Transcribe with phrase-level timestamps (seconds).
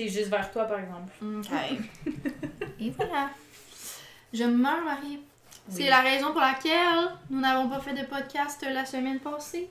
[0.00, 1.12] c'est juste vers toi, par exemple.
[1.22, 2.12] Ok.
[2.80, 3.30] Et voilà.
[4.32, 5.20] Je meurs, Marie.
[5.68, 9.68] C'est la raison pour laquelle nous n'avons pas fait de podcast la semaine passée.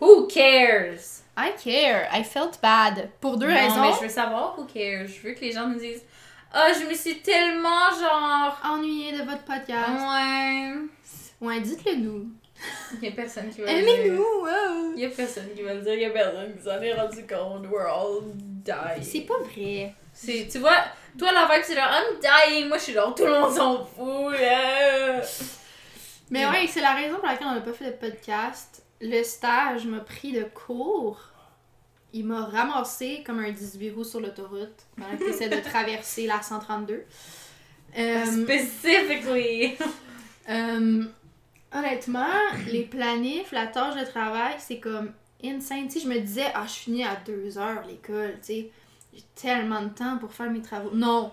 [0.00, 1.22] Who cares?
[1.38, 2.08] I care.
[2.12, 3.08] I felt bad.
[3.20, 3.80] Pour deux non, raisons.
[3.80, 5.06] mais je veux savoir who cares.
[5.06, 6.04] Je veux que les gens nous disent
[6.52, 8.60] Ah, je me suis tellement genre.
[8.62, 10.02] Ennuyée de votre podcast.
[10.02, 10.74] Ouais.
[11.40, 12.30] Ouais, dites-le nous.
[13.00, 13.88] Il y a personne qui va le dire.
[13.88, 14.92] Aimez-nous, wow.
[14.94, 15.94] Il y a personne qui va le dire.
[15.94, 17.66] Il a personne qui s'en est rendu compte.
[17.70, 19.02] We're all dying.
[19.02, 19.94] C'est pas vrai.
[20.12, 20.78] C'est, tu vois,
[21.18, 22.68] toi, la vibe, c'est genre I'm dying.
[22.68, 25.20] Moi, je suis genre tout le monde s'en fout, là.
[26.30, 28.82] Mais ouais, c'est la raison pour laquelle on n'a pas fait de podcast.
[29.00, 31.20] Le stage m'a pris de cours.
[32.12, 36.40] Il m'a ramassé comme un 18 roues sur l'autoroute pendant que t'essaies de traverser la
[36.40, 37.04] 132.
[37.98, 39.76] Euh, Specifically.
[41.72, 42.26] honnêtement,
[42.68, 45.12] les planifs, la tâche de travail, c'est comme
[45.44, 45.88] insane.
[45.90, 48.70] Sais, je me disais, ah, je finis à 2 heures l'école, tu sais.
[49.14, 50.90] J'ai tellement de temps pour faire mes travaux.
[50.92, 51.32] Non!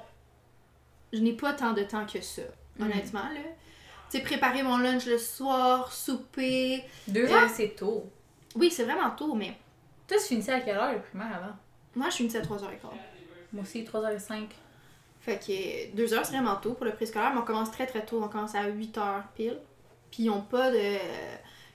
[1.12, 2.42] Je n'ai pas tant de temps que ça,
[2.80, 2.84] Mm.
[2.84, 3.42] honnêtement, là.
[4.10, 6.84] Tu sais, préparer mon lunch le soir, souper.
[7.08, 8.10] Deux Euh, heures, c'est tôt.
[8.56, 9.54] Oui, c'est vraiment tôt, mais
[10.08, 11.56] Toi, tu finissais à quelle heure le primaire avant?
[11.96, 12.90] moi, je finissais à 3h15.
[13.54, 14.50] Moi aussi, 3h05.
[15.22, 18.04] Fait que 2 heures, c'est vraiment tôt pour le préscolaire, mais on commence très très
[18.06, 18.22] tôt.
[18.24, 19.58] On commence à 8h pile.
[20.14, 20.78] Puis ils ont pas de.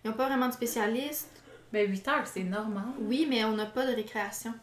[0.04, 1.42] Ils ont pas vraiment de spécialistes.
[1.72, 2.84] Ben, 8h, c'est normal.
[3.00, 4.54] Oui, mais on n'a pas de récréation.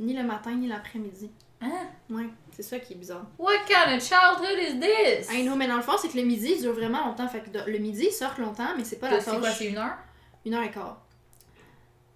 [0.00, 1.30] Ni le matin, ni l'après-midi.
[1.60, 1.86] Hein?
[2.10, 3.24] Ouais, c'est ça qui est bizarre.
[3.38, 5.32] What kind of childhood is this?
[5.32, 7.28] I know, mais dans le fond, c'est que le midi dure vraiment longtemps.
[7.28, 9.58] Fait que le midi, ils sortent longtemps, mais c'est pas la C'est quoi, tâche.
[9.58, 9.96] c'est une heure?
[10.44, 11.00] Une heure et quart.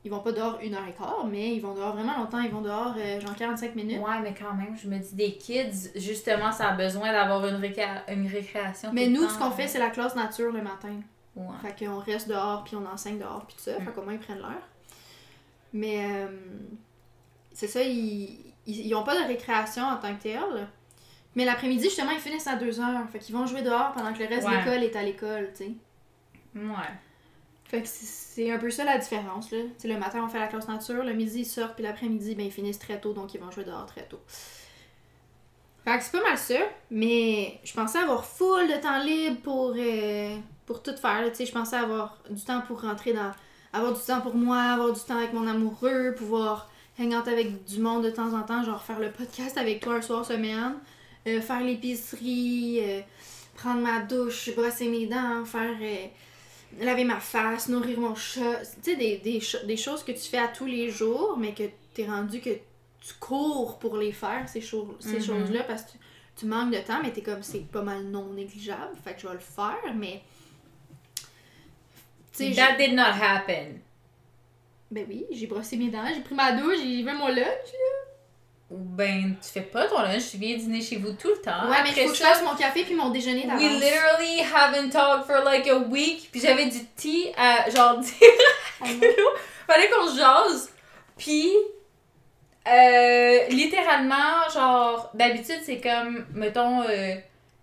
[0.06, 2.38] Ils vont pas dehors une heure et quart, mais ils vont dehors vraiment longtemps.
[2.38, 3.98] Ils vont dehors euh, genre 45 minutes.
[3.98, 7.56] Ouais, mais quand même, je me dis, des kids, justement, ça a besoin d'avoir une,
[7.56, 8.90] une récréation.
[8.92, 9.30] Mais nous, temps.
[9.30, 10.94] ce qu'on fait, c'est la classe nature le matin.
[11.34, 11.46] Ouais.
[11.60, 13.80] Fait qu'on reste dehors, puis on enseigne dehors, puis tout ça.
[13.80, 13.84] Mm.
[13.84, 14.68] Fait qu'au moins, ils prennent l'heure.
[15.72, 16.28] Mais euh,
[17.52, 20.68] c'est ça, ils, ils, ils ont pas de récréation en tant que tel.
[21.34, 23.10] Mais l'après-midi, justement, ils finissent à 2 heures.
[23.10, 25.64] Fait qu'ils vont jouer dehors pendant que le reste de l'école est à l'école, tu
[25.64, 25.70] sais.
[26.54, 26.94] Ouais.
[27.68, 29.58] Fait que c'est- un peu ça la différence, là.
[29.62, 32.34] Tu sais, le matin, on fait la classe nature, le midi, ils sortent, puis l'après-midi,
[32.34, 34.20] ben, ils finissent très tôt, donc ils vont jouer dehors très tôt.
[35.84, 36.58] Fait que c'est pas mal ça,
[36.90, 41.76] mais je pensais avoir full de temps libre pour, euh, pour tout faire, je pensais
[41.76, 43.32] avoir du temps pour rentrer dans...
[43.72, 47.64] Avoir du temps pour moi, avoir du temps avec mon amoureux, pouvoir hang out avec
[47.64, 50.74] du monde de temps en temps, genre faire le podcast avec toi un soir semaine,
[51.26, 53.00] euh, faire l'épicerie, euh,
[53.54, 55.76] prendre ma douche, brosser mes dents, faire...
[56.80, 58.60] laver ma face, nourrir mon chat.
[58.82, 61.64] Tu sais, des, des, des choses que tu fais à tous les jours, mais que
[61.94, 65.22] t'es rendu que tu cours pour les faire, ces, cho- ces Mhm.
[65.22, 65.98] choses-là, parce que tu,
[66.36, 69.26] tu manques de temps, mais t'es comme, c'est pas mal non négligeable, fait que je
[69.28, 70.22] vais le faire, mais...
[72.32, 73.80] Tu sais, j'ai- That did not happen.
[74.90, 77.72] ben oui, j'ai brossé mes dents, j'ai pris ma douche, j'ai fait mon lunch.
[77.74, 78.05] Ou
[78.70, 81.68] ben, tu fais pas ton lunch, tu viens dîner chez vous tout le temps.
[81.70, 83.62] ouais, mais Après faut que je fasse mon café puis mon déjeuner d'avance.
[83.62, 86.28] We literally haven't talked for like a week.
[86.32, 88.12] Puis j'avais du tea à genre dire
[88.80, 88.86] Ah.
[89.66, 90.70] Fallait qu'on se jase.
[91.16, 91.50] Puis,
[92.68, 97.14] euh, littéralement, genre, d'habitude, c'est comme, mettons, euh,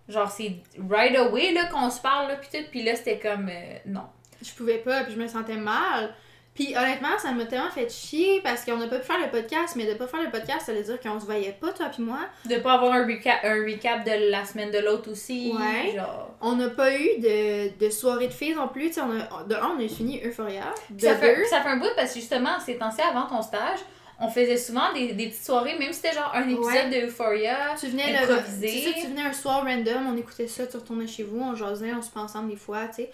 [0.08, 0.54] genre, c'est
[0.90, 2.66] right away, là, qu'on se parle, là, puis tout.
[2.72, 4.04] Puis là, c'était comme, euh, non.
[4.42, 6.14] je pouvais pas, puis je me sentais mal.
[6.56, 9.76] Puis honnêtement, ça m'a tellement fait chier parce qu'on n'a pas pu faire le podcast,
[9.76, 12.04] mais de pas faire le podcast, ça veut dire qu'on se voyait pas, toi puis
[12.04, 12.20] moi.
[12.46, 15.52] De pas avoir un recap, un recap de la semaine de l'autre aussi.
[15.58, 15.96] Ouais.
[15.96, 16.30] Genre.
[16.42, 18.90] On n'a pas eu de, de soirée de filles non plus.
[18.90, 20.66] Tu sais, on a, de un, on a fini Euphoria.
[20.92, 23.42] De ça, fait, deux, ça fait un bout parce que justement, ces temps-ci, avant ton
[23.42, 23.80] stage,
[24.20, 27.02] on faisait souvent des, des petites soirées, même si c'était genre un épisode Ouais.
[27.02, 27.74] de Euphoria.
[27.80, 31.08] tu venais, le, c'est ça, tu venais un soir random, on écoutait ça, tu retournais
[31.08, 33.12] chez vous, on jasait, on se prend ensemble des fois, tu sais.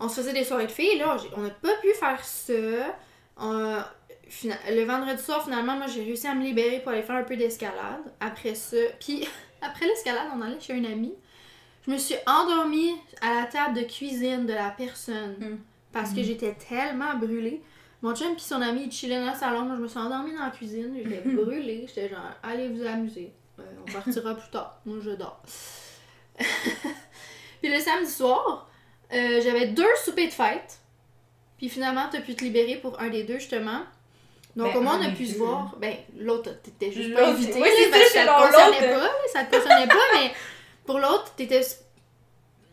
[0.00, 2.52] On se faisait des soirées de filles, là, on n'a pas pu faire ça.
[3.40, 7.36] Le vendredi soir, finalement, moi, j'ai réussi à me libérer pour aller faire un peu
[7.36, 8.02] d'escalade.
[8.20, 9.26] Après ça, puis
[9.62, 11.14] après l'escalade, on allait chez un ami.
[11.86, 15.58] Je me suis endormie à la table de cuisine de la personne Mm.
[15.92, 16.24] parce que Mm.
[16.24, 17.62] j'étais tellement brûlée.
[18.02, 19.62] Mon chum puis son ami, ils chillaient dans le salon.
[19.62, 20.94] Moi, je me suis endormie dans la cuisine.
[20.96, 21.84] J'étais brûlée.
[21.88, 23.32] J'étais genre, allez vous amuser.
[23.58, 24.78] Euh, on partira plus tard.
[24.84, 25.42] Moi, je dors.
[26.38, 28.67] puis le samedi soir,
[29.12, 30.78] euh, j'avais deux soupers de fête.
[31.58, 33.80] Puis finalement, t'as pu te libérer pour un des deux, justement.
[34.56, 35.38] Donc, Ben, au moins, on a pu se deux.
[35.38, 35.74] voir.
[35.80, 37.60] Ben, l'autre, t'étais juste pas invité.
[37.60, 39.10] oui, c'est ça, ça te concernait pas.
[39.32, 40.32] Ça te concernait pas, mais
[40.86, 41.60] pour l'autre, t'étais.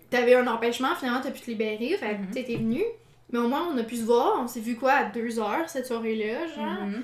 [0.09, 1.97] T'avais un empêchement, finalement, t'as pu te libérer.
[1.97, 2.31] Fait que Mhm.
[2.31, 2.83] t'étais venu.
[3.31, 4.39] Mais au moins, on a pu se voir.
[4.39, 6.83] On s'est vu quoi à 2 heures cette soirée-là, genre?
[6.85, 7.03] Mhm.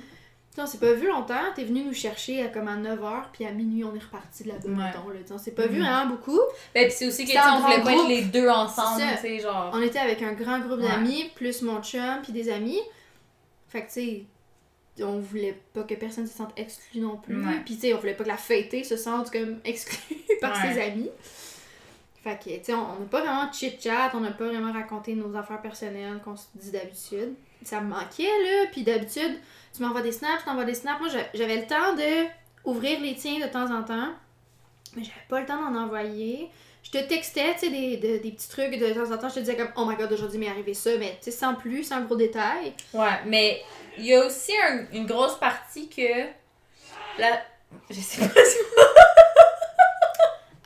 [0.56, 1.52] Sais, on s'est pas vu longtemps.
[1.56, 4.50] T'es venu nous chercher à comme à 9h, puis à minuit, on est reparti de
[4.50, 4.76] là-bas, Ouais.
[4.76, 5.20] mettons, là.
[5.32, 5.86] On s'est pas vu Mhm.
[5.86, 6.40] vraiment beaucoup.
[6.74, 9.72] Ben, pis c'est aussi que, on voulait pas être les deux ensemble, tu sais, genre.
[9.74, 10.88] On était avec un grand groupe Ouais.
[10.88, 12.80] d'amis, plus mon chum, puis des amis.
[13.70, 14.24] Fait que, tu sais,
[15.04, 17.38] on voulait pas que personne se sente exclu non plus.
[17.44, 17.62] Ouais.
[17.66, 20.74] Puis, tu sais, on voulait pas que la fêtée se sente comme exclue par Ouais.
[20.74, 21.10] ses amis.
[22.24, 25.16] Fait que, tu sais, on on n'a pas vraiment chit-chat, on n'a pas vraiment raconté
[25.16, 27.34] nos affaires personnelles qu'on se dit d'habitude.
[27.64, 28.66] Ça me manquait, là.
[28.72, 29.40] Puis d'habitude,
[29.76, 31.00] tu m'envoies des snaps, je t'envoie des snaps.
[31.00, 32.28] Moi, j'a- j'avais le temps de
[32.66, 34.10] ouvrir les tiens de temps en temps,
[34.96, 36.50] mais j'avais pas le temps d'en envoyer.
[36.84, 39.30] Je te textais, tu sais, des, de- des petits trucs de temps en temps.
[39.30, 41.54] Je te disais comme, oh my god, aujourd'hui m'est arrivé ça, mais tu sais, sans
[41.54, 42.74] plus, sans gros détails.
[42.94, 43.62] Ouais, mais
[44.00, 46.24] il y a aussi un- une grosse partie que.
[47.20, 47.42] La...
[47.90, 48.58] Je sais pas si.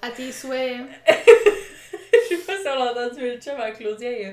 [0.01, 0.77] À tes souhaits.
[1.07, 4.31] Je sais pas si on l'a entendu, mais le chum à Claudia, il a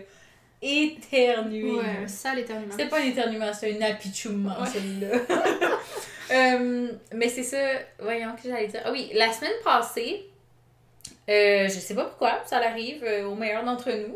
[0.63, 1.73] éternué.
[1.73, 2.71] Ouais, un sale éternuement.
[2.73, 4.67] C'était pas un éternuement, c'était un apichoumement, Ouais.
[4.73, 5.09] celui-là.
[6.31, 7.59] Euh, mais c'est ça,
[7.99, 8.81] voyons que j'allais dire.
[8.87, 10.25] Ah oui, la semaine passée,
[11.29, 14.15] euh, je sais pas pourquoi, ça arrive euh, au meilleur d'entre nous.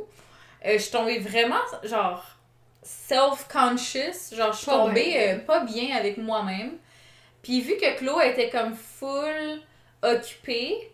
[0.65, 2.25] euh, je suis tombée vraiment, genre,
[2.83, 4.35] self-conscious.
[4.35, 6.73] Genre, je suis tombée euh, pas bien avec moi-même.
[7.43, 9.61] Puis vu que Chloé était comme full
[10.03, 10.91] occupée,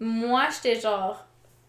[0.00, 1.26] moi, j'étais genre,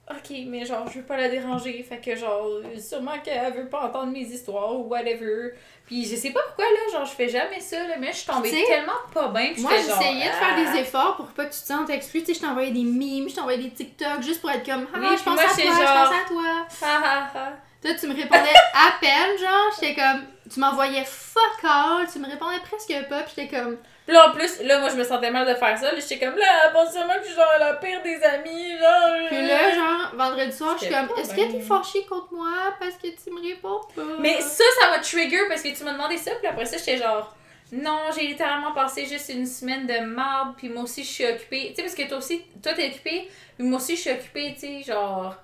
[0.10, 1.84] ok, mais genre, je veux pas la déranger.
[1.84, 2.48] Fait que genre,
[2.80, 5.54] sûrement qu'elle veut pas entendre mes histoires ou whatever.
[5.86, 8.28] Puis je sais pas pourquoi, là, genre, je fais jamais ça, là, mais je suis
[8.28, 9.54] tombée tellement pas bien.
[9.54, 10.74] puis Moi, j'essayais de faire ah.
[10.74, 12.22] des efforts pour pas que tu te sentes exclu.
[12.22, 14.98] Tu sais, je t'envoyais des mimes, je t'envoyais des TikTok juste pour être comme, ah,
[15.00, 16.68] Oui, je puis pense moi, à toi, je pense à toi.
[16.82, 17.54] Ha, ha, ha.
[17.82, 22.28] Toi, tu me répondais à peine, genre, j'étais comme, tu m'envoyais fuck all, tu me
[22.30, 23.78] répondais presque pas, pis j'étais comme,
[24.10, 25.92] Puis là, en plus, là, moi, je me sentais mal de faire ça.
[25.92, 29.28] Là, j'étais comme, là, pense sûrement que je suis genre la pire des amis, genre.
[29.28, 32.50] puis là, genre, vendredi soir, je suis comme, pas est-ce que t'es fâché contre moi
[32.80, 34.02] parce que tu me réponds pas?
[34.20, 36.98] Mais ça, ça m'a trigger parce que tu m'as demandé ça, puis après ça, j'étais
[36.98, 37.36] genre,
[37.72, 41.68] non, j'ai littéralement passé juste une semaine de marde, puis moi aussi, je suis occupée.
[41.70, 43.30] Tu sais, parce que toi aussi, toi, t'es occupée,
[43.60, 45.36] puis moi aussi, je suis occupée, tu sais, genre,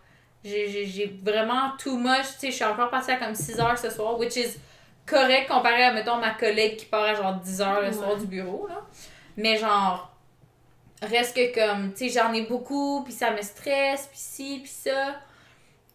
[0.43, 3.91] j'ai- vraiment too much, tu sais, je suis encore partie à comme 6 heures ce
[3.91, 4.57] soir, which is
[5.05, 8.25] correct comparé à, mettons, ma collègue qui part à genre 10 heures le soir du
[8.25, 8.81] bureau, là.
[9.37, 10.11] Mais genre,
[11.01, 14.71] reste que comme, tu sais, j'en ai beaucoup, puis ça me stresse, puis ci, puis
[14.71, 15.15] ça.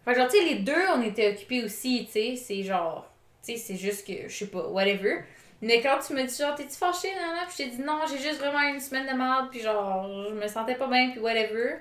[0.04, 3.06] Fait genre, tu sais, les deux, on était occupés aussi, tu sais, c'est genre,
[3.44, 5.24] tu sais, c'est juste que, je sais pas, whatever.
[5.62, 7.44] Mais quand tu me dis genre, t'es-tu fâchée, nana?
[7.46, 10.34] Puis je t'ai dit non, j'ai juste vraiment une semaine de merde, puis genre, je
[10.34, 11.76] me sentais pas bien, puis whatever.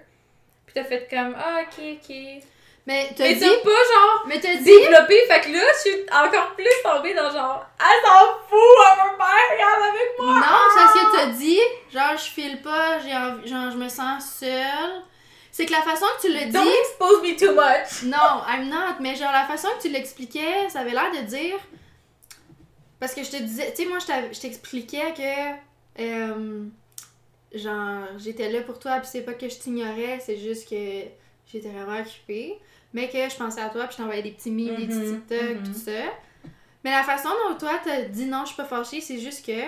[0.66, 2.44] Puis t'as fait comme, ah, ok, ok.
[2.88, 5.90] Mais t'as Mais dit, t'as pas genre mais t'as dit, développé, fait que là, je
[5.90, 10.34] suis encore plus tombée dans genre, elle s'en fout, elle veut pas, regarde avec moi.
[10.34, 11.60] non, c'est ce que t'as dit,
[11.94, 15.04] genre, je file pas, j'ai envie, genre, je me sens seule.
[15.52, 18.04] C'est que la façon que tu l'as dit, Don't expose me too much.
[18.04, 18.96] Non, I'm not.
[19.02, 21.58] Mais genre, la façon que tu l'expliquais, ça avait l'air de dire.
[23.00, 26.02] Parce que je te disais, tu sais, moi, je t'expliquais que.
[26.02, 26.64] euh,
[27.54, 31.04] genre, j'étais là pour toi, puis c'est pas que je t'ignorais, c'est juste que
[31.52, 32.60] j'étais vraiment occupée.
[32.94, 35.22] Mais que je pensais à toi, puis je t'envoyais des petits mimes, des petits Mhm,
[35.28, 35.64] TikTok, mhm.
[35.64, 35.92] tout ça.
[36.84, 39.62] Mais la façon dont toi, t'as dit non, je suis pas fâchée, c'est juste que.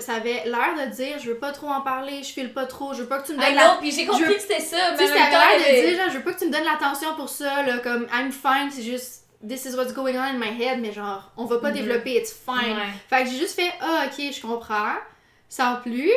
[0.00, 2.92] Ça avait l'air de dire, je veux pas trop en parler, je file pas trop,
[2.92, 4.58] je veux pas que tu me Ah donnes la non, puis j'ai compris que c'était
[4.60, 6.64] ça, mais ça avait l'air de dire, genre, je veux pas que tu me donnes
[6.64, 10.38] l'attention pour ça, là, comme I'm fine, c'est juste this is what's going on in
[10.38, 11.74] my head, mais genre, on va pas Mhm.
[11.74, 12.74] développer, it's fine.
[12.76, 12.82] Ouais.
[13.08, 14.94] Fait que j'ai juste fait, ah, ok, je comprends,
[15.48, 16.10] sans plus.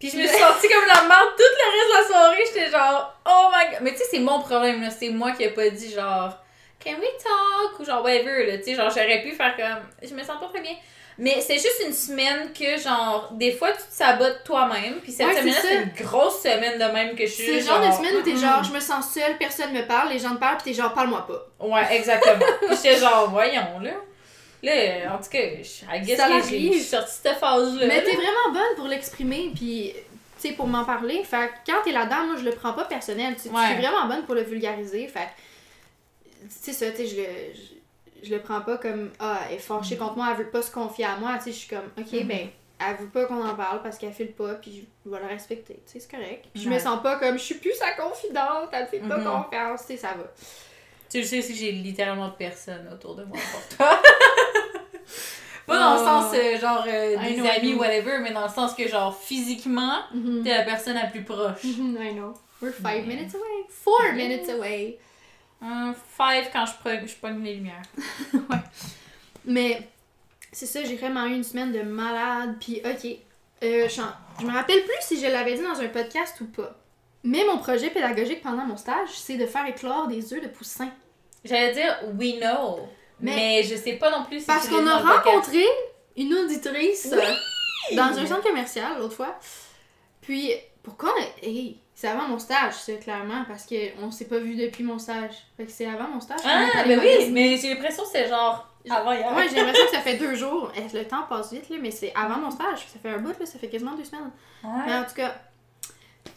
[0.00, 2.42] Puis je me suis sentie comme la merde tout le reste de la soirée.
[2.46, 3.78] J'étais genre, oh my god.
[3.82, 4.88] Mais tu sais, c'est mon problème, là.
[4.90, 6.36] C'est moi qui ai pas dit genre,
[6.82, 7.78] can we talk?
[7.78, 8.56] Ou genre, whatever, là.
[8.58, 10.74] Tu sais, genre, j'aurais pu faire comme, je me sens pas très bien.
[11.18, 15.00] Mais c'est juste une semaine que, genre, des fois, tu te sabotes toi-même.
[15.02, 17.44] Puis cette Ouais, semaine-là, c'est une grosse semaine de même que je suis.
[17.44, 20.08] C'est le genre de semaine où t'es genre, je me sens seule, personne me parle,
[20.08, 21.66] les gens te parlent, pis t'es genre, parle-moi pas.
[21.66, 22.46] Ouais, exactement.
[22.66, 23.90] Puis j'étais genre, voyons, là.
[24.62, 26.72] Là, en tout cas, je- I guess Ça que j'ai l'arrive.
[26.72, 27.86] je suis sortie de cette phase-là.
[27.86, 29.92] Mais t'es vraiment bonne pour l'exprimer, puis
[30.40, 31.22] tu sais, pour m'en parler.
[31.24, 33.36] Fait que quand t'es là-dedans, moi, je le prends pas personnel.
[33.42, 33.72] Tu Ouais.
[33.72, 35.06] es vraiment bonne pour le vulgariser.
[35.08, 37.26] Fait que, tu sais, ça, tu sais, je le.
[37.54, 37.80] Je,
[38.28, 40.70] je le prends pas comme ah elle est fâchée contre moi elle veut pas se
[40.70, 42.28] confier à moi tu sais je suis comme ok Mhm.
[42.28, 42.48] ben
[42.78, 45.80] elle veut pas qu'on en parle parce qu'elle file pas puis je vais la respecter
[45.86, 46.80] tu sais c'est correct puis je me Ouais.
[46.80, 49.24] sens pas comme je suis plus sa confidente elle me fait pas Mhm.
[49.24, 50.24] confiance tu sais ça va
[51.10, 54.00] Tu sais que j'ai littéralement personne autour de moi pour toi.
[55.66, 56.04] Pas dans le Oh.
[56.04, 59.98] sens euh, genre euh, des know, amis, whatever, mais dans le sens que genre physiquement,
[60.14, 60.42] Mhm.
[60.44, 61.64] t'es la personne la plus proche.
[61.64, 64.98] Mhm, I know we're five Mais- minutes away four minutes away
[66.16, 67.82] five quand je pogne, je pogne les lumières.
[69.44, 69.88] Mais
[70.52, 72.56] c'est ça, j'ai vraiment eu une semaine de malade.
[72.60, 73.04] Puis, ok,
[73.62, 74.00] euh, je,
[74.40, 76.76] je me rappelle plus si je l'avais dit dans un podcast ou pas.
[77.22, 80.88] Mais mon projet pédagogique pendant mon stage, c'est de faire éclore des œufs de poussin.
[81.44, 82.80] J'allais dire we know,
[83.20, 85.64] mais, Mais- je sais pas non plus si Parce qu'on a rencontré
[86.16, 89.38] une auditrice euh, dans un centre commercial l'autre fois.
[90.20, 94.38] Puis, pourquoi on a- Hey, c'est avant mon stage, c'est clairement, parce qu'on s'est pas
[94.38, 95.34] vu depuis mon stage.
[95.56, 96.40] Fait que c'est avant mon stage.
[96.44, 99.34] Ah, ben oui, mais j'ai l'impression que c'est genre Avant hier.
[99.36, 100.72] Ouais, j'ai l'impression que ça fait deux jours.
[100.74, 102.86] Eh, Le temps passe vite, là, mais c'est avant mon stage.
[102.92, 104.30] Ça fait un bout, là, ça fait quasiment deux semaines.
[104.62, 105.34] Mais en tout cas,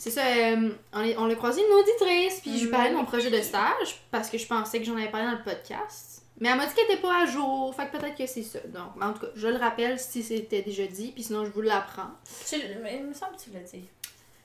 [0.03, 0.21] c'est ça.
[0.25, 3.29] euh, on, est- on l'a croisé une auditrice, puis je lui parlais de mon projet
[3.29, 6.21] de stage parce que je pensais que j'en avais parlé dans le podcast.
[6.39, 8.59] Mais elle m'a dit qu'elle était pas à jour, fait que peut-être que c'est ça.
[8.65, 11.61] Donc, en tout cas, je le rappelle si c'était déjà dit, puis sinon je vous
[11.61, 12.09] l'apprends.
[12.51, 13.85] Il me semble que tu l'as dit.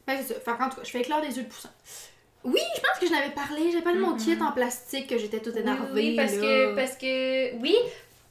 [0.07, 0.41] Que c'est ça.
[0.41, 1.71] Fait qu'en tout cas, je fais éclore des yeux de poussin.
[2.45, 3.71] Oui, je pense que je n'avais parlé.
[3.73, 5.93] J'avais parlé de mon kit en plastique que j'étais toute Oui, énervée.
[5.93, 6.41] oui, parce là.
[6.41, 7.77] que, parce que, oui,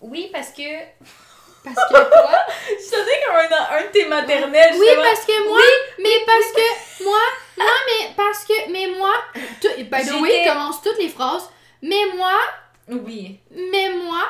[0.02, 0.80] oui, parce que,
[1.64, 2.32] Parce que quoi?
[2.70, 5.60] je sonnais comme un, un de tes maternelles, Oui, parce que moi,
[6.00, 6.62] mais parce que
[7.04, 7.20] moi,
[7.58, 9.14] moi, mais parce que, mais moi,
[9.62, 11.50] tout, by the way, J'étais- je commence toutes les phrases.
[11.82, 12.34] Mais moi,
[12.90, 13.40] Oui.
[13.52, 14.24] mais moi,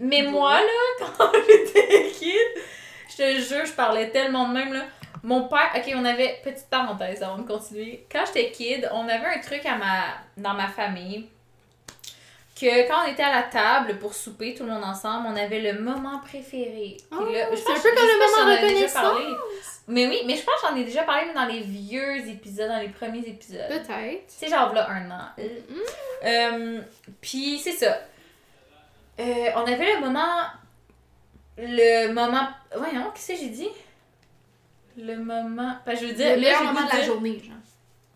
[0.00, 2.62] Mais moi, là, quand j'étais kid,
[3.10, 4.84] je te jure, je parlais tellement de même, là.
[5.24, 8.06] Mon père, ok, on avait, petite parenthèse avant de continuer.
[8.10, 10.04] Quand j'étais kid, on avait un truc à ma,
[10.36, 11.28] dans ma famille
[12.58, 15.60] que quand on était à la table pour souper, tout le monde ensemble, on avait
[15.60, 16.96] le moment préféré.
[17.12, 19.82] Oh, c'est un peu comme le moment reconnaissance.
[19.86, 22.68] Mais oui, mais je pense que j'en ai déjà parlé mais dans les vieux épisodes,
[22.68, 23.68] dans les premiers épisodes.
[23.68, 24.24] peut-être.
[24.28, 25.44] Sais, genre, là, un an.
[26.24, 26.82] Euh,
[27.22, 27.98] Puis, c'est ça.
[29.18, 30.42] Euh, on avait le moment.
[31.56, 32.48] Le moment.
[32.76, 33.68] Voyons, qu'est-ce que j'ai dit?
[34.98, 35.76] Le moment.
[35.86, 36.34] Ben, je veux dire.
[36.34, 37.56] Le meilleur moment de la journée, genre.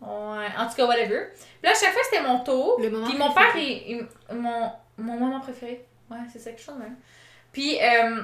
[0.05, 1.27] Ouais, en tout cas, whatever.
[1.35, 2.79] Puis là, à chaque fois, c'était mon tour.
[2.81, 3.61] Le moment Puis mon père, il,
[4.31, 5.85] il- mon, mon moment préféré.
[6.11, 6.95] Ouais, c'est ça que je trouve, même.
[7.51, 8.21] Puis, euh,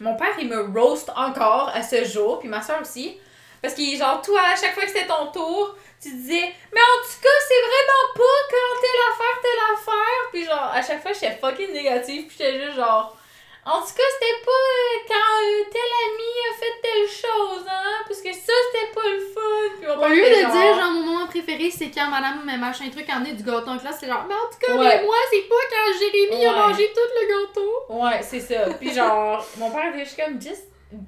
[0.00, 2.38] mon père, il me roast encore à ce jour.
[2.40, 3.18] Puis ma soeur aussi.
[3.62, 6.98] Parce qu'il genre, toi, à chaque fois que c'était ton tour, tu disais, mais en
[7.06, 10.30] tout cas, c'est vraiment pas quand telle affaire, telle affaire.
[10.32, 12.26] Puis genre, à chaque fois, j'étais fucking négative.
[12.26, 13.16] Puis j'étais juste genre,
[13.64, 18.02] en tout cas, c'était pas euh, quand euh, tel ami a fait telle chose, hein.
[18.08, 19.76] Parce que ça, c'était pas le fun.
[19.78, 23.08] Puis Au lieu de dire, genre, mon moment préféré, c'est quand madame met machin truc
[23.08, 24.96] emmené du gâteau en classe, c'est genre, mais en tout cas, Ouais.
[24.98, 27.72] mais moi, c'est pas quand Jérémy a mangé tout le gâteau.
[27.88, 28.74] Ouais, c'est ça.
[28.80, 30.64] Puis genre, mon père était juste comme, just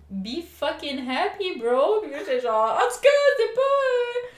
[0.08, 2.00] be fucking happy, bro.
[2.02, 3.60] Puis moi, j'étais genre, en tout cas, c'est pas.
[3.60, 4.28] euh,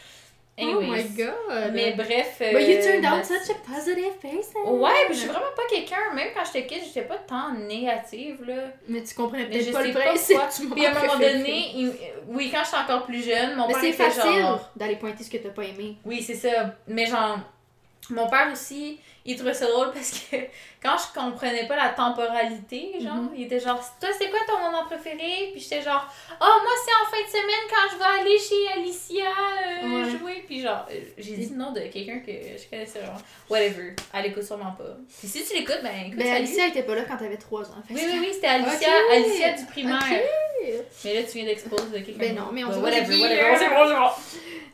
[0.59, 1.73] Oh my god.
[1.75, 2.37] Mais bref.
[2.39, 4.61] But you euh, turned out such a positive person.
[4.81, 8.43] Ouais, puis je suis vraiment pas quelqu'un, même quand j'étais kid, j'étais pas tant négative,
[8.47, 8.55] là.
[8.89, 10.39] Mais tu comprenais Mais peut-être pas le principe
[10.75, 11.93] Puis à un moment donné, il-
[12.29, 14.71] oui, quand j'étais encore plus jeune, mon Mais père c'est était facile genre.
[14.75, 15.97] d'aller pointer ce que t'as pas aimé.
[16.07, 16.75] Oui, c'est ça.
[16.89, 17.39] Mais genre,
[18.11, 20.37] mon père aussi, il trouvait ça drôle parce que
[20.83, 23.31] quand je comprenais pas la temporalité, genre, Mhm.
[23.37, 25.51] il était genre, toi, c'est quoi ton moment préféré?
[25.53, 26.07] Puis j'étais genre,
[26.41, 29.25] oh, moi, c'est en fin de semaine quand je vais aller chez Alicia
[29.85, 30.19] euh, Ouais.
[30.19, 30.45] jouer.
[30.47, 33.19] Puis genre, euh, j'ai dit le nom de quelqu'un que je connaissais vraiment.
[33.51, 33.95] Whatever.
[34.15, 34.97] Elle écoute sûrement pas.
[35.19, 36.37] Puis si tu l'écoutes, ben écoute, Ben, salut.
[36.45, 37.83] Alicia était pas là quand t'avais 3 ans.
[37.87, 38.89] fait Oui, oui, oui, c'était Alicia.
[39.13, 40.03] Alicia du primaire.
[41.05, 42.13] Mais là, tu viens d'exposer quelqu'un.
[42.19, 44.09] Ben non, mais on Ben, pas whatever, whatever.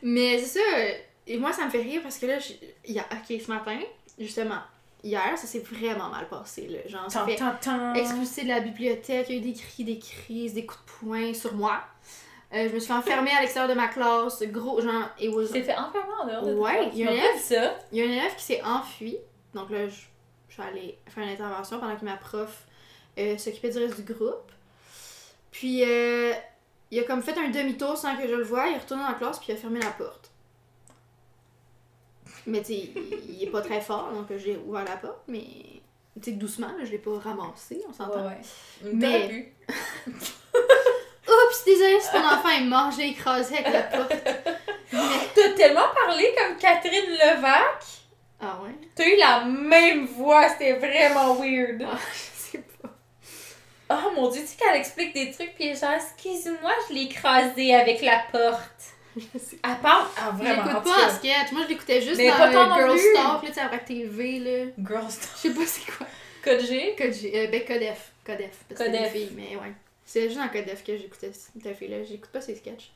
[0.01, 0.77] Mais c'est ça.
[1.25, 2.53] Et moi, ça me fait rire parce que là, je-
[2.85, 3.03] il y a...
[3.03, 3.79] ok, ce matin,
[4.19, 4.59] justement,
[5.03, 6.67] hier, ça s'est vraiment mal passé.
[6.67, 6.79] Là.
[6.87, 7.39] Genre, ça fait
[7.99, 11.05] expulsé de la bibliothèque, il y a eu des cris, des crises, des coups de
[11.05, 11.81] poing sur moi.
[12.53, 15.47] Euh, je me suis fait enfermer à l'extérieur de ma classe, gros, genre, it was...
[15.47, 17.75] Tu t'es fait enfermer en dehors de ta Ouais, il y a un dit ça?
[17.91, 19.17] Il y a un élève qui s'est enfui.
[19.55, 20.01] Donc là, je,
[20.49, 22.65] je suis allée faire une intervention pendant que ma prof
[23.17, 24.51] euh, s'occupait du reste du groupe.
[25.49, 26.33] Puis, euh,
[26.91, 28.67] il a comme fait un demi-tour sans que je le voie.
[28.67, 30.29] Il est retourné dans la classe, puis il a fermé la porte.
[32.45, 32.89] Mais tu sais,
[33.29, 35.43] il est pas très fort, donc j'ai ouvert la porte, mais
[36.21, 38.27] tu sais, doucement, là, je l'ai pas ramassé, on s'entend.
[38.27, 38.37] Ouais,
[38.83, 38.91] ouais.
[38.93, 39.53] Mais-.
[41.25, 44.13] Oups, désolé si ton enfant est mort, je l'ai écrasé avec la porte.
[44.91, 44.99] Mais...
[45.35, 47.83] T'as tellement parlé comme Catherine Levac.
[48.39, 48.75] Ah ouais?
[48.93, 51.87] T'as eu la même voix, c'était vraiment weird.
[51.89, 52.89] Ah, je sais pas.
[53.89, 57.73] Oh mon dieu, tu sais qu'elle explique des trucs, puis genre, excuse-moi, je l'ai écrasé
[57.73, 58.93] avec la porte.
[59.15, 60.07] Elle parle.
[60.17, 60.61] Ah, vraiment.
[60.61, 62.97] en J'écoute pas en sketch, moi je l'écoutais juste Mais dans pas le non Girl.
[63.13, 64.71] Talk, là, tu sais, avec TV, là.
[64.87, 65.33] Girl stuff.
[65.35, 66.07] Je sais pas c'est quoi.
[66.43, 66.95] Code G?
[66.97, 68.11] Code G, euh, ben Codef.
[68.25, 68.49] Codef.
[68.67, 69.13] Parce que c'est Codef.
[69.13, 69.73] des filles, mais ouais.
[70.05, 72.03] C'est juste dans Codef que j'écoutais cette fille-là.
[72.03, 72.91] J'écoute pas ses sketchs.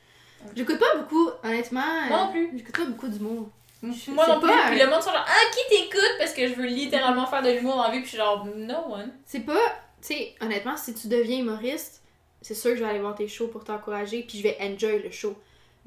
[0.56, 1.82] J'écoute pas beaucoup, honnêtement.
[1.82, 2.50] euh, Moi non plus.
[2.58, 3.50] J'écoute pas beaucoup d'humour.
[3.82, 3.94] Moi
[4.28, 4.50] non plus.
[4.50, 6.16] pas, Puis euh, le monde sont genre, ah, qui t'écoute?
[6.20, 8.94] Parce que je veux littéralement faire de l'humour la vie, puis je suis genre, no
[8.94, 9.12] one.
[9.26, 9.54] C'est pas.
[10.02, 12.02] Tu sais, honnêtement, si tu deviens humoriste,
[12.42, 15.02] c'est sûr que je vais aller voir tes shows pour t'encourager, puis je vais enjoy
[15.02, 15.36] le show.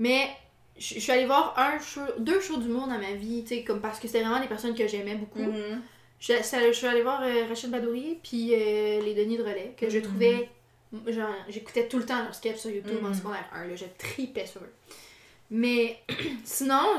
[0.01, 0.29] Mais
[0.77, 3.63] je je suis allée voir un show, deux shows d'humour dans ma vie, tu sais,
[3.65, 5.39] comme parce que c'était vraiment des personnes que j'aimais beaucoup.
[5.43, 5.83] Mhm.
[6.19, 6.33] Je,
[6.73, 10.05] suis allée voir euh, Rachel Badouri puis euh, les Denis de Relais, que je Mhm.
[10.05, 10.49] trouvais.
[11.07, 13.15] Genre, j'écoutais tout le temps leurs sketchs sur YouTube en Mhm.
[13.15, 14.73] secondaire 1, là, je tripais sur eux.
[15.51, 15.99] Mais
[16.45, 16.99] sinon,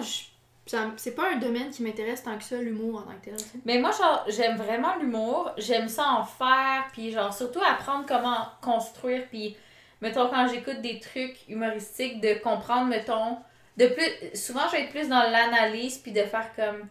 [0.96, 3.36] c'est pas un domaine qui m'intéresse tant que ça, l'humour en tant que tel.
[3.66, 5.52] Mais moi, genre, j'aime vraiment l'humour.
[5.58, 6.86] J'aime ça en faire.
[6.94, 9.28] Puis, genre, surtout apprendre comment construire.
[9.30, 9.56] Puis,
[10.02, 13.38] mettons, quand j'écoute des trucs humoristiques, de comprendre, mettons.
[13.78, 15.98] De plus, souvent, je vais être plus dans l'analyse.
[15.98, 16.88] Puis, de faire comme.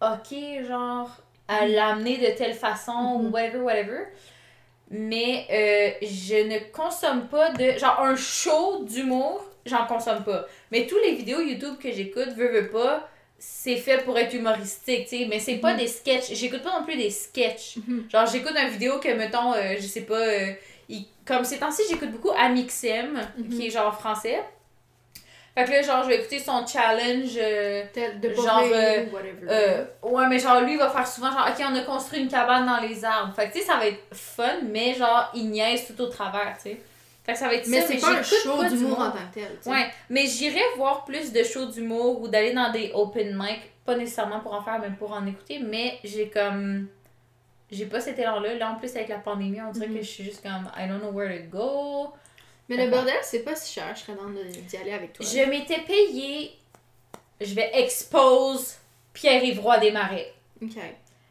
[0.00, 0.36] Ok,
[0.66, 1.10] genre.
[1.48, 4.04] à l'amener de telle façon ou whatever, whatever.
[4.90, 7.78] Mais euh, je ne consomme pas de.
[7.78, 10.46] Genre, un show d'humour, j'en consomme pas.
[10.72, 15.04] Mais tous les vidéos YouTube que j'écoute, veux, veux pas, c'est fait pour être humoristique,
[15.08, 15.26] tu sais.
[15.28, 15.78] Mais c'est pas Mhm.
[15.80, 16.32] des sketchs.
[16.32, 17.76] J'écoute pas non plus des sketchs.
[17.86, 18.08] Mhm.
[18.10, 20.52] Genre, j'écoute une vidéo que, mettons, euh, je sais pas, euh,
[20.88, 23.48] il- comme ces temps-ci, j'écoute beaucoup Amixem, Mhm.
[23.50, 24.42] qui est genre français.
[25.54, 27.32] Fait que là, genre, je vais écouter son challenge.
[27.36, 29.04] euh, Tel- De Genre, euh,
[29.50, 32.28] euh, ouais, mais genre, lui, il va faire souvent, genre, ok, on a construit une
[32.28, 33.34] cabane dans les arbres.
[33.34, 36.54] Fait que, tu sais, ça va être fun, mais genre, il niaise tout au travers,
[36.56, 36.80] tu sais.
[37.24, 39.48] Fait que ça va être mais c'est pas un show d'humour en tant que tel.
[39.48, 39.70] tu sais.
[39.70, 43.96] Ouais, mais j'irais voir plus de shows d'humour ou d'aller dans des open mic, pas
[43.96, 46.86] nécessairement pour en faire, mais pour en écouter, mais j'ai comme.
[47.70, 48.54] J'ai pas cet élan-là.
[48.54, 49.96] Là, en plus, avec la pandémie, on dirait Mhm.
[49.96, 52.12] que je suis juste comme, I don't know where to go.
[52.68, 53.94] Mais le bordel, c'est pas si cher.
[53.94, 55.24] Je serais dans d'y aller avec toi.
[55.26, 56.52] Je m'étais payé.
[57.40, 58.76] Je vais expose
[59.12, 60.32] Pierre-Yves Roy des Marais.
[60.62, 60.76] Ok.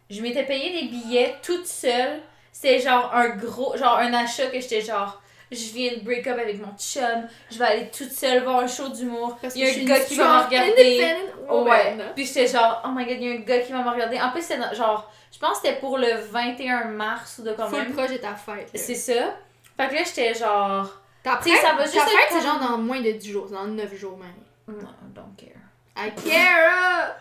[0.10, 2.22] Je m'étais payé des billets toute seule.
[2.52, 6.38] C'était genre un gros, genre un achat que j'étais genre, je viens de break up
[6.40, 9.38] avec mon chum, je vais aller toute seule voir un show d'humour.
[9.56, 11.16] Il y a un gars qui va me regarder.
[11.50, 11.98] Ouais.
[12.16, 14.20] Puis j'étais genre, oh my god, il y a un gars qui va me regarder.
[14.20, 17.68] En plus, c'était genre, je pense que c'était pour le 21 mars ou de quand
[17.68, 17.94] Full même.
[17.94, 18.70] proche de ta fête.
[18.74, 19.36] C'est ça.
[19.78, 22.78] Fait que là, j'étais genre, Ta fête, ça va juste ta fête, c'est genre dans
[22.78, 23.48] moins de 10 jours.
[23.50, 24.34] Dans 9 jours même.
[24.68, 25.54] non, I don't care.
[25.96, 27.16] I care!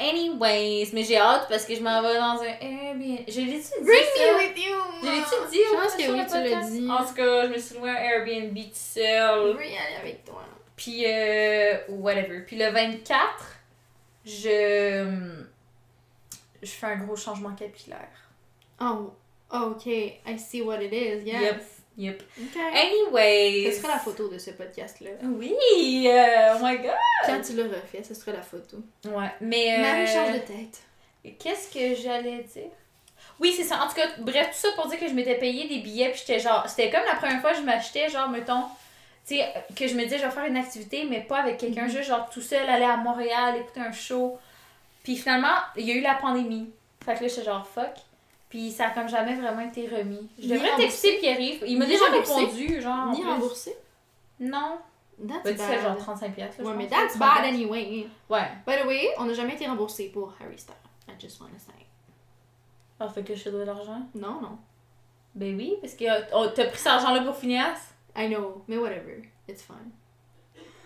[0.00, 3.20] Anyways, mais j'ai hâte parce que je m'en vais dans un Airbnb.
[3.28, 3.84] Je l'ai-tu dit?
[3.84, 4.32] Bring ça?
[4.32, 4.76] me with you!
[5.02, 5.58] Je l'ai-tu dit?
[5.70, 6.90] Je pense que oui, tu l'as dit.
[6.90, 9.56] En tout cas, je me suis loué un Airbnb tout Je seul.
[9.56, 10.42] veux y aller avec toi.
[10.76, 12.40] Puis, euh, whatever.
[12.46, 13.56] Puis le 24,
[14.24, 15.34] je.
[16.62, 18.08] Je fais un gros changement capillaire.
[18.80, 19.12] Oh,
[19.52, 19.86] oh, ok.
[19.86, 21.24] I see what it is.
[21.26, 21.42] Yes.
[21.42, 21.64] Yep,
[22.02, 22.22] yep.
[22.38, 22.60] Ok.
[22.74, 23.72] Anyways.
[23.72, 25.10] Ce sera la photo de ce podcast-là.
[25.22, 25.54] Oui,
[26.06, 26.92] euh, oh my god.
[27.26, 28.78] Quand tu l'auras fait, ce sera la photo.
[29.04, 29.74] Ouais, mais.
[29.78, 30.80] euh, Marie change de tête.
[31.38, 32.70] Qu'est-ce que j'allais dire?
[33.38, 33.82] Oui, c'est ça.
[33.82, 36.20] En tout cas, bref, tout ça pour dire que je m'étais payé des billets, puis
[36.26, 36.68] j'étais genre.
[36.68, 38.64] C'était comme la première fois que je m'achetais, genre, mettons.
[39.26, 39.44] Tu sais,
[39.76, 41.90] que je me disais, je vais faire une activité, mais pas avec quelqu'un, Mhm.
[41.90, 44.38] juste genre tout seul, aller à Montréal, écouter un show.
[45.04, 46.70] Puis finalement, il y a eu la pandémie.
[47.04, 47.92] Fait que là, j'étais genre fuck.
[48.50, 50.28] Puis ça a comme jamais vraiment été remis.
[50.38, 51.64] Je Ni devrais texter Pierre-Yves.
[51.66, 52.34] Il m'a déjà remboursé.
[52.34, 53.08] répondu, genre.
[53.08, 53.74] en Ni remboursé?
[54.40, 54.78] Non.
[55.26, 56.32] That's Bah, tu fais genre 35$.
[56.32, 57.18] piastres, là, Ouais, mais that's 30$.
[57.18, 58.06] bad anyway.
[58.28, 58.48] Ouais.
[58.66, 60.74] By the way, on n'a jamais été remboursé pour Harry Styles.
[61.08, 61.72] I just wanna say.
[62.98, 64.02] Ah, fait que je te dois de l'argent?
[64.14, 64.58] Non, non.
[65.34, 67.92] Ben oui, parce que oh, t'as pris cet argent-là pour Phineas?
[68.16, 69.22] I know, mais whatever.
[69.48, 69.92] It's fine.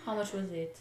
[0.05, 0.77] How much was it?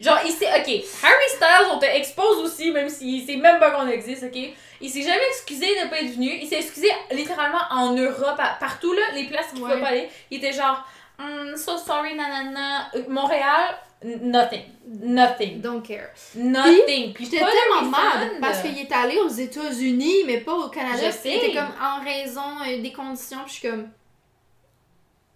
[0.00, 0.46] Genre, il s'est.
[0.46, 0.66] Ok,
[1.02, 4.38] Harry Styles, on te expose aussi, même s'il sait même pas qu'on existe, ok?
[4.80, 6.38] Il s'est jamais excusé de pas être venu.
[6.40, 9.70] Il s'est excusé littéralement en Europe, partout là, les places qu'il Ouais.
[9.70, 10.08] pouvait pas aller.
[10.30, 10.84] Il était genre,
[11.20, 12.90] Hmm, so sorry, nanana.
[12.94, 13.74] Euh, Montréal,
[14.22, 14.62] nothing.
[14.86, 15.60] Nothing.
[15.60, 16.10] Don't care.
[16.36, 17.12] Nothing.
[17.12, 20.96] Puis J'étais tellement mad parce qu'il est allé aux États-Unis, mais pas au Canada.
[21.06, 21.30] Je sais.
[21.30, 23.38] il était comme en raison euh, des conditions.
[23.46, 23.90] Puis je suis comme.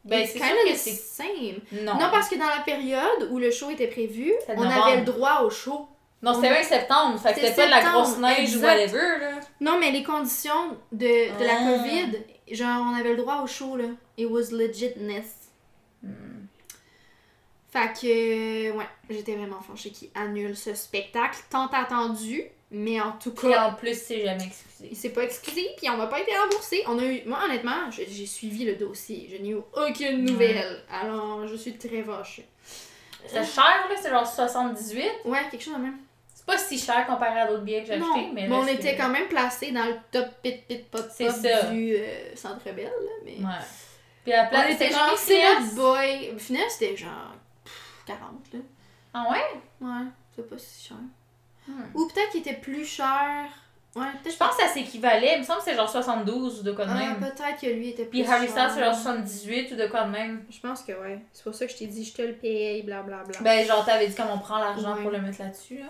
[0.05, 0.91] Ben, it's c'est sûr que the c'est.
[0.91, 1.61] same.
[1.85, 1.95] Non.
[1.95, 2.09] Non.
[2.11, 4.87] parce que dans la période où le show était prévu, on novembre.
[4.87, 5.87] avait le droit au show.
[6.23, 7.19] Non, c'était on- même septembre.
[7.21, 9.41] Fait que C'était pas de la grosse neige ou whatever, là.
[9.61, 11.07] Non, mais les conditions de,
[11.39, 11.79] de la Ah.
[11.79, 12.19] COVID,
[12.55, 13.85] genre, on avait le droit au show, là.
[14.19, 15.35] It was legitness.
[16.03, 16.32] Hmm.
[17.73, 23.33] Fait que, ouais, j'étais vraiment fâchée qu'il annule ce spectacle tant attendu, mais en tout
[23.33, 24.89] cas, en plus, c'est jamais excusé.
[24.91, 26.85] il s'est pas excusé, puis on n'a pas été remboursé.
[26.87, 30.83] On a eu, moi, honnêtement, j'ai suivi le dossier, je n'ai eu aucune nouvelle.
[30.91, 32.47] Alors, je suis très fâchée.
[33.27, 35.03] C'est cher, là, c'est genre 78.
[35.25, 35.97] Ouais, quelque chose de même.
[36.35, 38.67] C'est pas si cher comparé à d'autres billets que j'ai Non, achetés, mais là, on
[38.67, 41.63] était quand même placé dans le top pit pit C'est pop ça.
[41.71, 43.37] du euh, Centre Bell, là, mais...
[43.37, 43.65] Ouais.
[44.25, 45.99] Puis à la On place, était c'était genre.
[46.39, 47.35] Finalement, c'était genre
[48.07, 48.21] 40,
[48.53, 48.59] là.
[49.15, 49.61] Ah ouais?
[49.87, 50.97] Ouais, c'est pas si cher.
[51.69, 51.83] Hmm.
[51.95, 53.45] Ou peut-être qu'il était plus cher.
[53.95, 55.35] Ouais, peut-être Je pense que ça s'équivalait.
[55.35, 57.21] Il me semble que c'est genre 72 ou de quoi de Ah, même.
[57.21, 58.49] peut-être que lui était plus Puis Harry.
[58.49, 60.45] Styles, c'est genre 78 ou de quoi de même.
[60.51, 61.21] Je pense que ouais.
[61.35, 63.39] C'est pour ça que je t'ai dit, je te le paye, blablabla.
[63.43, 65.03] Ben, genre, t'avais dit comment on prend l'argent Ouais.
[65.03, 65.89] pour le mettre là-dessus, là.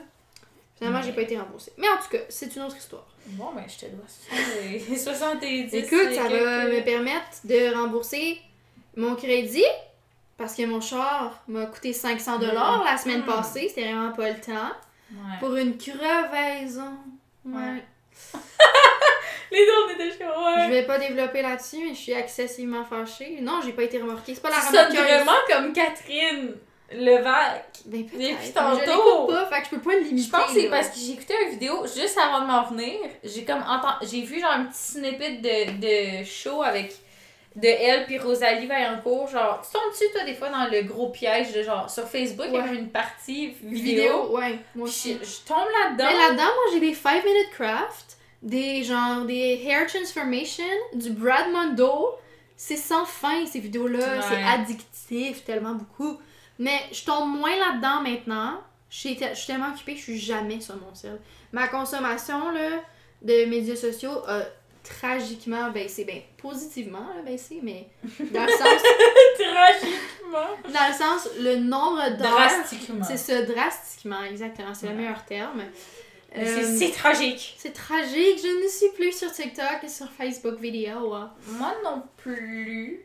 [0.77, 1.73] Finalement, mais- j'ai pas été remboursée.
[1.79, 3.07] Mais en tout cas, c'est une autre histoire.
[3.29, 4.35] Bon, ben, je te dois ça.
[4.69, 5.73] les 70.
[5.73, 8.41] Écoute, ça va me permettre de rembourser
[8.97, 9.63] mon crédit.
[10.43, 13.27] Parce que mon char m'a coûté 500 dollars la semaine Mm.
[13.27, 13.67] passée.
[13.69, 14.73] C'était vraiment pas le temps.
[15.13, 15.39] Ouais.
[15.41, 16.93] Pour une crevaison.
[17.45, 17.55] Ouais.
[17.61, 17.85] Ouais.
[19.53, 20.65] Les deux, on était chaud, ouais.
[20.67, 23.39] Je vais pas développer là-dessus, mais je suis excessivement fâchée.
[23.43, 24.35] Non, j'ai pas été remorquée.
[24.35, 25.15] C'est pas la Tu sonnes remorqueuse.
[25.15, 26.55] vraiment comme Catherine
[26.95, 27.67] Levac.
[27.85, 28.03] Ben.
[28.07, 28.79] Depuis Je tantôt.
[28.81, 30.27] l'écoute pas, fait que je peux pas le limiter.
[30.27, 32.95] Je pense que c'est parce que j'ai écouté une vidéo juste avant de m'en venir.
[33.23, 36.95] J'ai comme entendu, j'ai vu genre un petit snippet de, de show avec
[37.57, 39.29] de elle puis Rosalie Vaillancourt.
[39.29, 42.47] Genre, tu tombes dessus toi des fois dans le gros piège de genre sur Facebook
[42.49, 43.83] il y avait une partie vidéo.
[43.83, 44.37] vidéo?
[44.37, 45.19] Ouais, moi aussi.
[45.21, 46.07] je, je tombe là-dedans.
[46.11, 51.51] Mais là-dedans, moi j'ai des 5 minute craft, des genre des hair transformation, du Brad
[51.53, 52.11] Mondo.
[52.57, 54.23] C'est sans fin ces vidéos-là, Ouais.
[54.29, 56.19] c'est addictif tellement beaucoup.
[56.59, 58.61] Mais je tombe moins là-dedans maintenant.
[58.89, 61.19] Je suis je suis tellement occupée que je suis jamais sur mon cell.
[61.51, 62.69] Ma consommation là,
[63.23, 64.43] de médias sociaux a
[64.83, 66.05] tragiquement baissé.
[66.05, 67.87] Ben, positivement là, baissé, mais
[68.33, 68.83] dans le sens,
[69.39, 70.57] Tragiquement.
[70.73, 72.31] dans le sens, le nombre d'heures.
[72.31, 73.05] Drastiquement.
[73.05, 74.75] C'est ça, drastiquement, exactement.
[74.75, 75.63] C'est le meilleur terme.
[76.37, 77.55] Euh, c'est- tragique.
[77.59, 81.13] c'est tragique, je ne suis plus sur TikTok et sur Facebook vidéo.
[81.13, 81.31] hein.
[81.47, 83.03] Moi non plus.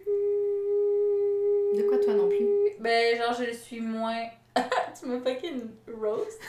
[1.76, 2.46] De quoi toi non plus?
[2.80, 4.24] Ben, genre, je suis moins.
[4.56, 5.62] tu m'as fucking
[6.02, 6.40] roast.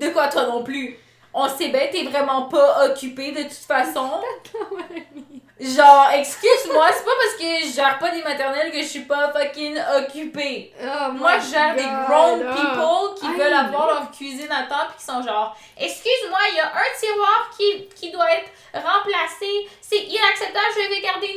[0.00, 0.96] De quoi toi non plus?
[1.34, 4.20] On sait bien, t'es vraiment pas occupée de toute façon.
[5.60, 9.32] Genre, excuse-moi, c'est pas parce que je gère pas des maternelles que je suis pas
[9.32, 10.72] fucking occupée.
[10.82, 12.52] Oh Moi, je gère des grown ah.
[12.52, 16.56] people qui I veulent avoir leur cuisine à temps pis qui sont genre, excuse-moi, il
[16.56, 19.68] y a un tiroir qui, qui doit être remplacé.
[19.80, 21.34] C'est inacceptable, je vais garder 9000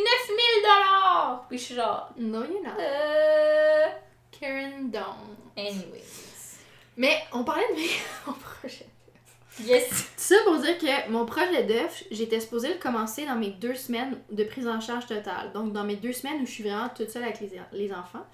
[0.63, 1.45] dollars.
[1.47, 2.79] Puis je suis genre, No, you're not.
[2.79, 3.86] euh.
[4.39, 5.36] Karen Dawn.
[5.55, 6.03] Anyways.
[6.97, 8.01] Mais on parlait de mes-
[8.60, 8.88] projet.
[9.63, 9.88] Yes.
[9.89, 13.76] Tout ça pour dire que mon projet d'œuf, j'étais supposée le commencer dans mes deux
[13.76, 15.52] semaines de prise en charge totale.
[15.54, 18.26] Donc, dans mes deux semaines où je suis vraiment toute seule avec les, les enfants.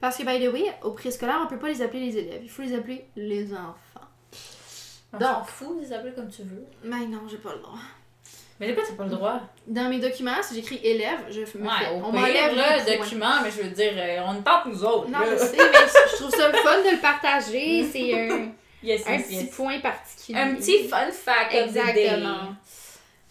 [0.00, 2.40] Parce que, by the way, au préscolaire, on peut pas les appeler les élèves.
[2.42, 4.08] Il faut les appeler les enfants.
[5.12, 5.28] On Donc.
[5.28, 6.64] s'en fout, les appeler comme tu veux.
[6.84, 7.78] Mais non, j'ai pas le droit.
[8.58, 9.40] Mais de quoi t'as pas le droit?
[9.66, 11.90] Dans mes documents, si j'écris élève, je me Ouais, fais.
[11.90, 12.96] au on m'enlève points.
[12.96, 15.08] document, mais je veux dire, euh, on tente nous autres.
[15.10, 15.26] Non, là.
[15.32, 15.78] je sais, mais
[16.10, 17.84] je trouve ça le fun de le partager.
[17.92, 19.54] C'est un, Yes, un yes, petit yes.
[19.56, 20.38] point particulier.
[20.40, 21.54] Un petit fun fact.
[21.54, 22.54] Exactement.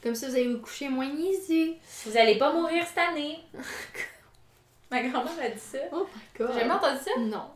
[0.02, 1.74] Comme ça, vous allez vous coucher moins niaiseux.
[2.06, 3.40] Vous allez pas mourir cette année.
[4.92, 5.78] Ma grand-mère a dit ça.
[5.94, 6.52] Oh my god.
[6.54, 7.12] T'as jamais entendu ça?
[7.20, 7.50] Non.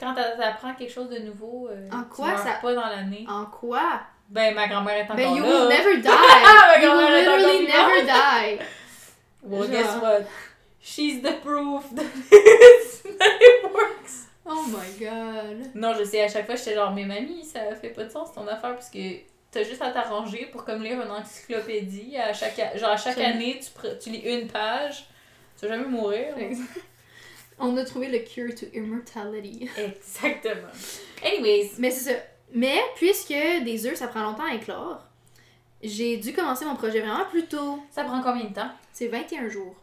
[0.00, 2.86] Quand t'a- t'apprends quelque chose de nouveau, euh, En tu quoi meurs ça- pas dans
[2.88, 3.24] l'année.
[3.28, 4.00] En quoi?
[4.28, 5.48] Ben, ma grand-mère est encore Ben, you là.
[5.48, 6.08] will never die.
[6.08, 8.64] Ma you will grand-mère est encore literally never die.
[9.44, 9.70] Well, Genre.
[9.72, 10.22] guess what?
[10.82, 14.26] She's the proof that it works.
[14.44, 15.70] Oh my god.
[15.74, 18.32] Non, je sais, à chaque fois, j'étais genre, mais mamie, ça fait pas de sens
[18.32, 18.98] ton affaire parce que
[19.50, 22.16] t'as juste à t'arranger pour comme lire une encyclopédie.
[22.16, 25.06] À chaque, genre, à chaque année, tu, pre- tu lis une page.
[25.58, 26.34] Tu vas jamais mourir.
[27.58, 29.68] On a trouvé le cure to immortality.
[29.78, 30.68] Exactement.
[31.24, 32.18] Anyways, Mais c'est ça.
[32.54, 35.00] Mais puisque des œufs, ça prend longtemps à éclore,
[35.82, 37.80] j'ai dû commencer mon projet vraiment plus tôt.
[37.90, 38.70] ça prend combien de temps?
[38.92, 39.76] C'est 21 jours.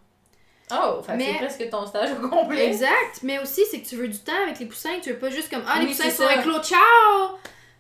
[0.71, 2.67] Oh, fait Mais- c'est presque ton stage au complet.
[2.67, 3.19] Exact.
[3.23, 4.99] Mais aussi, c'est que tu veux du temps avec les poussins.
[5.01, 7.37] Tu veux pas juste comme Ah, les Oui, poussins sont éclos, ciao!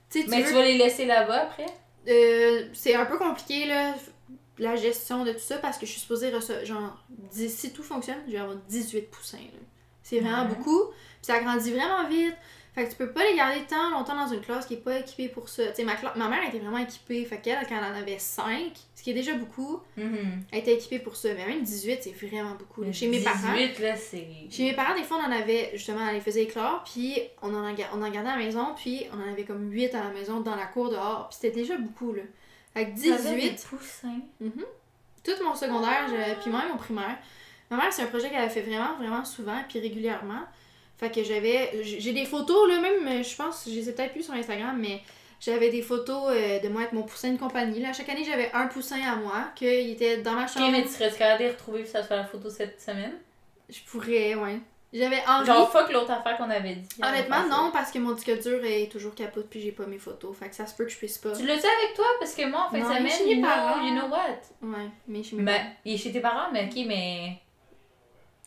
[0.09, 1.67] Tu Mais veux- tu vas les laisser là-bas après?
[2.07, 3.93] Euh, c'est un peu compliqué, là,
[4.57, 6.97] la gestion de tout ça, parce que je suis supposée recevoir, genre,
[7.31, 9.59] si tout fonctionne, je vais avoir 18 poussins, là.
[10.01, 12.33] C'est vraiment beaucoup, puis ça grandit vraiment vite.
[12.75, 14.99] Fait que tu peux pas les garder tant longtemps dans une classe qui est pas
[14.99, 15.67] équipée pour ça.
[15.67, 18.71] Tu sais, ma, ma mère était vraiment équipée, fait qu'elle, quand elle en avait 5,
[18.95, 20.43] ce qui est déjà beaucoup, Mhm.
[20.51, 21.29] elle était équipée pour ça.
[21.33, 22.83] Mais même 18, c'est vraiment beaucoup.
[22.83, 22.91] là.
[22.93, 24.27] Chez mes parents, 18, là, c'est.
[24.51, 27.53] chez mes parents, des fois, on en avait, justement, on les faisait éclore, puis on
[27.53, 30.03] en, a, on en gardait à la maison, puis on en avait comme 8 à
[30.03, 32.21] la maison, dans la cour dehors, puis c'était déjà beaucoup, là.
[32.75, 34.19] Fait que T'avais des 18, poussins.
[35.23, 37.17] tout mon secondaire, je- puis même mon primaire.
[37.71, 40.41] Ma mère, c'est un projet qu'elle a fait vraiment, vraiment souvent, puis régulièrement.
[40.99, 44.11] Fait que j'avais, j'ai des photos, là, même, euh, je pense, je les ai peut-être
[44.11, 45.01] plus sur Instagram, mais
[45.39, 47.93] j'avais des photos euh, de moi avec mon poussin de compagnie, là.
[47.93, 50.71] Chaque année, j'avais un poussin à moi, qu'il était dans ma Ok, chambre.
[50.71, 53.13] mais tu serais capable de retrouver ça te fait la photo cette semaine?
[53.69, 54.59] Je pourrais, ouais.
[54.91, 55.45] J'avais envie.
[55.45, 56.87] Genre, fuck l'autre affaire qu'on avait dit.
[57.01, 59.99] Honnêtement, Avant non, parce que mon disque dur est toujours capote puis j'ai pas mes
[59.99, 60.35] photos.
[60.35, 61.35] Fait que ça se peut que je puisse pas.
[61.35, 61.39] ça.
[61.39, 62.05] Tu l'as dit avec toi?
[62.19, 63.85] Parce que moi, en de Non, est semaine, chez mes parents.
[63.85, 64.39] you know what?
[64.63, 67.33] Ouais, mais je suis Mais, il est chez tes parents, mais ok, mais.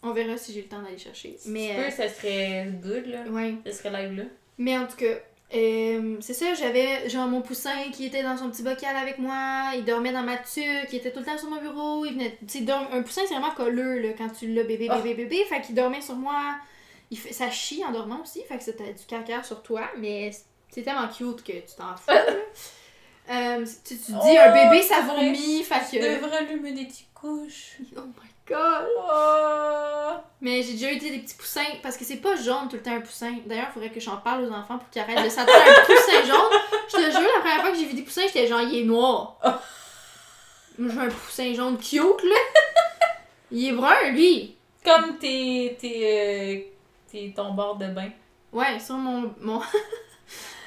[0.03, 1.37] On verra si j'ai le temps d'aller chercher.
[1.47, 3.19] Mais, tu peux, ça serait good, là.
[3.27, 3.55] euh, ouais.
[3.67, 4.25] Ça serait live là.
[4.59, 5.15] Mais en tout cas,
[5.55, 9.73] euh, c'est ça, j'avais genre mon poussin qui était dans son petit bocal avec moi,
[9.77, 12.37] il dormait dans ma tuque, il était tout le temps sur mon bureau, il venait.
[12.51, 14.97] Tu un poussin c'est vraiment colleux là, quand tu l'as bébé, Oh.
[15.03, 16.57] bébé, bébé, fait qu'il dormait sur moi.
[17.11, 20.31] Il fait, ça chie en dormant aussi, fait que c'était du caca sur toi, mais
[20.71, 22.11] c'est tellement cute que tu t'en fous.
[23.31, 25.27] Euh, tu, tu dis Oh, un bébé ça vrai.
[25.27, 26.17] vomit, fait Tu que.
[26.21, 27.77] devrais allumer des petites couches.
[27.97, 28.89] Oh my god!
[28.99, 30.13] Oh.
[30.41, 32.97] Mais j'ai déjà eu des petits poussins, parce que c'est pas jaune tout le temps
[32.97, 33.33] un poussin.
[33.47, 35.85] D'ailleurs, il faudrait que j'en parle aux enfants pour qu'ils arrêtent de s'attendre à un
[35.85, 36.61] poussin jaune.
[36.89, 38.85] Je te jure, la première fois que j'ai vu des poussins, j'étais genre, il est
[38.85, 39.37] noir.
[40.79, 42.37] Moi, je veux un poussin jaune cute, là.
[43.53, 44.57] Il est brun, lui.
[44.85, 46.61] Comme tes, tes, euh,
[47.11, 48.11] tes, ton bord de bain.
[48.53, 49.33] Ouais, sur mon.
[49.41, 49.61] mon...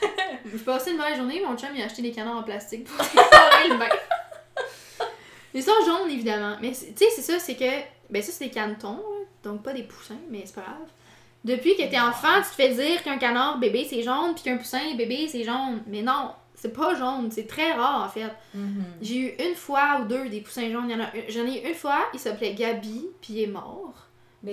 [0.46, 2.96] je passais une mauvaise journée, mon chum il a acheté des canards en plastique pour
[3.06, 3.90] préparer le bain.
[5.56, 6.58] Ils sont jaunes, évidemment.
[6.62, 7.66] Mais tu sais, c'est ça, c'est que.
[8.12, 9.26] Ben, ça, c'est des canetons, là.
[9.44, 10.88] donc pas des poussins, mais c'est pas grave.
[11.44, 14.58] Depuis que t'es enfant, tu te fais dire qu'un canard bébé c'est jaune, puis qu'un
[14.58, 15.82] poussin bébé c'est jaune.
[15.88, 18.32] Mais non, C'est pas jaune, c'est très rare en fait.
[18.54, 18.84] Mhm.
[19.02, 20.86] J'ai eu une fois ou deux des poussins jaunes.
[20.90, 23.42] Il y en a un- J'en ai eu une fois, il s'appelait Gabi, puis il
[23.44, 23.94] est mort.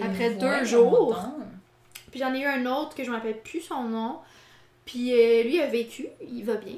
[0.03, 1.17] Après deux jours.
[2.11, 4.19] Puis j'en ai eu un autre que je me rappelle plus son nom.
[4.85, 6.77] Puis euh, lui a vécu, il va bien.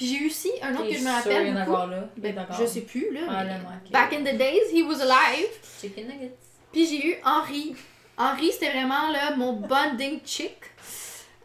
[0.00, 1.54] Puis j'ai eu aussi un autre que je me rappelle.
[1.54, 1.90] a beaucoup.
[1.90, 2.08] là?
[2.16, 3.20] Ben, je sais plus là.
[3.28, 3.58] Ah, là.
[3.92, 5.50] Back in the days, he was alive.
[5.78, 6.38] Chicken nuggets.
[6.72, 7.76] Puis j'ai eu Henri.
[8.16, 10.56] Henri, c'était vraiment là, mon bonding chick.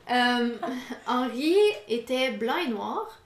[0.10, 0.52] Euh,
[1.06, 1.58] Henri
[1.90, 3.20] était blanc et noir.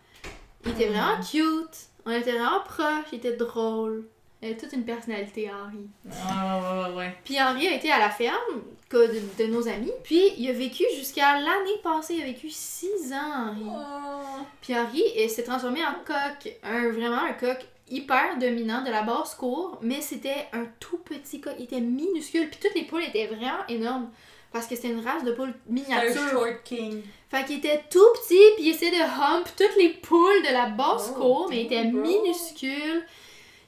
[0.66, 1.78] Il était vraiment cute.
[2.08, 3.06] On était vraiment proches.
[3.12, 4.08] Il était drôle.
[4.42, 5.88] Il avait toute une personnalité, Henri.
[6.26, 7.16] Ah, ouais, ouais, ouais.
[7.26, 9.92] Puis Henri a été à la ferme de, de nos amis.
[10.04, 12.16] Puis il a vécu jusqu'à l'année passée.
[12.16, 13.66] Il a vécu 6 ans, Henri.
[13.68, 14.46] Oh.
[14.62, 16.54] Puis Henri s'est transformé en coq.
[16.64, 17.58] Un, vraiment un coq
[17.90, 19.78] hyper dominant de la basse cour.
[19.82, 21.54] Mais c'était un tout petit coq.
[21.58, 22.50] Il était minuscule.
[22.50, 24.10] Puis toutes les poules étaient vraiment énormes.
[24.54, 26.30] Parce que c'était une race de poules C'est un miniatures.
[26.32, 27.02] short king.
[27.30, 28.40] Fait qu'il était tout petit.
[28.56, 31.48] Puis il essayait de hump toutes les poules de la basse Oh, cour.
[31.50, 32.02] Mais il était bro.
[32.02, 33.04] minuscule.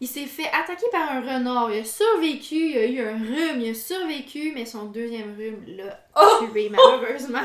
[0.02, 1.72] Il s'est fait attaquer par un renard.
[1.72, 2.56] Il a survécu.
[2.72, 3.62] Il a eu un rhume.
[3.62, 4.52] Il a survécu.
[4.54, 6.44] Mais son deuxième rhume l'a Oh!
[6.52, 7.40] tué, malheureusement.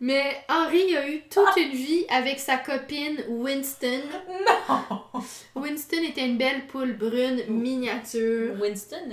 [0.00, 4.02] Mais Henri a eu toute une vie avec sa copine Winston.
[4.46, 5.00] Non!
[5.56, 8.54] Winston était une belle poule brune miniature.
[8.60, 9.10] Winston,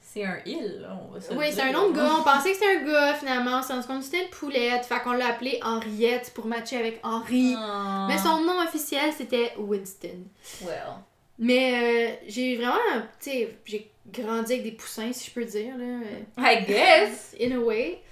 [0.00, 2.10] c'est un là, on va se Oui, c'est un autre gars.
[2.18, 3.58] On pensait que c'était un gars finalement.
[3.58, 4.84] On s'est rendu compte que c'était une poulette.
[4.84, 7.54] Fait qu'on l'a appelé Henriette pour matcher avec Henri.
[7.56, 8.06] Ah.
[8.08, 10.24] Mais son nom officiel c'était Winston.
[10.62, 10.96] Well.
[11.42, 12.76] Mais euh, j'ai vraiment,
[13.18, 16.00] tu sais, j'ai grandi avec des poussins, si je peux dire, là.
[16.36, 17.34] I guess.
[17.40, 18.02] In a way.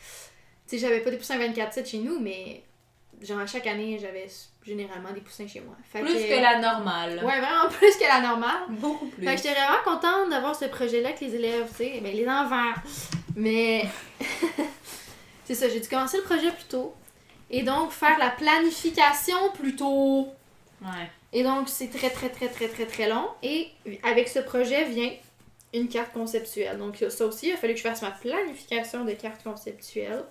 [0.66, 2.62] Tu sais, j'avais pas des poussins 24-7 chez nous, mais
[3.20, 4.26] genre chaque année, j'avais
[4.64, 5.74] généralement des poussins chez moi.
[5.92, 7.16] Fait Plus que la normale.
[7.22, 8.62] Ouais, vraiment plus que la normale.
[8.70, 9.26] Beaucoup plus.
[9.26, 12.26] Fait que j'étais vraiment contente d'avoir ce projet-là avec les élèves, tu sais, ben, les
[12.26, 12.72] enfants.
[13.36, 13.84] Mais
[15.44, 16.94] c'est ça, j'ai dû commencer le projet plus tôt.
[17.50, 20.28] Et donc faire la planification plus tôt.
[20.80, 21.10] Ouais.
[21.32, 23.28] Et donc c'est très très très très très très long.
[23.42, 23.68] Et
[24.02, 25.10] avec ce projet vient
[25.74, 26.78] une carte conceptuelle.
[26.78, 30.24] Donc ça aussi, il a fallu que je fasse ma planification de carte conceptuelle.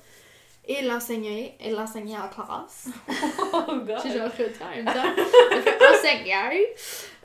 [0.69, 2.89] Et l'enseigner, et l'enseigner en classe.
[3.53, 3.97] Oh god.
[4.03, 5.93] J'ai genre le temps en même temps.
[5.93, 6.67] Enseigner.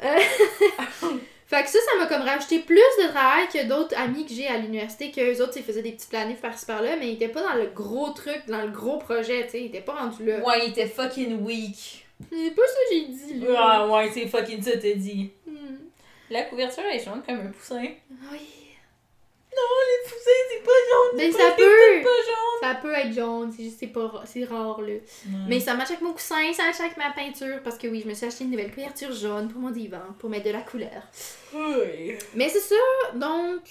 [0.05, 0.19] Euh,
[1.47, 4.47] fait que ça, ça m'a comme rajouté plus de travail que d'autres amis que j'ai
[4.47, 7.29] à l'université, que eux autres, ils faisaient des petits planifs par-ci par-là, mais ils étaient
[7.29, 10.25] pas dans le gros truc, dans le gros projet, tu sais, ils étaient pas rendus
[10.25, 10.39] là.
[10.39, 12.02] Ouais, il était fucking weak.
[12.31, 13.55] C'est pas ça que j'ai dit, là.
[13.59, 15.31] Ah ouais, c'est fucking ça, t'as dit.
[15.47, 15.77] Hmm.
[16.31, 17.83] La couverture est jaune comme un poussin.
[17.83, 18.49] Oui.
[19.55, 21.17] Non, les poussins, c'est pas jaune.
[21.17, 22.03] Mais les ça peut.
[22.03, 22.43] Pas jaune.
[22.63, 24.95] Ça peut être jaune, c'est juste c'est pas c'est rare là.
[25.49, 28.09] Mais ça match avec mon coussin, ça match avec ma peinture parce que oui, je
[28.09, 31.03] me suis acheté une nouvelle couverture jaune pour mon divan pour mettre de la couleur.
[31.53, 32.17] Oui.
[32.35, 32.77] Mais c'est ça,
[33.15, 33.63] donc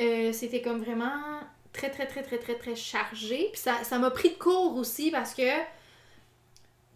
[0.00, 1.40] euh, c'était comme vraiment
[1.74, 3.50] très très très très très très chargé.
[3.52, 5.42] Puis ça ça m'a pris de cours aussi parce que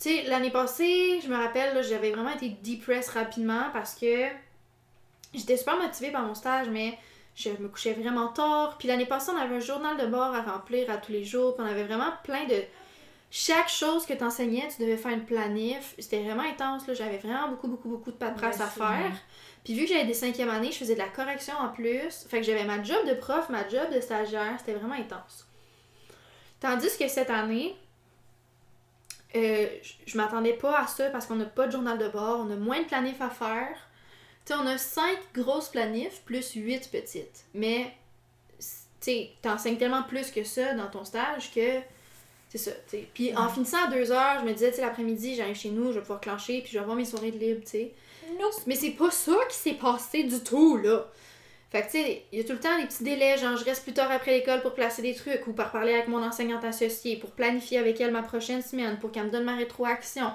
[0.02, 4.26] tu sais l'année passée, je me rappelle j'avais vraiment été depressed rapidement parce que
[5.32, 6.98] j'étais super motivée par mon stage mais
[7.34, 8.76] je me couchais vraiment tard.
[8.78, 11.54] Puis l'année passée, on avait un journal de bord à remplir à tous les jours.
[11.54, 12.62] Puis on avait vraiment plein de.
[13.30, 15.94] Chaque chose que tu enseignais, tu devais faire une planif.
[15.98, 16.86] C'était vraiment intense.
[16.86, 16.92] là.
[16.92, 19.12] J'avais vraiment beaucoup, beaucoup, beaucoup de paperasse à faire.
[19.64, 22.26] Puis vu que j'avais des cinquièmes années, je faisais de la correction en plus.
[22.28, 24.56] Fait que j'avais ma job de prof, ma job de stagiaire.
[24.58, 25.46] C'était vraiment intense.
[26.60, 27.74] Tandis que cette année,
[29.36, 29.66] euh,
[30.06, 32.56] je- m'attendais pas à ça parce qu'on n'a pas de journal de bord, on a
[32.56, 33.76] moins de planifs à faire.
[34.44, 37.44] Tu sais, on a 5 grosses planifs plus 8 petites.
[37.54, 37.92] Mais,
[38.58, 38.66] tu
[39.00, 41.80] sais, t'enseignes tellement plus que ça dans ton stage que.
[42.48, 43.08] C'est ça, tu sais.
[43.14, 45.86] Puis en finissant à 2 heures, je me disais, tu sais, l'après-midi, j'arrive chez nous,
[45.86, 47.92] je vais pouvoir clencher, puis je vais avoir mes soirées de libre, tu sais.
[48.38, 48.52] Nope.
[48.66, 51.06] Mais c'est pas ça qui s'est passé du tout, là.
[51.72, 53.64] Fait que, tu sais, il y a tout le temps des petits délais, genre je
[53.64, 56.62] reste plus tard après l'école pour placer des trucs ou par parler avec mon enseignante
[56.64, 60.26] associée, pour planifier avec elle ma prochaine semaine, pour qu'elle me donne ma rétroaction.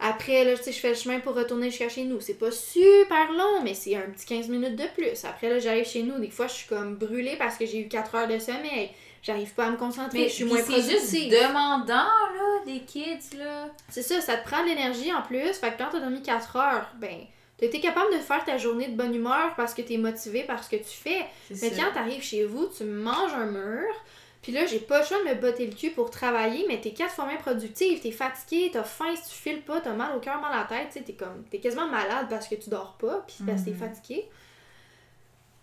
[0.00, 2.20] Après, là, tu sais, je fais le chemin pour retourner jusqu'à chez nous.
[2.20, 5.24] C'est pas super long, mais c'est un petit 15 minutes de plus.
[5.24, 6.18] Après, là, j'arrive chez nous.
[6.18, 8.90] Des fois, je suis comme brûlée parce que j'ai eu 4 heures de sommeil.
[9.22, 13.38] J'arrive pas à me concentrer, Mais je suis moins c'est juste demandant, là, des kids,
[13.38, 13.68] là.
[13.88, 15.52] C'est ça, ça te prend de l'énergie en plus.
[15.52, 17.20] Fait que quand t'as dormi 4 heures, ben,
[17.58, 20.62] t'as été capable de faire ta journée de bonne humeur parce que t'es motivé par
[20.62, 21.24] ce que tu fais.
[21.50, 23.84] Mais C'est quand t'arrives chez vous, tu manges un mur.
[24.42, 26.92] Puis là, j'ai pas le choix de me botter le cul pour travailler, mais t'es
[26.92, 30.20] quatre fois moins productive, t'es fatigué, t'as faim si tu files pas, t'as mal au
[30.20, 32.96] cœur, mal à la tête, tu t'es comme, t'es quasiment malade parce que tu dors
[32.96, 33.76] pas, puis parce que t'es Mhm.
[33.78, 34.28] fatigué.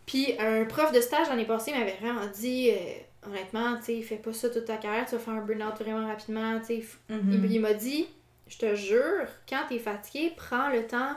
[0.06, 4.18] Puis un prof de stage l'année passée m'avait vraiment dit, euh, honnêtement, tu sais, fais
[4.18, 7.32] pas ça toute ta carrière, tu vas faire un burn-out vraiment rapidement, tu sais, Mhm.
[7.32, 8.08] il, il m'a dit,
[8.48, 11.16] je te jure, quand t'es fatigué, prends le temps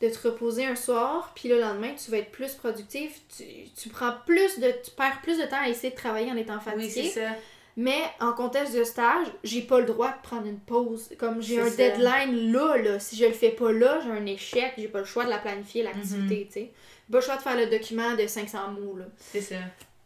[0.00, 3.20] de te reposer un soir, puis le lendemain, tu vas être plus productif.
[3.36, 3.44] Tu,
[3.76, 4.72] tu prends plus de.
[4.84, 7.08] Tu perds plus de temps à essayer de travailler en étant Oui, c'est fatigué.
[7.10, 7.30] ça.
[7.76, 11.10] Mais en contexte de stage, j'ai pas le droit de prendre une pause.
[11.18, 11.76] Comme j'ai un ça.
[11.76, 12.98] deadline là, là.
[13.00, 14.74] Si je le fais pas là, j'ai un échec.
[14.78, 15.88] J'ai pas le choix de la planifier, Mhm.
[15.92, 16.70] l'activité, tu sais.
[17.10, 19.06] Pas le choix de faire le document de 500 mots, là.
[19.18, 19.56] C'est ça.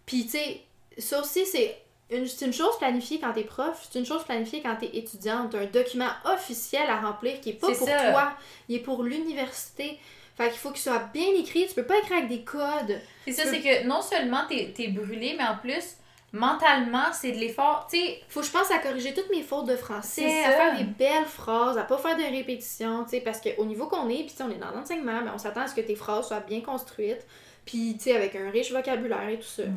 [0.07, 0.61] Puis, tu sais,
[0.97, 1.77] ça aussi, c'est
[2.11, 5.51] une, c'est une chose planifiée quand t'es prof, c'est une chose planifiée quand t'es étudiante.
[5.53, 8.11] T'as un document officiel à remplir qui est pas pour ça.
[8.11, 8.33] toi,
[8.69, 9.99] il est pour l'université.
[10.37, 11.67] Fait qu'il faut qu'il soit bien écrit.
[11.67, 13.01] Tu peux pas écrire avec des codes.
[13.25, 15.97] C'est ça, c'est que non seulement t'es es brûlé, mais en plus,
[16.33, 17.89] mentalement, c'est de l'effort.
[17.91, 20.79] Tu sais, Faut que je pense à corriger toutes mes fautes de français, à faire
[20.79, 24.25] des belles phrases, à pas faire de répétitions, tu sais, parce qu'au niveau qu'on est,
[24.25, 26.61] puis on est dans l'enseignement, mais on s'attend à ce que tes phrases soient bien
[26.61, 27.27] construites,
[27.65, 29.63] puis tu sais, avec un riche vocabulaire et tout ça.
[29.63, 29.69] Ouais.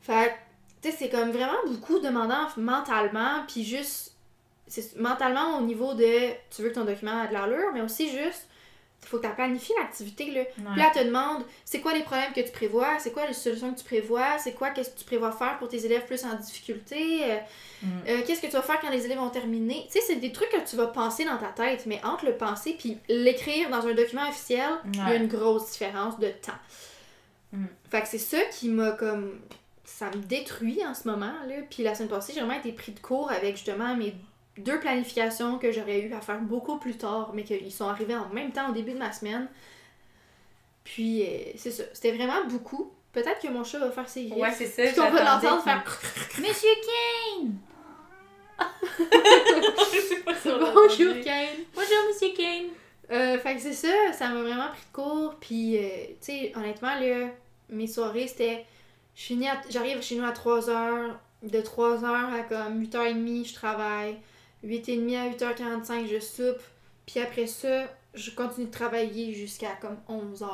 [0.00, 0.34] Fait
[0.84, 4.14] tu sais, c'est comme vraiment beaucoup demandant mentalement, puis juste,
[4.66, 8.10] c'est mentalement au niveau de, tu veux que ton document ait de l'allure, mais aussi
[8.10, 8.48] juste,
[9.02, 10.44] il faut que tu planifies l'activité, là.
[10.44, 13.34] Puis là, elle te demande, c'est quoi les problèmes que tu prévois, c'est quoi les
[13.34, 16.24] solutions que tu prévois, c'est quoi qu'est-ce que tu prévois faire pour tes élèves plus
[16.24, 17.36] en difficulté, euh,
[17.82, 17.86] Mm.
[18.08, 19.84] euh, qu'est-ce que tu vas faire quand les élèves vont terminer?
[19.92, 22.34] Tu sais, c'est des trucs que tu vas penser dans ta tête, mais entre le
[22.34, 25.16] penser puis l'écrire dans un document officiel, il y a Ouais.
[25.18, 26.52] une grosse différence de temps.
[27.52, 27.66] Mm.
[27.90, 29.38] Fait que c'est ça qui m'a comme.
[29.84, 31.56] Ça me détruit en ce moment, là.
[31.70, 34.14] Puis la semaine passée, j'ai vraiment été pris de court avec justement mes
[34.58, 38.28] deux planifications que j'aurais eu à faire beaucoup plus tard, mais qu'ils sont arrivés en
[38.30, 39.48] même temps au début de ma semaine.
[40.84, 41.84] Puis euh, c'est ça.
[41.92, 42.92] C'était vraiment beaucoup.
[43.12, 44.42] Peut-être que mon chat va faire ses griffes.
[44.42, 44.82] Ouais, c'est ça.
[44.82, 45.84] Puis qu'on va l'entendre faire.
[46.38, 46.70] Monsieur
[47.38, 47.54] Kane!
[50.44, 51.64] Bonjour, Kane!
[51.74, 52.66] Bonjour, Monsieur Kane!
[53.10, 55.34] Euh, fait que c'est ça, ça m'a vraiment pris de court.
[55.40, 57.28] Puis, euh, tu sais, honnêtement, là,
[57.68, 58.64] mes soirées, c'était.
[59.16, 61.10] J'arrive chez nous à 3h.
[61.42, 64.16] De 3h à comme 8h30, je travaille.
[64.64, 66.62] 8h30 à 8h45, je soupe.
[67.06, 70.46] Puis après ça, je continue de travailler jusqu'à comme 11h.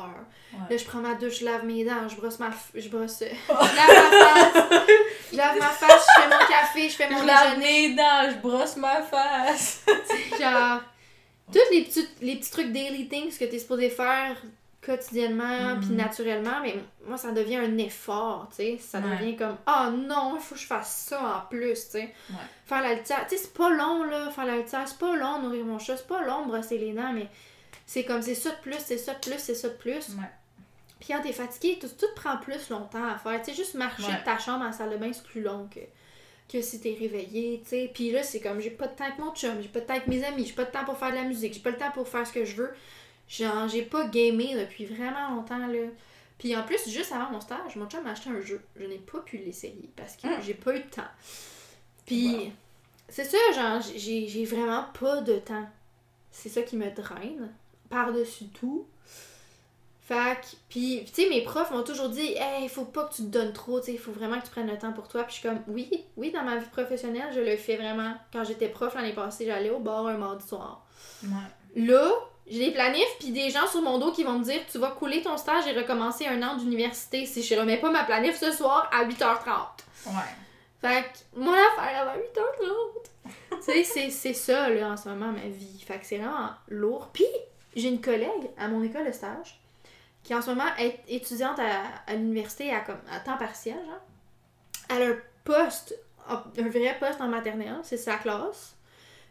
[0.69, 2.49] Là, je prends ma douche, je lave mes dents, je brosse ma.
[2.49, 3.19] f- Je brosse.
[3.47, 4.89] je lave ma face.
[5.31, 7.89] Je lave ma face, je fais mon café, je fais mon Je lave déjeuner.
[7.89, 9.85] mes dents, je brosse ma face.
[10.39, 10.81] genre
[11.53, 14.35] tous les petits, les petits trucs daily things que tu es supposé faire
[14.81, 15.79] quotidiennement Mhm.
[15.79, 19.17] puis naturellement mais moi ça devient un effort tu sais ça Ouais.
[19.17, 22.35] devient comme oh non il faut que je fasse ça en plus tu sais Ouais.
[22.65, 25.39] faire la litière tu sais c'est pas long là faire la litière c'est pas long
[25.43, 27.27] nourrir mon chat c'est pas long brosser les dents mais
[27.85, 30.29] c'est comme c'est ça de plus c'est ça de plus c'est ça de plus Ouais.
[30.99, 34.11] puis quand t'es fatigué tout, tout prend plus longtemps à faire tu sais juste marcher
[34.11, 35.79] de ta chambre à la salle de bain c'est plus long que
[36.51, 37.91] que si t'es réveillé, tu sais.
[37.93, 39.93] Puis là, c'est comme, j'ai pas de temps avec mon chum, j'ai pas de temps
[39.93, 41.77] avec mes amis, j'ai pas de temps pour faire de la musique, j'ai pas le
[41.77, 42.73] temps pour faire ce que je veux.
[43.31, 45.87] Genre, j'ai pas gamé depuis vraiment longtemps, là.
[46.37, 48.61] Puis en plus, juste avant mon stage, mon chum m'a acheté un jeu.
[48.75, 50.41] Je n'ai pas pu l'essayer parce que Mm.
[50.41, 51.01] j'ai pas eu de temps.
[52.05, 52.51] Puis, Wow.
[53.07, 55.65] c'est ça, genre, j'ai vraiment pas de temps.
[56.31, 57.53] C'est ça qui me draine,
[57.89, 58.85] par-dessus tout.
[60.01, 63.21] Fait que, puis, tu sais, mes profs m'ont toujours dit, hey, faut pas que tu
[63.21, 65.23] te donnes trop, tu sais, il faut vraiment que tu prennes le temps pour toi.
[65.23, 68.13] Puis je suis comme, oui, oui, dans ma vie professionnelle, je le fais vraiment.
[68.33, 70.85] Quand j'étais prof l'année passée, j'allais au bar un mardi soir.
[71.23, 71.29] Ouais.
[71.85, 72.11] Là,
[72.51, 74.91] j'ai des planifs, puis des gens sur mon dos qui vont me dire, tu vas
[74.91, 78.51] couler ton stage et recommencer un an d'université si je remets pas ma planif ce
[78.51, 79.47] soir à 8h30.
[80.07, 80.13] Ouais.
[80.81, 83.31] Fait que mon affaire, à 8h30.
[83.51, 85.83] tu sais, c'est- c'est ça, là, en ce moment, ma vie.
[85.87, 87.09] Fait que c'est vraiment lourd.
[87.13, 87.25] Puis,
[87.75, 89.59] j'ai une collègue à mon école de stage
[90.23, 94.01] qui, en ce moment, est étudiante à, à l'université à, comme, à temps partiel, genre.
[94.89, 95.95] Elle a un poste,
[96.27, 98.75] un vrai poste en maternelle, c'est sa classe.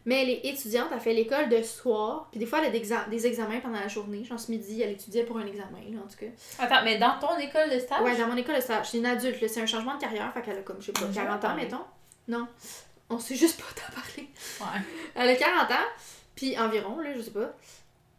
[0.05, 2.27] Mais elle est étudiante, elle fait l'école de soir.
[2.31, 4.23] Puis des fois, elle a des, exa- des examens pendant la journée.
[4.23, 6.31] Genre, ce midi, elle étudiait pour un examen, là, en tout cas.
[6.59, 8.01] Attends, mais dans ton école de stage?
[8.01, 8.89] Ouais, dans mon école de stage.
[8.89, 9.47] C'est une adulte.
[9.47, 10.31] C'est un changement de carrière.
[10.33, 11.83] Fait qu'elle a comme, je sais pas, On 40 ans, mettons.
[12.27, 12.47] Non.
[13.09, 14.27] On sait juste pas t'en parler.
[14.61, 14.81] Ouais.
[15.15, 15.87] Elle a 40 ans,
[16.35, 17.53] puis environ, là, je sais pas.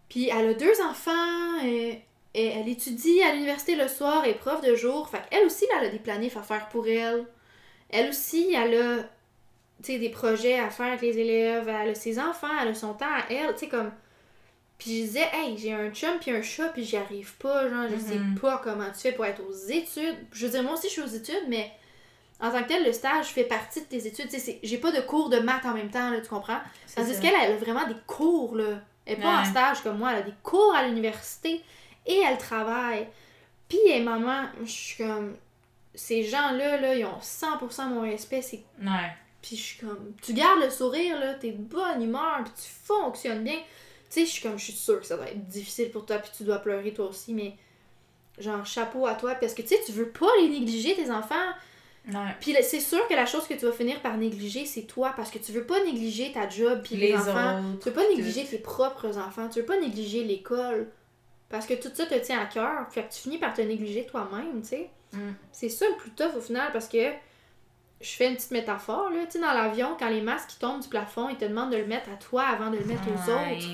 [0.08, 2.02] Puis elle a deux enfants, et,
[2.34, 5.08] et elle étudie à l'université le soir, et prof de jour.
[5.08, 7.26] Fait qu'elle aussi, là, elle a des planifs à faire pour elle.
[7.88, 9.04] Elle aussi, elle a,
[9.82, 11.68] tu sais, des projets à faire avec les élèves.
[11.68, 13.90] Elle a ses enfants, elle a son temps à elle, tu sais, comme...
[14.78, 17.86] Puis je disais, hey, j'ai un chum puis un chat, puis j'y arrive pas, genre,
[17.88, 18.38] je sais Mhm.
[18.38, 20.16] pas comment tu fais pour être aux études.
[20.32, 21.70] Je veux dire, moi aussi, je suis aux études, mais
[22.40, 24.28] en tant que tel, le stage fait partie de tes études.
[24.28, 26.58] Tu sais, j'ai pas de cours de maths en même temps, là, tu comprends?
[26.96, 28.80] Tandis qu'elle, elle a vraiment des cours, là.
[29.06, 31.60] Elle est pas en stage comme moi, elle a des cours à l'université
[32.06, 33.06] et elle travaille.
[33.68, 35.36] Puis est maman, je suis comme...
[35.94, 38.64] Ces gens-là, là, ils ont 100% mon respect, c'est...
[38.80, 39.12] Ouais.
[39.42, 40.14] Puis je suis comme...
[40.22, 43.56] Tu gardes le sourire, là, t'es de bonne humeur, puis tu fonctionnes bien.
[43.58, 46.18] Tu sais, je suis comme, je suis sûre que ça doit être difficile pour toi,
[46.18, 47.54] puis tu dois pleurer toi aussi, mais...
[48.38, 51.34] Genre, chapeau à toi, parce que, tu sais, tu veux pas les négliger, tes enfants.
[52.08, 52.14] Ouais.
[52.40, 55.30] Puis c'est sûr que la chose que tu vas finir par négliger, c'est toi, parce
[55.30, 57.58] que tu veux pas négliger ta job, puis les, Les enfants.
[57.58, 57.78] autres.
[57.80, 60.88] Tu veux pas négliger tes propres enfants, tu veux pas négliger l'école.
[61.48, 64.06] Parce que tout ça te tient à cœur, fait que tu finis par te négliger
[64.06, 64.90] toi-même, tu sais.
[65.12, 65.32] Mm.
[65.52, 67.12] C'est ça le plus tough au final, parce que
[68.02, 69.24] je fais une petite métaphore, là.
[69.26, 71.76] Tu sais, dans l'avion, quand les masques qui tombent du plafond, ils te demandent de
[71.78, 73.56] le mettre à toi avant de le mettre aux Ouais.
[73.56, 73.66] autres.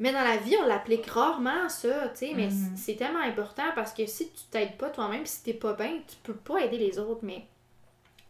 [0.00, 2.32] Mais dans la vie, on l'applique rarement, ça, tu sais.
[2.36, 2.76] Mais Mhm.
[2.76, 6.16] c'est tellement important parce que si tu t'aides pas toi-même, si t'es pas bien, tu
[6.22, 7.20] peux pas aider les autres.
[7.22, 7.46] Mais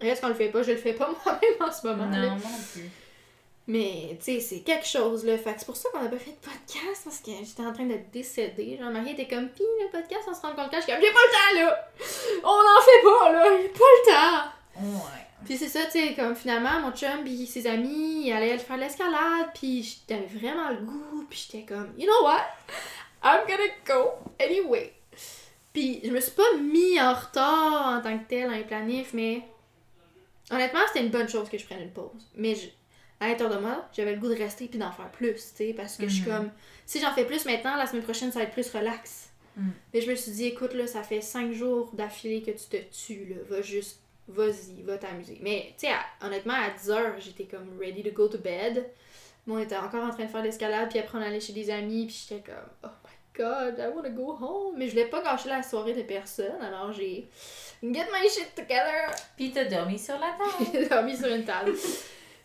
[0.01, 2.07] reste qu'on le fait pas, je le fais pas moi-même en ce moment.
[2.07, 2.29] Non, là.
[2.31, 2.37] non
[2.73, 2.89] plus.
[3.71, 5.37] Mais, tu sais, c'est quelque chose, là.
[5.37, 7.85] Fait c'est pour ça qu'on a pas fait de podcast, parce que j'étais en train
[7.85, 8.79] de décéder.
[8.81, 11.13] Jean-Marie était comme, pis le podcast, on se rend compte quand je suis comme, j'ai
[11.13, 11.89] pas le temps, là!
[12.45, 13.45] On en fait pas, là!
[13.61, 14.51] J'ai pas le temps!
[14.81, 15.27] Ouais.
[15.45, 18.77] Puis c'est ça, tu sais, comme finalement, mon chum pis ses amis, ils allaient faire
[18.77, 22.45] de l'escalade, pis j'avais vraiment le goût, pis j'étais comme, you know what?
[23.23, 24.11] I'm gonna go
[24.41, 24.93] anyway.
[25.73, 29.13] Puis je me suis pas mis en retard en tant que tel dans les planifs,
[29.13, 29.43] mais
[30.51, 32.27] honnêtement, c'était une bonne chose que je prenne une pause.
[32.35, 32.69] Mais je-
[33.21, 35.75] à l'intérieur de moi, j'avais le goût de rester puis d'en faire plus, tu sais,
[35.77, 36.37] parce que je suis Mhm.
[36.37, 36.51] comme,
[36.87, 39.31] si j'en fais plus maintenant, la semaine prochaine, ça va être plus relax.
[39.57, 39.73] Mhm.
[39.93, 42.77] Mais je me suis dit, écoute, là, ça fait cinq jours d'affilée que tu te
[42.95, 45.39] tues, là, va juste, vas-y, va t'amuser.
[45.43, 48.87] Mais, tu sais, honnêtement, à 10h, j'étais comme ready to go to bed.
[49.47, 51.71] Mais on était encore en train de faire l'escalade, puis après on allait chez des
[51.71, 54.75] amis, puis j'étais comme, oh my god, I wanna go home.
[54.77, 57.29] Mais je voulais pas gâcher la soirée de personne, alors j'ai
[57.83, 59.11] get my shit together.
[59.37, 60.71] Puis t'as dormi sur la table.
[60.73, 61.73] J'ai dormi sur une table.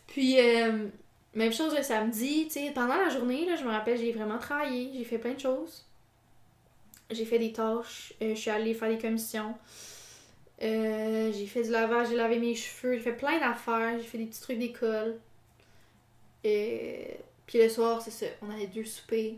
[0.06, 0.86] Puis, euh,
[1.34, 4.38] même chose le samedi, tu sais, pendant la journée, là, je me rappelle, j'ai vraiment
[4.38, 5.84] travaillé, j'ai fait plein de choses.
[7.10, 9.54] J'ai fait des tâches, euh, je suis allée faire des commissions.
[10.62, 14.18] Euh, j'ai fait du lavage, j'ai lavé mes cheveux, j'ai fait plein d'affaires, j'ai fait
[14.18, 15.18] des petits trucs d'école.
[16.44, 19.34] Et puis le soir, c'est ça, on avait deux soupers.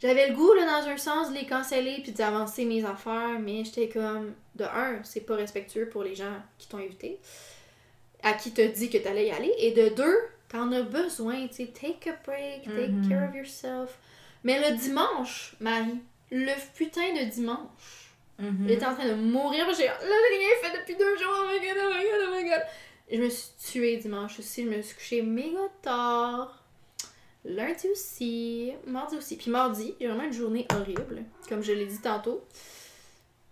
[0.00, 3.64] J'avais le goût, là, dans un sens, de les canceller puis d'avancer mes affaires, mais
[3.64, 7.18] j'étais comme, de un, c'est pas respectueux pour les gens qui t'ont invité,
[8.22, 10.16] à qui t'as dit que t'allais y aller, et de deux,
[10.48, 13.08] t'en as besoin, tu sais, take a break, take Mhm.
[13.08, 13.98] care of yourself.
[14.42, 16.00] Mais le dimanche, Marie,
[16.30, 18.09] le putain de dimanche,
[18.40, 18.66] Mhm.
[18.68, 19.66] J'étais en train de mourir.
[19.76, 21.32] J'ai là, j'ai rien fait depuis deux jours.
[21.40, 22.62] Oh my god, oh my god, oh my god.
[23.12, 24.64] Je me suis tuée dimanche aussi.
[24.64, 26.64] Je me suis couchée méga tard.
[27.44, 28.72] Lundi aussi.
[28.86, 29.36] Mardi aussi.
[29.36, 31.24] Puis mardi, j'ai vraiment une journée horrible.
[31.48, 32.42] Comme je l'ai dit tantôt.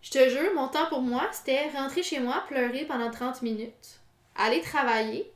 [0.02, 3.98] Je te jure, mon temps pour moi, c'était rentrer chez moi, pleurer pendant 30 minutes,
[4.36, 5.30] aller travailler,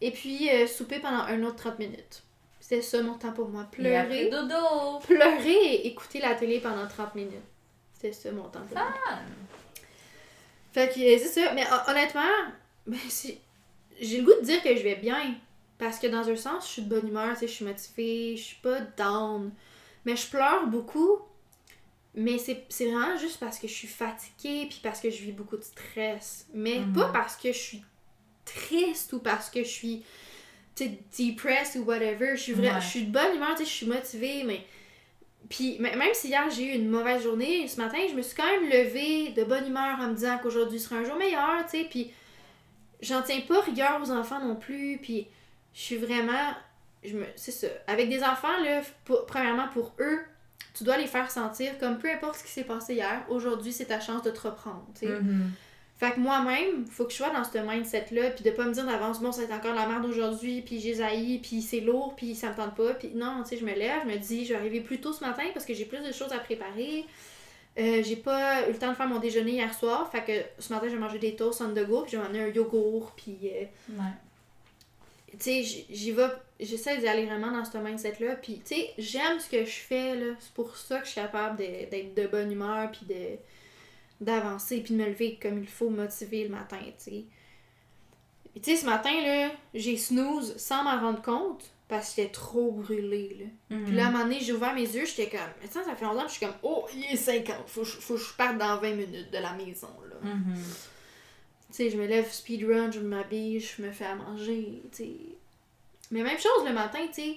[0.00, 2.22] et puis euh, souper pendant un autre 30 minutes.
[2.58, 3.62] C'était ça mon temps pour moi.
[3.62, 4.98] Après Pleurer, dodo.
[5.06, 7.34] pleurer et écouter la télé pendant 30 minutes.
[8.00, 8.92] C'était ça mon temps moi.
[10.72, 11.52] Fait que euh, c'est ça.
[11.54, 12.22] Mais hon- honnêtement,
[12.86, 12.98] ben,
[14.00, 15.34] j'ai le goût de dire que je vais bien.
[15.78, 18.56] Parce que dans un sens, je suis de bonne humeur, je suis motivée, je suis
[18.56, 19.52] pas down.
[20.04, 21.18] Mais je pleure beaucoup.
[22.14, 25.56] Mais c'est vraiment juste parce que je suis fatiguée puis parce que je vis beaucoup
[25.56, 26.46] de stress.
[26.52, 26.92] Mais Mhm.
[26.94, 27.82] pas parce que je suis
[28.44, 30.02] triste ou parce que je suis
[30.76, 32.36] depressed ou whatever.
[32.36, 32.80] Je suis, vra- Ouais.
[32.80, 34.64] je suis de bonne humeur, tu sais, je suis motivée, mais
[35.48, 38.46] puis même si hier j'ai eu une mauvaise journée, ce matin je me suis quand
[38.46, 41.84] même levée de bonne humeur en me disant qu'aujourd'hui sera un jour meilleur, tu sais,
[41.88, 42.12] puis
[43.00, 45.26] j'en tiens pas rigueur aux enfants non plus, puis
[45.72, 46.52] je suis vraiment,
[47.02, 48.82] je me, c'est ça, avec des enfants là,
[49.26, 50.20] premièrement pour eux,
[50.74, 53.86] tu dois les faire sentir comme peu importe ce qui s'est passé hier, aujourd'hui c'est
[53.86, 55.20] ta chance de te reprendre, tu sais.
[55.20, 55.52] Mhm.
[55.98, 58.86] Fait que moi-même, faut que je sois dans ce mindset-là, puis de pas me dire
[58.86, 62.14] d'avance, bon, ça va être encore la merde aujourd'hui, puis j'ai zaï, puis c'est lourd,
[62.16, 64.44] puis ça me tente pas, puis non, tu sais, je me lève, je me dis,
[64.46, 67.04] je vais arriver plus tôt ce matin parce que j'ai plus de choses à préparer.
[67.78, 70.72] Euh, j'ai pas eu le temps de faire mon déjeuner hier soir, fait que ce
[70.72, 73.12] matin, je vais manger des toasts on the go, puis je vais m'amener un yogourt,
[73.16, 74.04] puis euh, Ouais.
[75.32, 76.28] tu sais, j'y vais,
[76.60, 78.36] j'essaie d'y aller vraiment dans ce mindset-là.
[78.36, 80.34] Puis, tu sais, j'aime ce que je fais, là.
[80.38, 83.36] C'est pour ça que je suis capable d'être de bonne humeur, puis de
[84.20, 87.24] d'avancer, puis de me lever comme il faut, motiver le matin, tu sais.
[88.52, 92.32] Puis, tu sais, ce matin, là, j'ai snooze sans m'en rendre compte, parce que j'étais
[92.32, 93.36] trop brûlée,
[93.70, 93.76] là.
[93.84, 95.94] Puis là, à un moment donné, j'ai ouvert mes yeux, j'étais comme, mais ça, ça
[95.94, 98.20] fait longtemps, puis je suis comme, oh, il est 50, faut, que je- faut que
[98.20, 100.16] je parte dans 20 minutes de la maison, là.
[100.30, 100.54] Mhm.
[101.70, 105.10] Tu sais, je me lève speedrun, je m'habille, je me fais à manger, tu sais.
[106.10, 107.36] Mais même chose le matin, tu sais.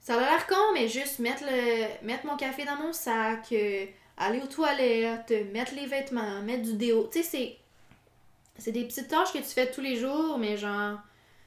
[0.00, 3.86] Ça a l'air con, mais juste mettre, le, mettre mon café dans mon sac, euh,
[4.16, 7.08] aller aux toilettes, mettre les vêtements, mettre du déo.
[7.12, 7.56] Tu sais, c'est.
[8.56, 10.98] C'est des petites tâches que tu fais tous les jours, mais genre.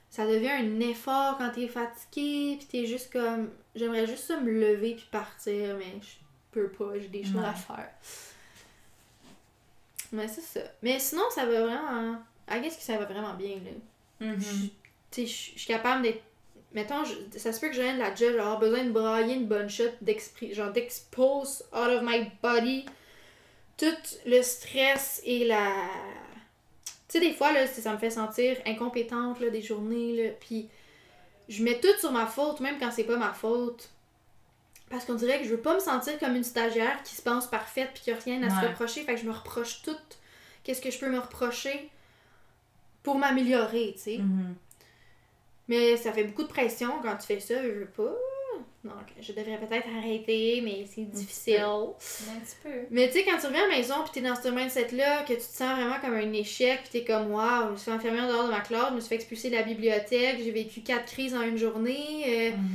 [0.10, 3.50] Ça devient un effort quand t'es fatigué, pis t'es juste comme.
[3.76, 6.08] J'aimerais juste ça me lever puis partir, mais je
[6.52, 7.90] peux pas, j'ai des choses à faire.
[10.12, 10.62] Mais c'est ça.
[10.82, 12.18] Mais sinon, ça va vraiment.
[12.50, 14.28] I guess que ça va vraiment bien, là.
[14.28, 14.40] Mhm.
[14.42, 14.68] Je-
[15.10, 16.22] Tu sais, je suis capable d'être.
[16.78, 19.34] Mettons, je- ça se peut que je vienne de la job, avoir besoin de brailler
[19.34, 19.86] une bonne shot,
[20.52, 22.86] genre d'expose out of my body
[23.78, 23.86] tout
[24.28, 25.72] le stress et la.
[26.86, 30.30] Tu sais, des fois, là, ça me fait sentir incompétente, là, des journées, là.
[30.40, 30.70] Puis
[31.50, 33.90] je mets tout sur ma faute, même quand c'est pas ma faute.
[34.90, 37.48] Parce qu'on dirait que je veux pas me sentir comme une stagiaire qui se pense
[37.48, 39.04] parfaite puis qui a rien à se reprocher.
[39.04, 39.96] Fait que je me reproche tout.
[40.64, 41.90] Qu'est-ce que je peux me reprocher
[43.04, 44.18] pour m'améliorer, tu sais?
[44.20, 44.56] Mhm.
[45.68, 48.14] Mais ça fait beaucoup de pression quand tu fais ça, je veux pas.
[48.84, 51.56] Donc, je devrais peut-être arrêter, mais c'est difficile.
[52.36, 52.70] Un petit peu.
[52.90, 55.34] Mais tu sais, quand tu reviens à la maison, pis t'es dans ce mindset-là, que
[55.34, 57.98] tu te sens vraiment comme un échec, pis t'es comme, waouh, je me suis fait
[57.98, 60.52] enfermer en dehors de ma classe, je me suis fait expulser de la bibliothèque, j'ai
[60.52, 62.68] vécu quatre crises en une journée, euh, Mhm.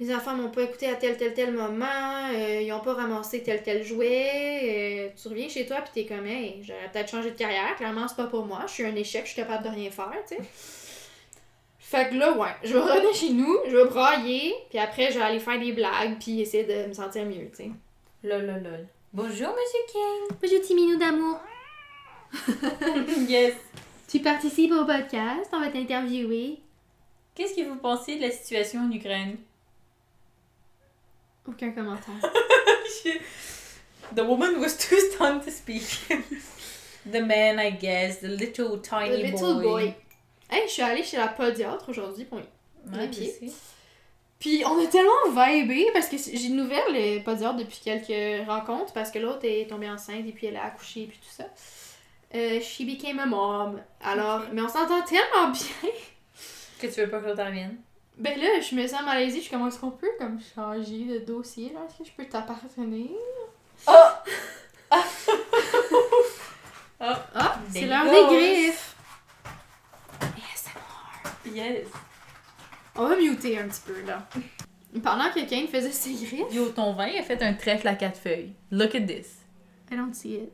[0.00, 1.86] les enfants m'ont pas écouté à tel, tel, tel moment,
[2.34, 6.06] euh, ils ont pas ramassé tel, tel jouet, euh, tu reviens chez toi, pis t'es
[6.06, 8.96] comme, hey, j'aurais peut-être changé de carrière, clairement, c'est pas pour moi, je suis un
[8.96, 10.40] échec, je suis capable de rien faire, tu sais.
[11.90, 15.18] Fait que là, ouais, je vais revenir chez nous, je vais brailler, puis après, je
[15.18, 17.70] vais aller faire des blagues, puis essayer de me sentir mieux, tu sais.
[18.22, 18.86] Lol, lol, lol.
[19.12, 20.38] Bonjour, Monsieur King.
[20.40, 21.40] Bonjour, petit minou d'amour.
[23.28, 23.54] yes.
[24.06, 26.60] Tu participes au podcast, on va t'interviewer.
[27.34, 29.38] Qu'est-ce que vous pensez de la situation en Ukraine?
[31.44, 32.14] Aucun commentaire.
[34.14, 36.06] the woman was too stunned to speak.
[37.04, 39.96] the man, I guess, the little The tiny little boy.
[40.50, 42.40] Hey, je suis allée chez la podiatre aujourd'hui pour
[42.92, 43.52] les pieds.
[44.40, 48.92] Puis on a tellement vibé parce que j'ai une nouvelle les podiatre depuis quelques rencontres
[48.92, 51.44] parce que l'autre est tombée enceinte et puis elle a accouché et puis tout ça.
[52.34, 53.80] Euh, she became a mom.
[54.02, 55.90] Alors, mais on s'entend tellement bien.
[56.80, 57.76] Que tu veux pas que l'autre revienne?
[58.16, 59.38] Ben là, je me sens malaisée.
[59.38, 61.80] Je suis comme, est-ce qu'on peut comme changer de dossier là?
[61.86, 63.10] Est-ce que je peux t'appartenir?
[63.86, 63.92] Oh!
[64.92, 64.96] oh!
[67.02, 68.89] Ah, c'est Des l'heure des griffes.
[71.52, 71.88] Yes!
[72.96, 74.26] On va muter un petit peu là.
[75.02, 76.52] Pendant que Kane faisait ses griffes.
[76.52, 78.52] Yo, ton vin a fait un trèfle à quatre feuilles.
[78.70, 79.38] Look at this.
[79.90, 80.52] I don't see it.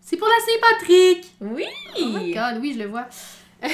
[0.00, 1.34] C'est pour la Saint-Patrick!
[1.40, 1.64] Oui!
[1.98, 3.06] Oh my god, oui, je le vois.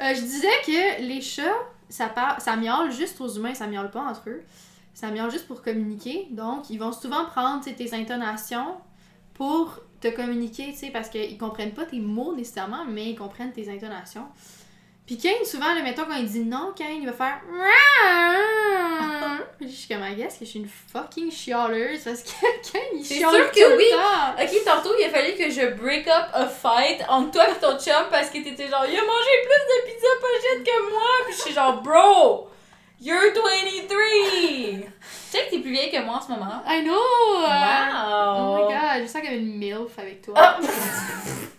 [0.00, 1.56] Euh, je disais que les chats,
[1.88, 2.40] ça, par...
[2.40, 4.42] ça miaule juste aux humains, ça miaule pas entre eux.
[4.92, 6.26] Ça miaule juste pour communiquer.
[6.30, 8.74] Donc, ils vont souvent prendre tes intonations
[9.32, 13.52] pour te communiquer, tu sais, parce qu'ils comprennent pas tes mots nécessairement, mais ils comprennent
[13.52, 14.26] tes intonations.
[15.06, 17.40] Puis Kane, souvent, là, mettons, quand il dit non, Kane, il va faire.
[19.58, 22.30] Puis je suis comme, I guess que je suis une fucking chialeuse parce que
[22.72, 23.84] Kane, il C'est chiale sûr tout que le oui.
[23.90, 24.42] temps.
[24.42, 27.78] Ok, tantôt, il a fallu que je break up a fight entre toi et ton
[27.78, 31.02] chum parce que t'étais genre, il a mangé plus de pizza pochette que moi.
[31.26, 32.48] Puis je suis genre, bro,
[33.00, 33.98] you're 23.
[34.80, 34.82] Tu
[35.30, 36.62] sais que t'es plus vieille que moi en ce moment.
[36.66, 36.94] I know!
[36.94, 38.36] euh, Wow.
[38.38, 40.34] Oh my god, je sens qu'il y avait une MILF avec toi.
[40.36, 40.58] Ah.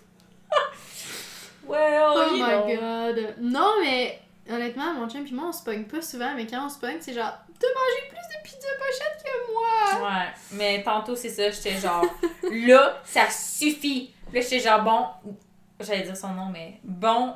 [1.68, 3.14] well, oh you my know.
[3.16, 3.36] god.
[3.40, 6.70] Non, mais honnêtement, mon chum et moi, on se pogne pas souvent, mais quand on
[6.70, 10.10] se pogne, c'est genre, t'as mangé plus de pizza pochette que moi!
[10.10, 12.06] Ouais, mais tantôt, c'est ça, j'étais genre,
[12.52, 14.14] là, ça suffit.
[14.28, 15.34] Puis Là, j'étais genre, bon,
[15.80, 17.34] j'allais dire son nom, mais bon,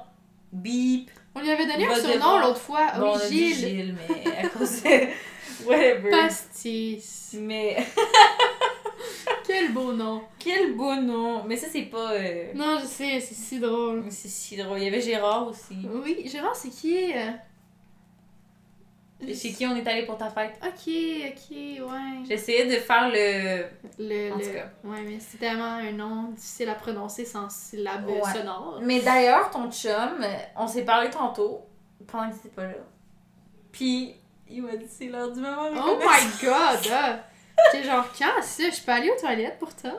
[0.52, 1.12] beep.
[1.36, 2.92] On lui avait donné un surnom l'autre fois.
[2.98, 3.54] Bon, on oui.
[3.54, 5.08] Gilles, mais à cause de.
[5.66, 6.10] Whatever.
[6.10, 7.36] Pastis.
[7.40, 7.78] Mais
[9.52, 10.22] Quel beau nom.
[10.38, 11.44] quel beau nom.
[11.46, 12.12] Mais ça, c'est pas.
[12.14, 14.04] euh, Non, je sais, c'est si drôle.
[14.12, 14.78] C'est si drôle.
[14.78, 15.76] Il y avait Gérard aussi.
[15.92, 17.12] Oui, Gérard, c'est qui?
[17.16, 17.32] euh?
[19.22, 20.54] Chez qui on est allé pour ta fête?
[20.64, 22.26] Ok, ok, ouais.
[22.28, 23.64] J'essayais de faire le.
[23.98, 24.70] Le, En le- tout cas.
[24.86, 28.22] Ouais, mais c'est tellement un nom difficile à prononcer sans syllabes Ouais.
[28.34, 28.80] sonores.
[28.82, 30.24] Mais d'ailleurs, ton chum,
[30.56, 31.62] on s'est parlé tantôt,
[32.08, 32.74] pendant que t'étais pas là.
[33.74, 34.14] Puis,
[34.50, 35.68] il m'a dit c'est l'heure du moment.
[35.76, 37.20] Oh my god!
[37.72, 38.64] J'étais genre, quand ça?
[38.70, 39.98] Je pas allée aux toilettes pourtant.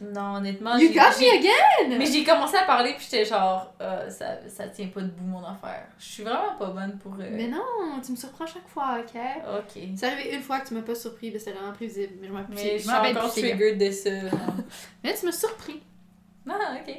[0.00, 1.98] Non, honnêtement, You got me again!
[1.98, 5.40] Mais j'ai commencé à parler, puis j'étais genre, euh, ça, ça tient pas debout mon
[5.44, 5.86] affaire.
[5.98, 7.14] Je suis vraiment pas bonne pour.
[7.14, 9.20] euh, Mais non, tu me surprends chaque fois, ok?
[9.58, 9.82] Ok.
[9.96, 12.12] C'est arrivé une fois que tu m'as pas surpris, mais c'était vraiment prévisible.
[12.20, 14.10] Mais je m'en Mais je je suis encore triggered de ça.
[15.02, 15.82] Mais tu m'as surpris.
[16.48, 16.94] Ah, ok.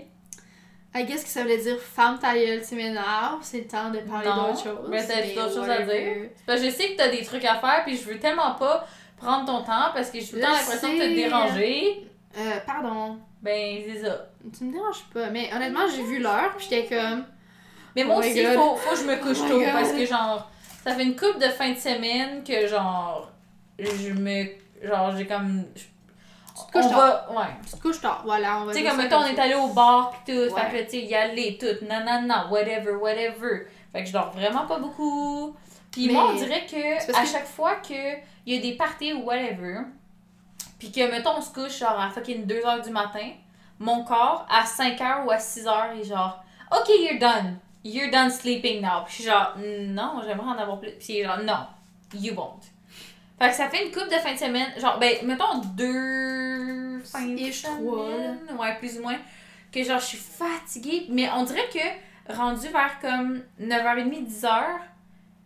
[0.95, 3.99] I guess que ça voulait dire femme ta gueule, tu m'énerves, c'est le temps de
[3.99, 4.87] parler d'autre chose.
[4.89, 6.29] mais t'as d'autres choses à dire?
[6.47, 8.87] Parce que je sais que t'as des trucs à faire, puis je veux tellement pas
[9.19, 12.07] prendre ton temps parce que j'ai tout le temps l'impression de te déranger.
[12.37, 13.17] Euh, pardon.
[13.41, 14.25] Ben, c'est ça.
[14.57, 15.29] Tu me déranges pas.
[15.29, 17.25] Mais honnêtement, j'ai vu l'heure, puis j'étais comme.
[17.95, 20.05] Mais moi Oh my aussi, faut, faut que je me couche Oh tôt parce que,
[20.05, 20.49] genre,
[20.83, 23.31] ça fait une couple de fin de semaine que, genre,
[23.79, 24.45] je me.
[24.83, 25.65] Genre, j'ai comme.
[25.75, 27.31] je- te couches on va.
[27.31, 27.45] Ouais.
[27.65, 30.31] Tu te couches tard, voilà, Tu sais, comme mettons, on est allé au bar pis
[30.33, 30.53] tout.
[30.53, 30.61] Ouais.
[30.69, 31.85] Fait que tu sais, y aller, tout.
[31.89, 33.67] Non, non, non, whatever, whatever.
[33.93, 35.55] Fait que je dors vraiment pas beaucoup.
[35.99, 39.11] Puis Mais- moi, on dirait que à que- chaque fois qu'il y a des parties
[39.11, 39.79] ou whatever,
[40.79, 43.31] puis que, mettons, on se couche genre à fucking 2h du matin,
[43.79, 46.41] mon corps, à 5h ou à 6h, est genre,
[46.71, 47.57] OK, you're done.
[47.83, 49.03] You're done sleeping now.
[49.05, 50.91] Puis je suis genre, non, j'aimerais en avoir plus.
[50.91, 51.67] Puis il est genre, non,
[52.13, 52.61] you won't.
[53.37, 57.25] Fait que ça fait une coupe de fin de semaine, genre, ben, mettons deux fins
[57.25, 59.17] de semaine, ouais, plus ou moins,
[59.71, 64.63] que genre, je suis fatiguée, mais on dirait que rendu vers comme 9h30, 10h,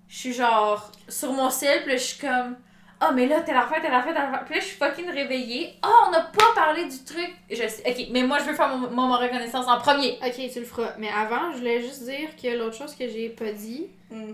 [0.07, 2.55] je suis genre sur mon ciel, puis là, je suis comme,
[2.99, 4.45] Ah, mais là, telle affaire, telle affaire, telle affaire.
[4.45, 5.73] Puis là, je suis fucking réveillée.
[5.81, 7.33] Ah, on n'a pas parlé du truc.
[7.49, 7.83] Je sais.
[7.85, 10.17] Ok, mais moi, je veux faire mon moment reconnaissance en premier.
[10.25, 10.93] Ok, tu le feras.
[10.97, 13.87] Mais avant, je voulais juste dire que l'autre chose que j'ai pas dit,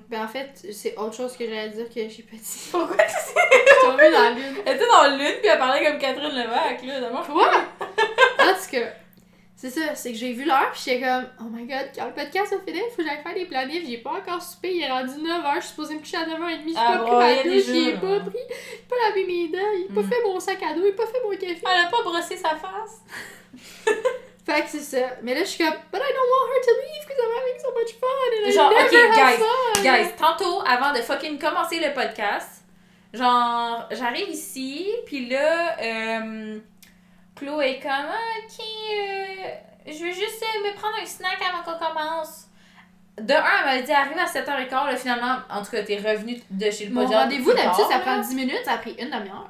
[0.09, 2.59] ben en fait, c'est autre chose que j'allais dire que j'ai pas dit.
[2.71, 3.33] Pourquoi tu sais?
[3.65, 4.55] Je suis tombée dans la lune.
[4.65, 6.99] Elle était dans lune, puis elle parlait comme Catherine Levac, là.
[7.01, 7.49] D'abord, Quoi?
[7.79, 8.87] En tout cas,
[9.61, 12.13] c'est ça, c'est que j'ai vu l'heure, puis j'étais comme, oh my god, quand le
[12.13, 14.89] podcast va finir, faut que j'aille faire des planifs, j'ai pas encore soupé, il est
[14.89, 17.43] rendu 9h, je suis supposée me coucher à 9h30, j'ai Ah pas bon, pris ma
[17.43, 18.39] douche, j'ai pas pris,
[18.71, 20.09] j'ai pas lavé mes dents, il a pas Mm.
[20.09, 21.57] fait mon sac à dos, il a pas fait mon café.
[21.61, 23.01] Elle a pas brossé sa face.
[24.45, 25.05] Fait que c'est ça.
[25.21, 27.59] Mais là, je suis comme, but I don't want her to leave because I'm having
[27.59, 29.83] so much fun and I Genre, never ok, have guys, fun.
[29.83, 32.63] Guys, tantôt, avant de fucking commencer le podcast,
[33.13, 36.57] genre, j'arrive ici, puis là, euh,
[37.39, 39.49] Chloé est comme, ok, euh,
[39.87, 42.47] je veux juste euh, me prendre un snack avant qu'on commence.
[43.17, 46.37] De un, elle m'avait dit, arrive à 7h15, là, finalement, en tout cas, t'es revenu
[46.49, 49.09] de chez le Mon podium rendez-vous, d'habitude, ça prend 10 minutes, ça a pris une
[49.09, 49.47] demi-heure.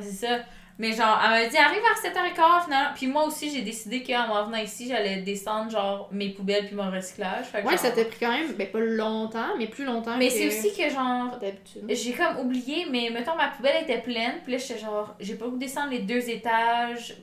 [0.00, 0.38] C'est ça.
[0.78, 2.90] Mais genre, elle m'avait dit, arrive à 7h15 finalement.
[2.94, 6.74] Puis moi aussi, j'ai décidé qu'en m'en venant ici, j'allais descendre genre mes poubelles puis
[6.74, 7.44] mon recyclage.
[7.46, 10.16] Fait que Ouais, genre- ça t'a pris quand même, ben pas longtemps, mais plus longtemps
[10.16, 11.84] Mais que c'est aussi que genre, d'habitude.
[11.88, 14.36] j'ai comme oublié, mais mettons, ma poubelle était pleine.
[14.42, 17.16] Puis là, j'étais genre, j'ai pas voulu descendre les deux étages.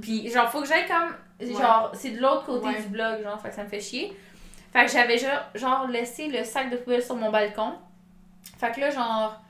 [0.00, 1.14] Puis genre, faut que j'aille comme.
[1.56, 2.80] Genre, c'est de l'autre côté Ouais.
[2.80, 4.16] du bloc, genre, fait que ça me fait chier.
[4.72, 7.74] Fait que j'avais genre, genre laissé le sac de poubelle sur mon balcon.
[8.58, 9.40] Fait que là, genre.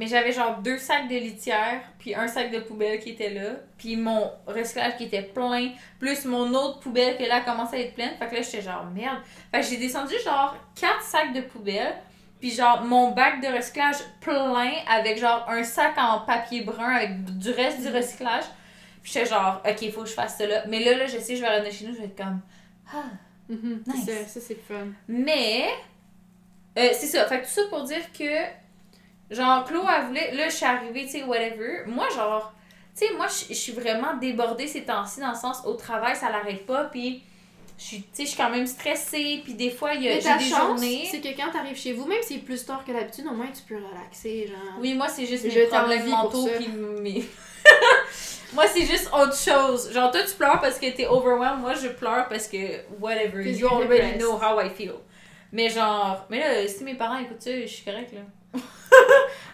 [0.00, 3.50] Mais j'avais genre deux sacs de litière, puis un sac de poubelle qui était là,
[3.76, 7.80] puis mon recyclage qui était plein, plus mon autre poubelle que là a commencé à
[7.80, 8.16] être pleine.
[8.18, 9.18] Fait que là, j'étais genre merde.
[9.52, 11.94] Fait que j'ai descendu genre quatre sacs de poubelle,
[12.40, 17.22] puis genre mon bac de recyclage plein avec genre un sac en papier brun avec
[17.38, 18.44] du reste du recyclage.
[19.02, 20.64] Puis j'étais genre, ok, il faut que je fasse ça là.
[20.66, 22.40] Mais là, là, je sais, je vais revenir chez nous, je vais être comme,
[22.94, 23.04] ah.
[23.50, 24.02] Mhm, Nice.
[24.06, 24.86] c'est ça, ça c'est fun.
[25.08, 25.68] Mais,
[26.78, 27.26] euh, c'est ça.
[27.26, 28.44] Fait que tout ça pour dire que,
[29.30, 31.84] genre, Chloé, elle voulait, là, je suis arrivée, tu sais, whatever.
[31.86, 32.52] Moi, genre,
[32.96, 36.30] tu sais, moi, je suis vraiment débordée ces temps-ci, dans le sens, au travail, ça
[36.30, 37.22] l'arrête pas, puis
[37.78, 40.20] je suis, tu sais, je suis quand même stressée, puis des fois, il y a
[40.20, 41.08] j'ai des chance, journées.
[41.10, 43.46] c'est que quand t'arrives chez vous, même si c'est plus tard que d'habitude, au moins
[43.46, 44.78] tu peux relaxer, genre.
[44.78, 47.24] Oui, moi, c'est juste mes problèmes mentaux, puis mes...
[48.52, 49.92] moi, c'est juste autre chose.
[49.92, 51.60] Genre, toi, tu pleures parce que t'es overwhelmed.
[51.60, 54.96] Moi, je pleure parce que, whatever, you already know how I feel.
[55.52, 58.20] Mais genre, mais là, si mes parents écoutent ça, je suis correcte, là.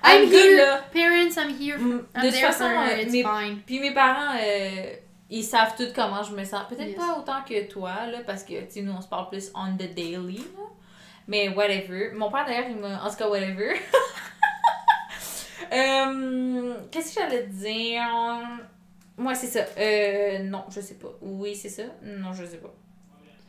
[0.05, 0.57] I'm I'm here.
[0.57, 0.81] là.
[0.93, 1.79] Parents, I'm here.
[1.79, 3.61] Mm, I'm De toute façon, for euh, it's mes- fine.
[3.67, 4.93] puis mes parents, euh,
[5.31, 6.63] ils savent tout comment je me sens.
[6.69, 6.97] Peut-être Yes.
[6.97, 9.75] pas autant que toi, là, parce que, tu sais, nous, on se parle plus on
[9.77, 10.63] the daily, là.
[11.29, 12.13] Mais whatever.
[12.15, 13.03] Mon père, d'ailleurs, il m'a...
[13.05, 13.75] En tout cas, whatever.
[15.73, 18.03] Euh, Qu'est-ce que j'allais te dire?
[19.17, 19.61] Moi, c'est ça.
[19.79, 21.09] Euh, non, je sais pas.
[21.21, 21.83] Oui, c'est ça?
[22.03, 22.73] Non, je sais pas.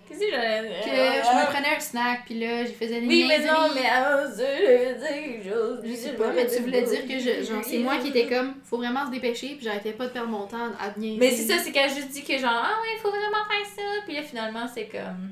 [0.08, 0.80] Qu'est-ce que j'allais dire?
[0.84, 3.86] Que je me prenais un snack, puis là, j'ai faisais des Oui, mais non, mais
[3.86, 5.80] avant ça, je veux dire quelque chose.
[5.84, 8.55] Je sais pas, mais tu voulais dire que je, genre, c'est moi qui étais comme,
[8.64, 11.20] faut vraiment se dépêcher, puis j'arrêtais pas de perdre mon temps à niaiser.
[11.20, 14.01] Mais c'est ça, c'est qu'elle juste dit que genre, ah ouais, faut vraiment faire ça.
[14.05, 15.32] Puis là, finalement, c'est comme.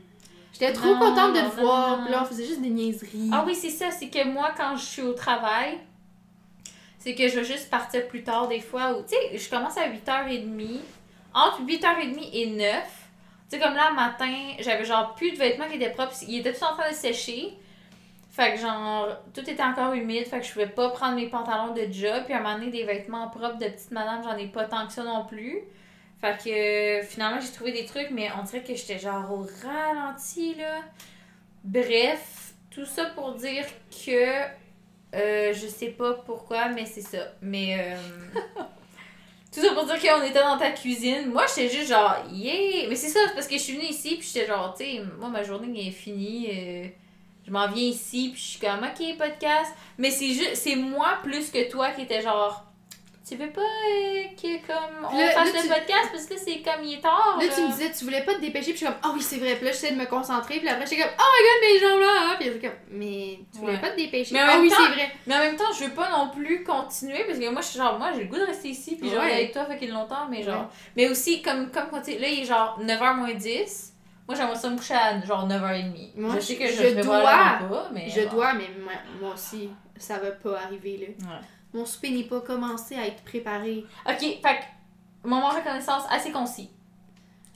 [0.52, 2.70] J'étais trop Non, contente de non, le non, voir, puis là, on faisait juste des
[2.70, 3.30] niaiseries.
[3.32, 5.80] Ah oui, c'est ça, c'est que moi, quand je suis au travail,
[7.00, 8.94] c'est que je vais juste partir plus tard des fois.
[8.98, 10.80] Ou, tu sais, je commence à 8h30.
[11.34, 12.74] Entre 8h30 et 9.
[13.50, 16.14] Tu sais, comme là, matin, j'avais genre plus de vêtements qui étaient propres.
[16.28, 17.58] Ils étaient tous en train de sécher.
[18.32, 20.26] Fait que genre, tout était encore humide.
[20.26, 22.24] Fait que je pouvais pas prendre mes pantalons de job.
[22.26, 24.88] Puis à un moment donné, des vêtements propres de petite madame, j'en ai pas tant
[24.88, 25.62] que ça non plus.
[26.22, 30.56] Fait que finalement, j'ai trouvé des trucs, mais on dirait que j'étais genre au ralenti,
[30.56, 30.82] là.
[31.64, 34.44] Bref, tout ça pour dire que
[35.16, 37.32] euh, je sais pas pourquoi, mais c'est ça.
[37.42, 38.40] Mais euh,
[39.56, 41.32] tout ça pour dire qu'on était dans ta cuisine.
[41.32, 42.88] Moi, j'étais juste genre, yeah!
[42.90, 45.30] Mais c'est ça, parce que je suis venue ici, puis j'étais genre, tu sais, moi,
[45.30, 46.50] ma journée est finie.
[46.52, 46.88] euh,
[47.48, 49.72] je m'en viens ici, puis je suis comme, ok, podcast.
[49.98, 52.66] Mais c'est juste, c'est moi plus que toi qui était genre,
[53.28, 56.10] tu veux pas euh, que comme on Là- fasse là, le tu- podcast?
[56.12, 57.38] Parce que là, c'est comme il est tard.
[57.42, 59.22] Là, tu me disais, tu voulais pas te dépêcher, puis je suis comme, ah oui,
[59.22, 59.56] c'est vrai.
[59.56, 62.00] Puis là, j'essaie de me concentrer, puis après, j'étais comme, oh my god, mes jambes
[62.02, 62.14] là.
[62.22, 62.36] hein.
[62.40, 63.80] Puis j'étais comme, mais tu voulais Ouais.
[63.82, 64.34] pas te dépêcher.
[64.34, 65.12] Mais en ah même oui, c'est vrai.
[65.26, 67.78] Mais en même temps, je veux pas non plus continuer parce que moi, je suis
[67.80, 69.18] genre, moi, j'ai le goût de rester ici puis Ouais.
[69.34, 70.62] avec toi, fait qu'il longtemps, mais genre.
[70.62, 70.68] Ouais.
[70.96, 73.94] Mais aussi, comme, comme quand là, il est genre 9h moins 10.
[74.28, 76.12] Moi, j'aimerais ça me coucher à genre 9h30.
[76.16, 78.10] Moi, je sais que je, dois- pas, mais.
[78.10, 81.28] Je dois, mais moi, moi aussi, ça va pas arriver, là.
[81.30, 81.42] Ouais.
[81.76, 83.86] Mon souper n'est pas commencé à être préparé.
[84.10, 86.70] Ok, fait que, moment de reconnaissance assez concis.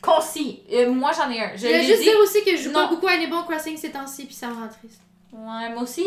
[0.02, 0.62] Concis.
[0.72, 1.52] Euh, moi, j'en ai un.
[1.56, 2.04] Je Je l'ai juste dit.
[2.06, 2.90] dire aussi que je joue pas Non.
[2.90, 5.02] beaucoup à Animal Crossing ces temps-ci, puis ça me rend triste.
[5.34, 6.04] Ouais, moi aussi.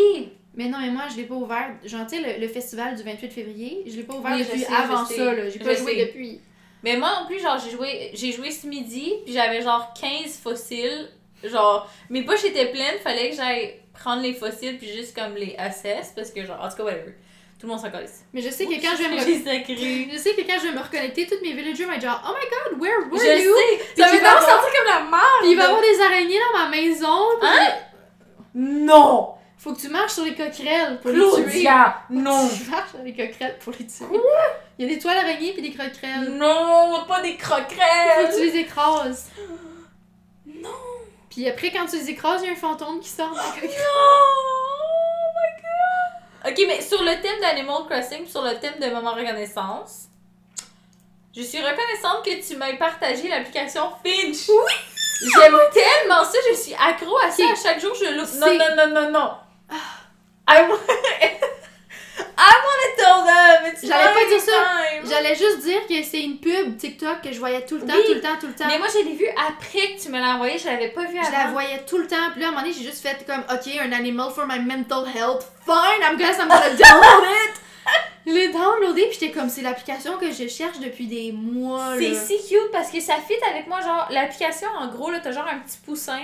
[0.54, 1.70] Mais non, mais moi, je l'ai pas ouvert.
[1.84, 4.60] Genre, tu sais, le, le festival du 28 février, je l'ai pas ouvert Oui, depuis
[4.60, 5.48] sais, avant ça, là.
[5.48, 6.06] J'ai pas joué sais.
[6.06, 6.40] depuis.
[6.82, 10.36] Mais moi non plus, genre, j'ai joué, j'ai joué ce midi, puis j'avais genre 15
[10.42, 11.08] fossiles.
[11.44, 15.54] Genre, mes poches étaient pleines, fallait que j'aille prendre les fossiles, puis juste comme les
[15.56, 17.14] assess, parce que genre, en tout cas, whatever.
[17.62, 18.24] Tout le monde s'en calisse.
[18.32, 19.18] Mais je sais que quand je vais me.
[19.20, 22.32] Je sais que quand je vais me reconnecter, tous mes villagers vont être genre Oh
[22.36, 23.54] my god, where Je were you?
[23.96, 24.02] sais.
[24.02, 25.22] Ça va me sentir comme la merde.
[25.42, 27.20] Puis il va y avoir des araignées dans ma maison.
[27.40, 27.68] Hein?
[28.56, 29.34] Non!
[29.58, 31.42] Faut que tu marches sur les coquerelles pour les tuer.
[31.44, 31.96] Claudia!
[32.10, 32.48] Non!
[32.48, 34.06] Tu marches sur les coquerelles pour les tuer.
[34.80, 36.32] Il y a des toiles araignées puis des coquerelles.
[36.32, 37.04] Non!
[37.06, 38.28] Pas des Faut croquerelles!
[38.28, 39.30] que tu les écrases.
[40.46, 40.68] Non!
[41.30, 43.42] Puis après, quand tu les écrases, il y a un fantôme qui sort de la
[43.44, 43.70] coquerelle.
[43.70, 44.51] Non!
[46.44, 50.08] Ok, mais sur le thème d'Animal Crossing, sur le thème de Maman Reconnaissance,
[51.34, 54.48] je suis reconnaissante que tu m'aies partagé l'application Finch.
[54.48, 54.72] Oui!
[55.22, 57.44] J'aime tellement ça, je suis accro à ça.
[57.44, 58.34] À chaque jour, je l'ouvre.
[58.38, 59.30] Non, non, non, non, non.
[60.48, 60.78] I want...
[62.52, 63.72] I wanna tell them.
[63.72, 65.08] It's J'allais pas dire ça.
[65.08, 68.02] J'allais juste dire que c'est une pub TikTok que je voyais tout le temps, Oui.
[68.06, 68.66] tout le temps, tout le temps.
[68.68, 70.58] Mais moi, je l'ai vu après que tu me l'as envoyé.
[70.58, 71.26] Je l'avais pas vu avant.
[71.26, 72.30] Je la voyais tout le temps.
[72.32, 74.58] Puis là, à un moment donné, j'ai juste fait comme, OK, un animal for my
[74.60, 75.50] mental health.
[75.64, 77.60] Fine, I'm guess I'm gonna download it.
[78.26, 81.94] Je l'ai downloadé, puis j'étais comme, c'est l'application que je cherche depuis des mois.
[81.98, 83.80] C'est si cute parce que ça fit avec moi.
[83.80, 86.20] Genre, l'application, en gros, là, t'as genre un petit poussin.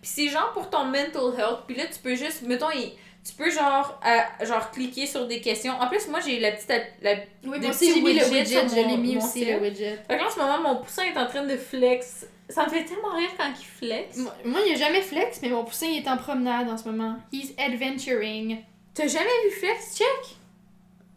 [0.00, 1.60] Puis c'est genre pour ton mental health.
[1.66, 2.92] Puis là, tu peux juste, mettons, il-
[3.24, 5.72] tu peux genre, euh, genre cliquer sur des questions.
[5.80, 6.68] En plus, moi, j'ai la petite.
[7.00, 7.14] La...
[7.44, 8.68] Oui, moi aussi, j'ai mis le widget.
[8.68, 9.96] Je l'ai mis aussi, le widget.
[10.06, 12.26] Fait que là, en ce moment, mon poussin est en train de flex.
[12.50, 14.18] Ça me fait tellement rire quand il flex.
[14.18, 16.84] Moi, moi, il a jamais flex, mais mon poussin, il est en promenade en ce
[16.84, 17.16] moment.
[17.32, 18.58] He's adventuring.
[18.92, 19.96] T'as jamais vu flex?
[19.96, 20.36] Check!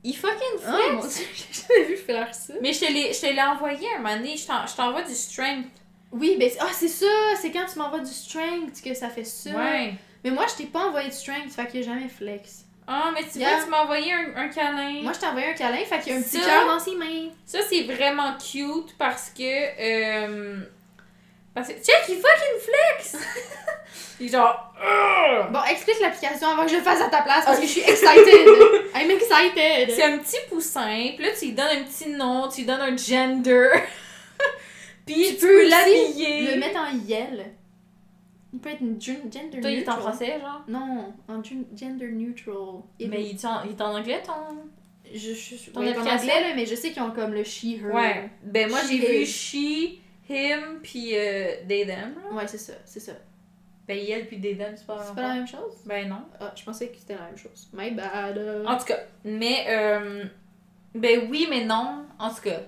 [0.04, 0.84] Il fucking flex!
[0.90, 2.54] Oh mon dieu, j'ai jamais vu faire ça.
[2.62, 4.38] Mais je te l'ai je te l'ai envoyé un moment donné.
[4.38, 5.68] Je t'en- je t'envoie du strength.
[6.14, 7.06] Oui, ben, ah, c'est ça,
[7.42, 9.50] c'est quand tu m'envoies du strength que ça fait ça.
[9.50, 9.94] Ouais.
[10.28, 12.66] Mais moi, je t'ai pas envoyé de strength, fait qu'il a jamais flex.
[12.86, 13.56] Ah, mais tu Yeah.
[13.56, 15.02] vois, tu m'as envoyé un, un câlin.
[15.04, 16.96] Moi, je t'ai envoyé un câlin, fait qu'il y a un petit cœur dans ses
[16.96, 17.30] mains.
[17.46, 19.42] Ça, c'est vraiment cute parce que.
[19.80, 20.60] Euh,
[21.56, 21.74] parce que.
[21.76, 23.24] Check, il fucking flex!
[24.20, 24.74] il est genre.
[25.50, 27.82] Bon, explique l'application avant que je le fasse à ta place parce que je suis
[27.88, 28.48] excited.
[28.96, 29.92] I'm excited.
[29.96, 32.82] C'est un petit poussin, puis là, tu lui donnes un petit nom, tu lui donnes
[32.82, 33.70] un gender.
[35.06, 36.54] puis tu, Tu peux l'habiller.
[36.56, 37.52] Le mettre en yel.
[38.58, 40.64] Il peut être gender Toi, il est en français, genre?
[40.68, 42.82] Non, en gen- gender neutral.
[43.00, 44.34] Il- Mais il est en, il est en anglais, ton?
[45.14, 47.66] je, je ton ouais, en anglais, là, mais je sais qu'ils ont comme le she,
[47.82, 47.94] her.
[47.94, 48.30] Ouais.
[48.44, 52.16] Ben, moi, j'ai vu she, him, puis euh, they, them.
[52.16, 52.36] là.
[52.36, 53.14] Ouais, c'est ça, c'est ça.
[53.88, 55.74] Ben, elle, puis they, them, c'est pas C'est pas la même chose?
[55.86, 56.24] Ben, non.
[56.40, 57.70] Ah, je pensais que c'était la même chose.
[57.74, 58.38] My bad.
[58.66, 60.26] En tout cas, mais euh,
[60.96, 62.62] ben oui, mais non, en tout cas.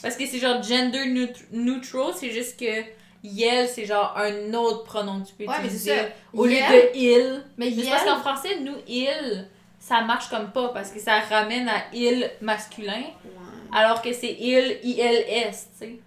[0.00, 2.82] Parce que c'est genre gender neut- neutral, c'est juste que
[3.24, 6.08] yel, c'est genre un autre pronom que tu peux Ouais, mais utiliser c'est ça.
[6.32, 7.42] au lieu de il.
[7.56, 9.48] Mais Mais parce qu'en français, nous, il,
[9.80, 12.92] ça marche comme pas parce que ça ramène à il masculin,
[13.24, 13.72] Ouais.
[13.72, 15.98] alors que c'est il, I-L-S, tu sais.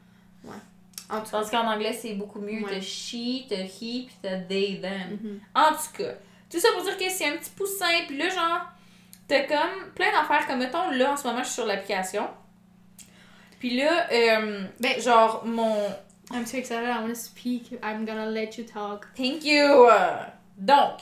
[1.09, 1.37] En tout cas.
[1.39, 2.63] Tandis qu'en anglais, c'est beaucoup mieux.
[2.65, 2.69] Ouais.
[2.69, 5.17] T'as she, t'as he, puis t'as they, them.
[5.23, 5.39] Mhm.
[5.55, 6.11] En tout cas,
[6.51, 8.61] tout ça pour dire que c'est un petit poussin, puis là, genre,
[9.25, 12.27] t'as comme plein d'affaires, comme mettons, là, en ce moment, je suis sur l'application.
[13.59, 15.77] Puis là, euh, Ben- genre, mon.
[16.31, 17.71] I'm so excited, I wanna speak.
[17.81, 19.07] I'm gonna let you talk.
[19.15, 19.87] Thank you!
[20.57, 20.99] Donc,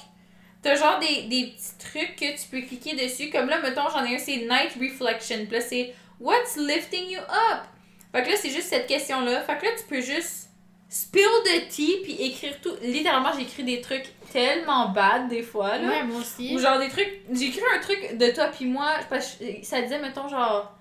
[0.62, 4.04] t'as genre des, des petits trucs que tu peux cliquer dessus, comme là, mettons, j'en
[4.04, 5.46] ai un, c'est Night Reflection.
[5.46, 7.64] Puis là, c'est What's lifting you up?
[8.12, 9.42] Fait que là, c'est juste cette question-là.
[9.42, 10.50] Fait que là, tu peux juste
[10.88, 12.74] spill the tea, puis écrire tout.
[12.82, 15.88] Littéralement, j'écris des trucs tellement bad des fois, là.
[15.88, 16.56] Ouais, moi aussi.
[16.56, 17.22] Ou genre des trucs.
[17.34, 18.94] J'ai écrit un truc de toi puis moi.
[19.10, 20.72] Parce que ça disait, mettons, genre.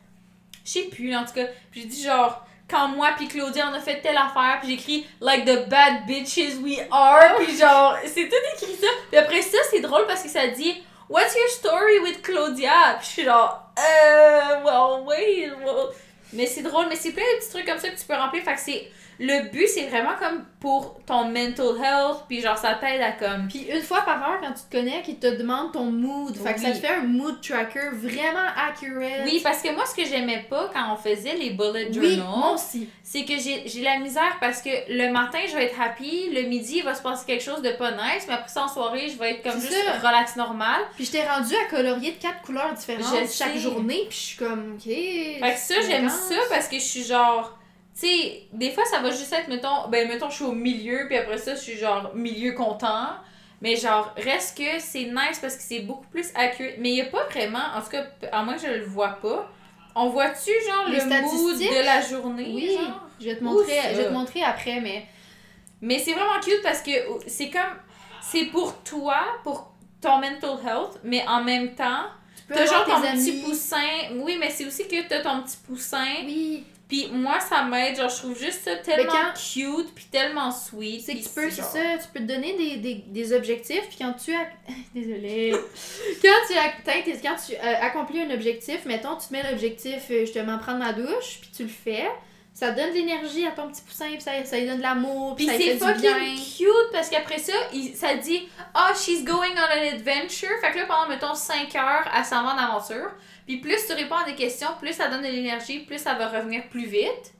[0.64, 1.46] Je sais plus, là, en tout cas.
[1.70, 2.46] Puis j'ai dit, genre.
[2.68, 6.06] Quand moi puis Claudia on a fait telle affaire, puis j'ai écrit like the bad
[6.06, 8.86] bitches we are, puis genre c'est tout écrit ça.
[9.10, 12.96] Puis après ça c'est drôle parce que ça dit What's your story with Claudia?
[12.98, 15.88] Puis je suis genre euh well wait well.
[16.32, 18.42] Mais c'est drôle, mais c'est plein de petits trucs comme ça que tu peux remplir.
[18.42, 18.90] Fait que c'est
[19.20, 23.48] le but c'est vraiment comme pour ton mental health, puis genre ça t'aide à comme
[23.48, 26.34] Puis une fois par heure, quand tu te connectes, il te demande ton mood.
[26.36, 26.72] Fait que ça Oui.
[26.72, 29.22] te fait un mood tracker vraiment accurate.
[29.26, 32.38] Oui, parce que moi, ce que j'aimais pas quand on faisait les bullet Oui, journals,
[32.38, 32.88] moi aussi.
[33.02, 36.42] c'est que j'ai j'ai la misère parce que le matin, je vais être happy, le
[36.48, 39.08] midi, il va se passer quelque chose de pas nice, mais après ça, en soirée,
[39.10, 39.98] je vais être comme juste ça.
[40.08, 40.80] relax normal.
[40.96, 43.58] Puis je t'ai rendu à colorier de quatre couleurs différentes Je chaque sais.
[43.58, 44.06] journée.
[44.08, 44.84] Puis je suis comme, ok.
[44.84, 47.58] Fait que ça, j'aime ça parce que je suis genre.
[47.98, 51.06] Tu sais, des fois, ça va juste être, mettons, ben, mettons, je suis au milieu,
[51.06, 53.08] puis après ça, je suis genre milieu content.
[53.60, 56.74] Mais genre, reste que c'est nice parce que c'est beaucoup plus accurate.
[56.78, 59.16] Mais il y a pas vraiment, en tout cas, à moins que je le vois
[59.22, 59.48] pas,
[59.94, 62.50] on voit-tu genre Les le mood de la journée?
[62.52, 63.00] Oui, genre?
[63.20, 63.92] je vais te montrer, ça?
[63.92, 65.06] je vais te montrer après, mais
[65.80, 66.90] Mais c'est vraiment cute parce que
[67.28, 67.62] c'est comme.
[68.20, 69.70] C'est pour toi, pour
[70.00, 73.42] ton mental health, mais en même temps, tu peux t'as genre ton tes petit amis.
[73.42, 73.76] poussin.
[74.16, 76.04] Oui, mais c'est aussi que t'as ton petit poussin.
[76.26, 80.50] Oui, Puis moi, ça m'aide, genre, je trouve juste ça tellement quand- cute, puis tellement
[80.52, 81.00] sweet.
[81.02, 83.96] C'est que tu peux, genre- ça, tu peux te donner des, des, des objectifs, puis
[83.98, 84.46] quand tu as...
[84.94, 85.52] Désolée.
[86.22, 90.20] quand tu atteins, quand tu euh, accomplis un objectif, mettons, tu te mets l'objectif, euh,
[90.20, 92.04] justement, prendre ma douche, puis tu le fais,
[92.54, 95.34] ça donne de l'énergie à ton petit poussin, puis ça, ça lui donne de l'amour,
[95.34, 99.24] puis Puis ça lui c'est fucking cute parce qu'après ça, il- ça dit Ah, she's
[99.24, 100.48] going on an adventure.
[100.60, 103.10] Fait que là, pendant, mettons, 5 heures, elle s'en va en aventure.
[103.46, 106.28] Puis plus tu réponds à des questions, plus ça donne de l'énergie, plus ça va
[106.28, 107.34] revenir plus vite.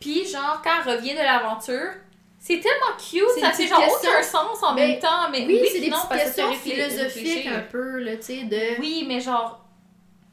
[0.00, 1.92] Puis, genre, quand elle revient de l'aventure,
[2.40, 5.30] c'est tellement cute, ça fait genre aucun sens en même temps.
[5.30, 8.80] Mais Oui, oui, c'est des non, parce questions philosophiques un peu, là, tu sais, de...
[8.80, 9.60] Oui, mais genre.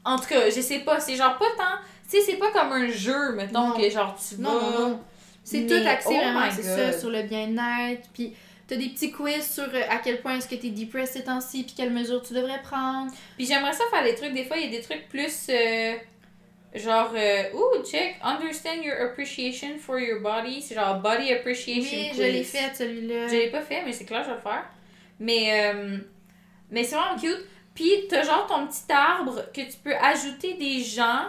[0.04, 1.78] En tout cas, je sais pas, c'est genre pas tant.
[2.10, 3.74] Tu sais, c'est pas comme un jeu, mettons, Non.
[3.76, 4.70] que genre tu Non, vas.
[4.78, 5.00] non, non.
[5.44, 8.08] C'est tout axé oh vraiment, c'est ça, sur le bien-être.
[8.12, 8.34] Puis
[8.66, 11.64] t'as des petits quiz sur euh, à quel point est-ce que t'es depressed ces temps-ci,
[11.64, 13.10] puis quelles mesures tu devrais prendre.
[13.36, 15.46] Puis j'aimerais ça faire des trucs, des fois, il y a des trucs plus.
[15.48, 15.94] euh,
[16.74, 20.62] genre, euh, ouh, check, understand your appreciation for your body.
[20.62, 21.98] C'est genre body appreciation.
[21.98, 22.18] Oui, quiz.
[22.18, 23.26] je l'ai fait, celui-là.
[23.28, 24.64] Je l'ai pas fait, mais c'est clair, je vais le faire.
[25.18, 25.98] Mais, euh,
[26.70, 27.44] mais c'est vraiment cute.
[27.74, 31.24] Puis t'as genre ton petit arbre que tu peux ajouter des gens.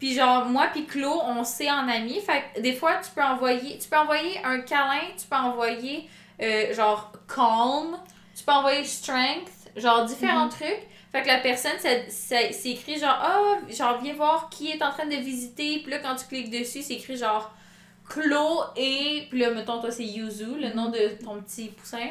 [0.00, 2.20] Puis genre, moi puis Claude, on sait en amis.
[2.20, 6.08] Fait que des fois, tu peux envoyer, tu peux envoyer un câlin, tu peux envoyer
[6.42, 7.96] euh, genre calm,
[8.36, 10.86] tu peux envoyer strength, genre différents trucs.
[11.12, 14.82] Fait que la personne, ça, ça- c'est écrit genre, ah, genre, viens voir qui est
[14.82, 15.80] en train de visiter.
[15.82, 17.52] Puis là, quand tu cliques dessus, c'est écrit genre,
[18.08, 19.26] Claude et.
[19.30, 22.08] Puis là, mettons, toi, c'est Yuzu, le nom de ton petit poussin.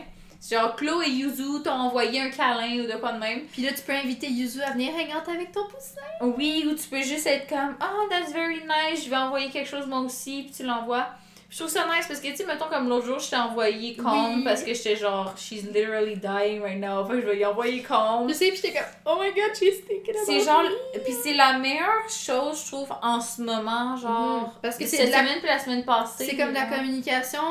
[0.50, 3.42] Genre, Claude et Yuzu t'ont envoyé un câlin ou de quoi de même.
[3.52, 6.02] Puis là, tu peux inviter Yuzu à venir hang out avec ton poussin.
[6.38, 9.70] Oui, ou tu peux juste être comme, oh, that's very nice, je vais envoyer quelque
[9.70, 11.08] chose moi aussi, puis tu l'envoies.
[11.52, 13.96] Je trouve ça nice parce que, tu sais, mettons, comme l'autre jour, je t'ai envoyé
[13.96, 14.44] Calm Oui.
[14.44, 17.04] parce que j'étais genre, she's literally dying right now.
[17.08, 18.30] Fait que je vais y envoyer Calm.
[18.30, 20.64] Je sais, puis j'étais comme, oh my god, she's thinking about C'est genre,
[21.04, 24.42] puis c'est la meilleure chose, je trouve, en ce moment, genre.
[24.44, 24.50] Mhm.
[24.62, 26.26] Parce que c'est cette la- semaine puis la semaine passée.
[26.28, 27.42] C'est comme de la communication,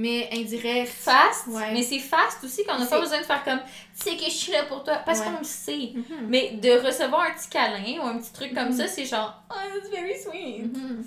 [0.00, 0.92] mais indirecte.
[0.92, 1.72] fast, Ouais.
[1.72, 3.58] mais c'est fast aussi qu'on n'a pas besoin de faire comme
[3.98, 5.24] tu sais que je suis là pour toi parce Ouais.
[5.26, 5.90] qu'on le sait.
[5.94, 6.04] Mhm.
[6.28, 8.76] Mais de recevoir un petit câlin ou un petit truc comme Mhm.
[8.78, 10.72] ça, c'est genre oh that's very sweet.
[10.72, 11.04] Mhm.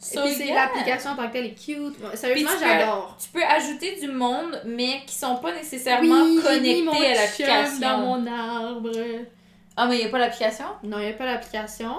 [0.00, 0.54] So, Et puis c'est yeah.
[0.66, 1.94] l'application en tant que telle est cute.
[2.14, 3.16] Sérieusement, j'adore.
[3.22, 7.78] Tu peux ajouter du monde mais qui sont pas nécessairement mon connectés à l'application.
[7.80, 8.90] dans mon arbre.
[9.76, 10.64] Ah mais il y a pas l'application?
[10.82, 11.94] Non, il n'y a pas l'application.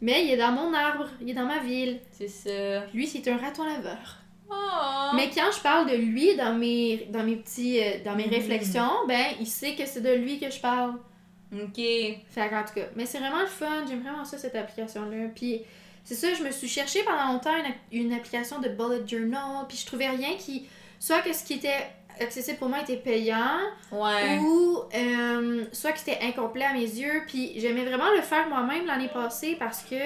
[0.00, 2.00] Mais il est dans mon arbre, il est dans ma ville.
[2.10, 2.86] C'est ça.
[2.94, 4.16] Lui, c'est un raton laveur.
[4.54, 5.10] Oh.
[5.16, 8.30] Mais quand je parle de lui dans mes, dans mes petits euh, dans mes Mhm.
[8.34, 10.94] réflexions, ben il sait que c'est de lui que je parle.
[11.54, 11.76] OK.
[11.76, 15.26] Fait en tout cas, mais c'est vraiment le fun, j'aime vraiment ça cette application là.
[15.34, 15.60] Puis
[16.04, 17.52] c'est ça, je me suis cherché pendant longtemps
[17.92, 20.66] une, une application de bullet journal, puis je trouvais rien qui
[20.98, 21.86] soit que ce qui était
[22.20, 23.58] accessible pour moi était payant
[23.90, 24.38] Ouais.
[24.40, 28.86] ou euh, soit que c'était incomplet à mes yeux, puis j'aimais vraiment le faire moi-même
[28.86, 29.96] l'année passée parce que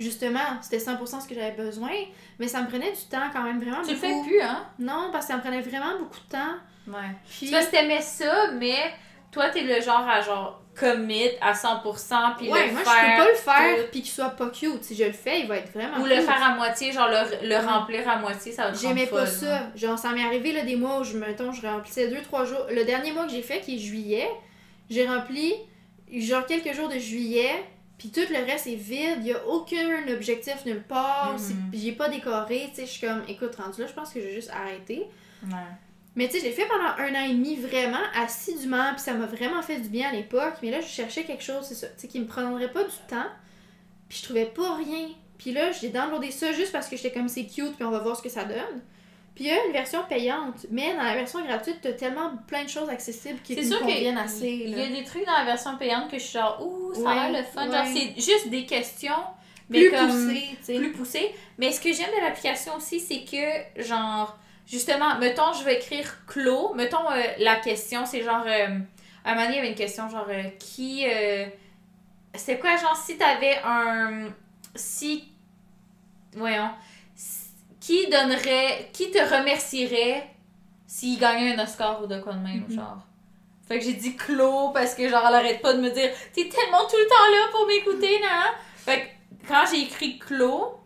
[0.00, 1.90] justement, c'était 100% ce que j'avais besoin,
[2.38, 4.24] mais ça me prenait du temps quand même vraiment Tu le beaucoup.
[4.24, 4.64] fais plus hein?
[4.78, 6.54] Non, parce que ça me prenait vraiment beaucoup de temps.
[6.88, 7.10] Ouais.
[7.28, 8.92] Puis Tu vois, t'aimais ça, mais
[9.32, 12.92] toi, t'es le genre à genre commit à 100% puis ouais, le moi faire.
[12.92, 13.90] je peux pas le faire tout.
[13.92, 14.82] puis qu'il soit pas cute.
[14.82, 17.48] Si je le fais, il va être vraiment Ou le faire à moitié, genre le,
[17.48, 19.68] le remplir à moitié, ça va te J'aimais pas folle, ça.
[19.76, 22.66] Genre, ça m'est arrivé là, des mois où je, mettons, je remplissais 2-3 jours.
[22.72, 24.28] Le dernier mois que j'ai fait, qui est juillet,
[24.90, 25.54] j'ai rempli
[26.12, 27.52] genre quelques jours de juillet,
[27.98, 29.18] puis tout le reste est vide.
[29.20, 31.32] Il y a aucun objectif nulle part.
[31.34, 31.38] Mhm.
[31.38, 32.66] c'est- J'ai pas décoré.
[32.70, 35.04] Tu sais, je suis comme, écoute, rendu là, je pense que je vais juste arrêter.
[35.44, 35.50] Ouais.
[36.16, 39.14] Mais tu sais, je l'ai fait pendant un an et demi vraiment assidûment, puis ça
[39.14, 40.54] m'a vraiment fait du bien à l'époque.
[40.62, 42.94] Mais là, je cherchais quelque chose, c'est ça, tu sais, qui me prendrait pas du
[43.08, 43.26] temps.
[44.08, 45.08] Puis je trouvais pas rien.
[45.38, 47.98] Puis là, j'ai downloadé ça juste parce que j'étais comme c'est cute, puis on va
[47.98, 48.80] voir ce que ça donne.
[49.34, 52.62] Puis il y a une version payante, mais dans la version gratuite, t'as tellement plein
[52.64, 54.74] de choses accessibles qui C'est me sûr qu'il conviennent y assez.
[54.80, 57.40] a des trucs dans la version payante que je suis genre, ouh, ça a l'air
[57.42, 57.64] le fun.
[57.70, 59.12] Genre, c'est juste des questions,
[59.68, 60.76] mais Plus comme poussé, tu sais.
[60.76, 61.34] plus poussées.
[61.58, 66.24] Mais ce que j'aime de l'application aussi, c'est que, genre, justement, mettons, je vais écrire
[66.28, 66.72] clos.
[66.74, 68.78] Mettons, euh, la question, c'est genre, euh,
[69.24, 71.06] à un moment donné, il y avait une question, genre, euh, qui.
[71.08, 71.46] euh,
[72.36, 74.28] c'est quoi, genre, si t'avais un.
[74.76, 75.24] Si.
[76.36, 76.70] Voyons.
[77.84, 78.88] Qui donnerait.
[78.92, 80.26] Qui te remercierait
[80.86, 82.74] s'il gagnait un Oscar ou de quoi de même, Mhm.
[82.76, 82.98] genre?
[83.66, 86.48] Fait que j'ai dit Clo parce que genre elle arrête pas de me dire T'es
[86.48, 88.54] tellement tout le temps là pour m'écouter, là.
[88.76, 89.00] Fait
[89.42, 90.78] que quand j'ai écrit Clo,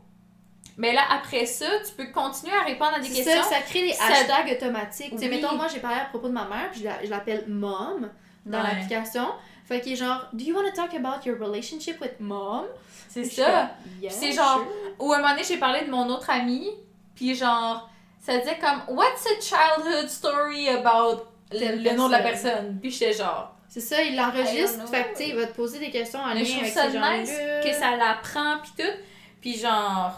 [0.76, 3.42] mais là après ça, tu peux continuer à répondre à des questions.
[3.42, 5.10] ça, ça crée des Ça- hashtags automatiques.
[5.12, 7.10] Tu sais, mettons, moi, j'ai parlé à propos de ma mère, puis je la- je
[7.10, 8.08] l'appelle mom
[8.46, 8.64] dans Ouais.
[8.64, 9.26] l'application.
[9.66, 12.64] Fait qu'il est genre, Do you want to talk about your relationship with mom?
[13.08, 13.70] C'est ça.
[14.00, 14.66] Yeah, c'est genre- sure.
[15.00, 16.70] Ou un moment donné, j'ai parlé de mon autre ami,
[17.18, 17.90] puis genre,
[18.24, 22.78] ça disait comme What's a childhood story about le, le nom de la personne?
[22.80, 23.54] Puis j'étais genre.
[23.68, 24.88] C'est ça, il l'enregistre.
[24.88, 25.12] Fait que, know.
[25.16, 27.32] tu sais, il va te poser des questions en lien avec ça ces nice
[27.64, 28.92] que ça l'apprend, puis tout.
[29.40, 30.14] Puis genre,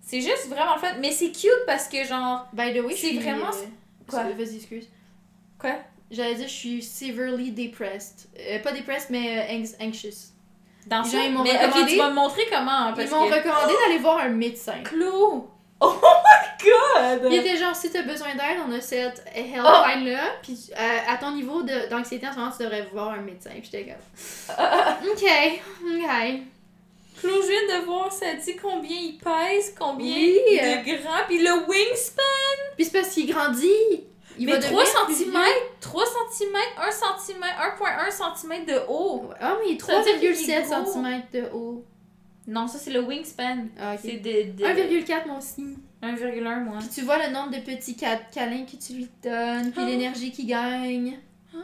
[0.00, 0.94] C'est juste vraiment le fun.
[1.00, 2.46] Mais c'est cute parce que, genre.
[2.54, 3.66] By the way, C'est vraiment- euh,
[4.08, 4.22] Quoi?
[4.24, 4.88] Vas-y, excuse.
[5.58, 5.74] Quoi?
[6.10, 8.28] J'allais dire, je suis severely depressed.
[8.40, 10.32] Euh, pas depressed, mais euh, anx- anxious.
[10.86, 12.94] Dans Les gens, ils m'ont recommandé- tu vas me montrer comment.
[12.94, 13.34] Parce Ils m'ont que...
[13.34, 14.82] recommandé d'aller voir un médecin.
[14.84, 15.50] Clo!
[15.80, 17.30] Oh my god!
[17.32, 21.30] Il était genre, si t'as besoin d'aide, on a cette helpline-là, puis euh, à ton
[21.32, 23.50] niveau de- d'anxiété en ce moment, tu devrais voir un médecin.
[23.50, 24.56] Puis j'étais comme,
[25.12, 26.40] ok, ok.
[27.20, 30.38] Claude, je viens de voir, ça dit combien il pèse, combien Oui.
[30.56, 32.22] de grand, puis le wingspan.
[32.76, 34.04] Puis c'est parce qu'il grandit.
[34.40, 35.42] Il mais va 3 devenir plus cm,
[35.80, 39.30] 3 cm, 1 cm, 1.1 cm de haut.
[39.40, 40.92] Ah, mais il est Ça veut dire qu'il est 3,7 gros.
[40.92, 41.84] cm de haut.
[42.48, 43.66] Non, ça c'est le wingspan.
[43.78, 45.76] Ah, C'est de, de 1,4 moi aussi.
[46.02, 46.78] 1,1 moi.
[46.80, 49.86] Puis tu vois le nombre de petits câlins que tu lui donnes, puis Ah.
[49.86, 51.18] l'énergie qu'il gagne.
[51.54, 51.58] Ah.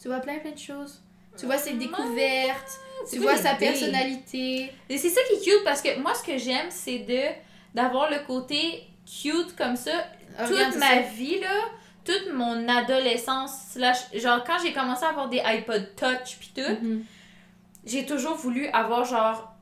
[0.00, 1.00] Tu vois plein plein de choses.
[1.38, 4.70] Tu vois ses découvertes, C'est tu vois sa personnalité.
[4.88, 7.20] Et c'est ça qui est cute parce que moi ce que j'aime c'est de
[7.74, 10.06] d'avoir le côté cute comme ça
[10.38, 11.00] Ah, toute ma ça.
[11.14, 11.60] vie là,
[12.04, 16.84] toute mon adolescence slash genre quand j'ai commencé à avoir des iPod Touch puis tout,
[16.84, 17.04] Mhm.
[17.84, 19.53] j'ai toujours voulu avoir genre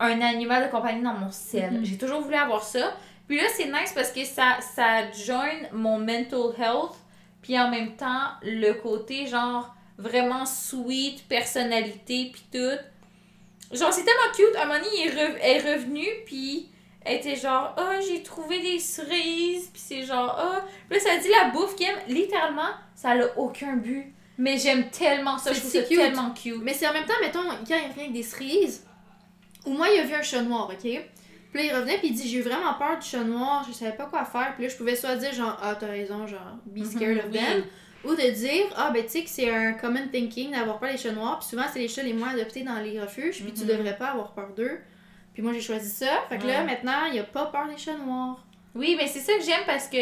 [0.00, 1.72] un animal de compagnie dans mon sel.
[1.72, 1.84] Mhm.
[1.84, 2.94] J'ai toujours voulu avoir ça.
[3.28, 6.96] Puis là, c'est nice parce que ça, ça join mon mental health.
[7.42, 13.76] Puis en même temps, le côté genre vraiment sweet, personnalité, puis tout.
[13.76, 14.56] Genre, c'est tellement cute.
[14.56, 16.68] Un moment donné, il est, re- est revenu, puis
[17.04, 19.68] elle était genre, oh, j'ai trouvé des cerises.
[19.72, 20.66] Puis c'est genre, oh.
[20.88, 21.98] Puis là, ça dit la bouffe qu'il aime.
[22.08, 24.12] Littéralement, ça n'a aucun but.
[24.38, 25.52] Mais j'aime tellement ça.
[25.52, 25.98] Je trouve ça cute.
[25.98, 26.62] tellement cute.
[26.62, 28.86] Mais c'est en même temps, mettons, quand il revient avec des cerises,
[29.66, 30.78] ou moi, il a vu un chat noir, ok?
[30.80, 30.98] Puis
[31.54, 33.96] là, il revenait, puis il dit J'ai eu vraiment peur du chat noir, je savais
[33.96, 34.52] pas quoi faire.
[34.54, 37.32] Puis là, je pouvais soit dire, genre, Ah, t'as raison, genre, be scared of Mhm,
[37.32, 37.42] them.
[37.58, 37.64] oui.
[38.02, 40.96] Ou de dire, ah, ben, tu sais que c'est un common thinking d'avoir peur des
[40.96, 41.38] chats noirs.
[41.40, 43.66] Puis souvent, c'est les chats les moins adoptés dans les refuges, puis tu Mhm.
[43.68, 44.78] devrais pas avoir peur d'eux.
[45.34, 46.08] Puis moi, j'ai choisi ça.
[46.30, 48.42] Fait que là, maintenant, il a pas peur des chats noirs.
[48.74, 49.98] Oui, mais c'est ça que j'aime parce que.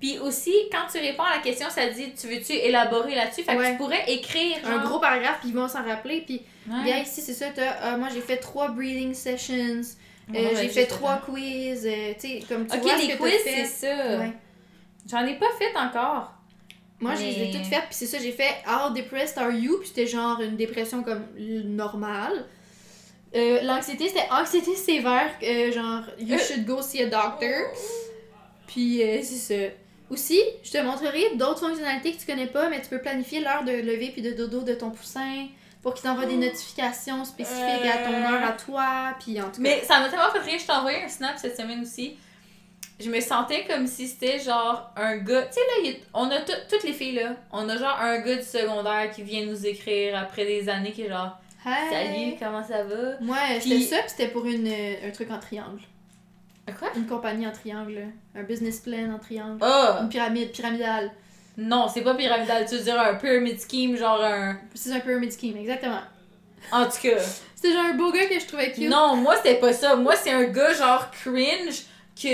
[0.00, 3.42] Puis aussi, quand tu réponds à la question, ça dit Tu veux-tu élaborer là-dessus?
[3.42, 4.56] Fait que tu pourrais écrire.
[4.64, 6.22] Un gros paragraphe, puis ils vont s'en rappeler.
[6.22, 6.82] Puis, Ouais.
[6.84, 9.82] bien ici, c'est ça, t'as, ah, moi, j'ai fait trois breathing sessions.
[10.30, 13.12] Euh, Ouais, j'ai fait trois quiz, euh, tu sais, comme tu Ok, vois ce les
[13.14, 13.64] que quiz, fait.
[13.64, 14.18] c'est ça.
[14.20, 14.32] Ouais.
[15.10, 16.32] J'en ai pas fait encore.
[17.00, 19.50] Moi, je les ai Mais- toutes faites, puis c'est ça, j'ai fait How depressed are
[19.50, 19.78] you?
[19.80, 22.46] Puis c'était genre une dépression comme normale.
[23.34, 26.38] Euh, L'anxiété, c'était anxiété sévère, euh, genre You Euh.
[26.38, 27.50] should go see a doctor.
[28.66, 29.74] Puis euh, c'est ça.
[30.10, 33.64] Aussi, je te montrerai d'autres fonctionnalités que tu connais pas, mais tu peux planifier l'heure
[33.64, 35.46] de lever puis de dodo de ton poussin
[35.82, 38.26] pour qu'il t'envoie des notifications spécifiques à ton Euh.
[38.34, 39.56] heure à toi, puis en tout cas.
[39.60, 40.58] Mais ça m'a tellement fait rire.
[40.60, 42.16] Je t'ai envoyé un snap cette semaine aussi.
[42.98, 45.42] Je me sentais comme si c'était genre un gars.
[45.46, 47.36] Tu sais, là, on a tout- toutes les filles là.
[47.50, 51.02] On a genre un gars du secondaire qui vient nous écrire après des années qui
[51.02, 51.90] est genre Hey!
[51.90, 55.38] Salut, comment ça va Moi, c'était ça, puis c'était pour une, euh, un truc en
[55.38, 55.80] triangle.
[56.78, 56.88] Quoi?
[56.96, 58.08] Une compagnie en triangle.
[58.34, 59.58] Un business plan en triangle.
[59.62, 61.10] Oh Une pyramide, pyramidale.
[61.56, 62.64] Non, c'est pas pyramidal.
[62.68, 64.56] Tu veux dire un pyramid scheme, genre un.
[64.74, 66.00] C'est un pyramid scheme, exactement.
[66.72, 67.18] En tout cas.
[67.54, 68.88] C'était genre un beau gars que je trouvais cute.
[68.88, 69.96] Non, moi c'était pas ça.
[69.96, 71.82] Moi c'est un gars genre cringe
[72.20, 72.28] que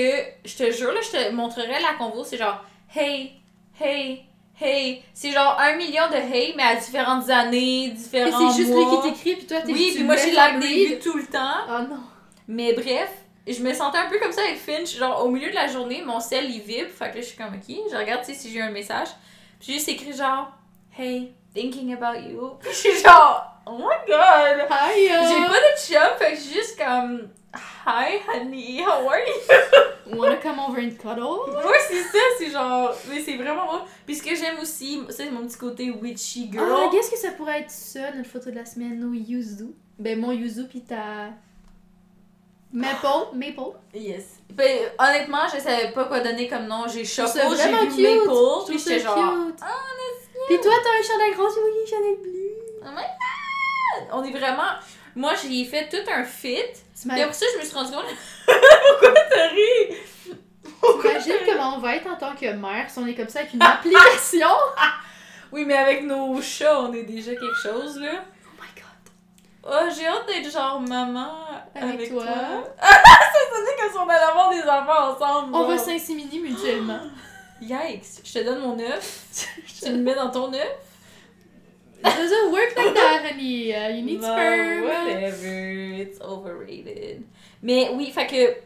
[0.45, 2.65] je te jure là, je te montrerai la convo, c'est genre
[2.95, 3.33] hey,
[3.81, 4.25] hey,
[4.61, 5.03] hey.
[5.15, 9.03] C'est genre un million de hey mais à différentes années, Et différents c'est juste mois.
[9.03, 11.59] lui qui t'écrit, puis toi, t'es Oui, puis moi j'ai laisses like tout le temps.
[11.69, 12.01] Oh non.
[12.49, 13.11] Mais bref,
[13.53, 16.03] je me sentais un peu comme ça avec Finch, genre au milieu de la journée,
[16.05, 18.59] mon sel il vibre, fait que là je suis comme ok, je regarde si j'ai
[18.59, 19.09] eu un message,
[19.59, 20.51] puis j'ai juste écrit genre
[20.99, 22.53] hey, thinking about you.
[22.61, 24.67] Puis je suis genre oh my god.
[24.71, 27.29] Hi, uh, J'ai pas de chum, fait que je suis juste comme
[27.87, 30.17] Hi honey, how are you?
[30.19, 31.47] Wanna come over and cuddle?
[31.49, 32.95] Ouais, c'est ça, c'est genre.
[33.09, 33.81] Mais c'est vraiment drôle.
[34.05, 36.67] Puis ce que j'aime aussi, c'est mon petit côté witchy girl.
[36.69, 39.75] Ah, qu'est-ce que ça pourrait être ça, notre photo de la semaine, nos yuzu?
[39.99, 41.31] Ben, mon yuzu, pis ta...
[42.77, 43.79] Maple, Maple.
[43.95, 44.41] Yes.
[44.53, 46.87] Ben, honnêtement, je savais pas quoi donner comme nom.
[46.87, 48.27] J'ai Choco, j'ai vraiment vu cute.
[48.27, 49.15] Maple, puis j'étais genre.
[49.15, 49.61] cute.
[50.49, 52.53] Pis toi, t'as un chandail j'ai un chandail bleu.
[52.83, 54.09] Oh my god!
[54.13, 54.75] On est vraiment.
[55.15, 56.65] Moi, j'ai fait tout un fit.
[57.09, 58.05] Puis après ça, je me suis rendu compte.
[58.45, 59.97] Pourquoi t'as ri?
[61.01, 63.55] T'imagines comment on va être en tant que mère si on est comme ça avec
[63.55, 64.49] une application?
[65.53, 68.25] Oui, mais avec nos chats, on est déjà quelque chose, là.
[68.45, 68.85] Oh my god.
[69.63, 71.46] Oh, j'ai hâte d'être genre maman
[71.83, 72.25] avec, Avec toi.
[72.25, 72.35] toi.
[72.81, 75.55] ça sonnait comme si on allait avoir des enfants ensemble.
[75.55, 77.01] On va s'inséminer mutuellement.
[77.61, 79.25] Yikes, je te donne mon œuf,
[79.83, 80.75] tu le mets dans ton œuf.
[82.05, 83.73] It doesn't work like that, honey.
[83.75, 84.85] Uh, you need Bon, sperm.
[84.85, 87.23] Whatever, it's overrated.
[87.63, 88.57] Mais oui, fait que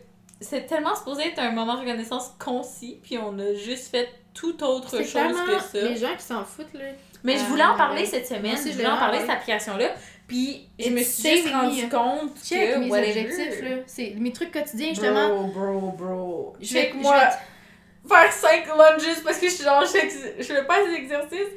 [0.40, 4.62] c'est tellement supposé être un moment de reconnaissance concis, puis on a juste fait tout
[4.64, 5.00] autre chose
[5.46, 5.88] que ça.
[5.88, 6.86] les gens qui s'en foutent, là.
[7.22, 8.06] Mais je Euh, voulais en parler ouais.
[8.06, 9.20] cette semaine, Moi je je voulais en parler parler.
[9.20, 9.90] cette application-là.
[10.30, 11.90] Puis je me suis juste rendu me.
[11.90, 13.20] compte Check que mes whatever.
[13.20, 13.76] objectifs, là.
[13.86, 15.48] C'est mes trucs quotidiens, justement.
[15.48, 16.56] Bro, bro, bro.
[16.60, 19.98] Je vais- Check je moi vais- faire 5 lunges parce que je suis genre, je,
[20.38, 21.54] je fais pas ces exercices.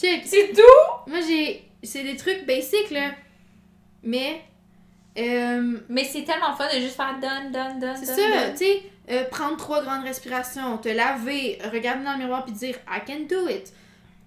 [0.00, 0.22] Check.
[0.24, 1.10] C'est tout!
[1.10, 1.62] Moi, j'ai.
[1.82, 3.10] C'est des trucs basiques, là.
[4.02, 4.40] Mais.
[5.18, 7.96] euh, Mais c'est tellement fun de juste faire done, done, done.
[7.96, 12.44] c'est ça, tu sais, euh, prendre trois grandes respirations, te laver, regarder dans le miroir
[12.44, 13.72] puis dire I can do it.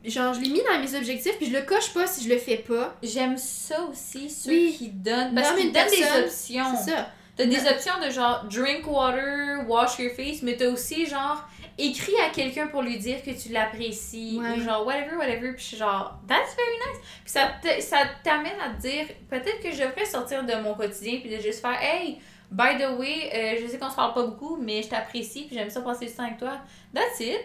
[0.06, 2.38] Genre, je l'ai mis dans mes objectifs puis je le coche pas si je le
[2.40, 2.96] fais pas.
[3.04, 4.76] J'aime ça aussi, ceux Oui.
[4.78, 5.36] qui donnent.
[5.36, 6.76] Parce qu'ils donnent des options.
[6.84, 7.10] C'est ça.
[7.36, 11.48] T'as des options de genre drink water, wash your face, mais t'as aussi genre
[11.78, 14.58] écrit à quelqu'un pour lui dire que tu l'apprécies Ouais.
[14.58, 15.54] ou genre whatever, whatever.
[15.54, 17.02] Puis je suis genre that's very nice.
[17.24, 20.74] Puis ça te- ça t'amène à te dire peut-être que je devrais sortir de mon
[20.76, 22.20] quotidien puis de juste faire hey,
[22.52, 25.56] by the way, euh, je sais qu'on se parle pas beaucoup, mais je t'apprécie puis
[25.56, 26.58] j'aime ça passer du temps avec toi.
[26.94, 27.40] That's it.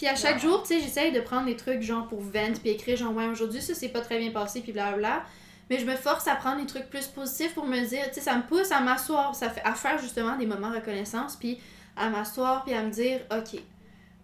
[0.00, 2.70] Puis à chaque jour, tu sais, j'essaye de prendre des trucs genre pour vent puis
[2.70, 5.24] écrire genre ouais, aujourd'hui ça s'est pas très bien passé puis blablabla.
[5.68, 8.22] Mais je me force à prendre des trucs plus positifs pour me dire, tu sais,
[8.22, 11.60] ça me pousse à m'asseoir, ça fait à faire justement des moments de reconnaissance puis
[11.98, 13.60] à m'asseoir puis à me dire OK.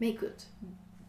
[0.00, 0.46] Mais écoute,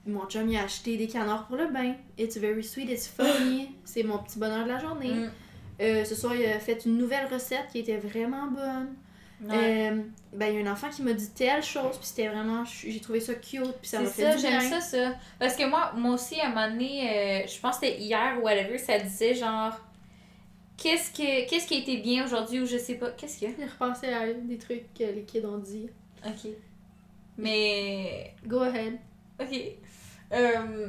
[0.06, 1.94] mon chum il a acheté des canards pour le bain.
[2.18, 3.74] It's very sweet, it's funny.
[3.86, 5.14] C'est mon petit bonheur de la journée.
[5.14, 5.32] Mm.
[5.80, 8.96] Euh, ce soir, il a fait une nouvelle recette qui était vraiment bonne.
[9.40, 9.92] Ouais.
[9.92, 10.02] Euh,
[10.34, 12.64] ben, il y a un enfant qui m'a dit telle chose, puis c'était vraiment.
[12.66, 14.70] J'ai trouvé ça cute, puis ça m'a fait ça, du j'aime bien.
[14.70, 15.16] ça, ça.
[15.38, 18.38] Parce que moi, moi aussi, à un moment donné, euh, je pense que c'était hier
[18.40, 19.80] ou whatever, ça disait genre,
[20.76, 23.12] qu'est-ce que qu'est-ce qui a été bien aujourd'hui ou je sais pas.
[23.12, 25.88] Qu'est-ce qu'il y J'ai repensé à des trucs que les kids ont dit.
[26.24, 26.30] a?
[26.30, 26.52] Ok.
[27.38, 28.34] Mais.
[28.46, 28.98] Go ahead.
[29.40, 29.56] Ok.
[30.34, 30.88] Euh,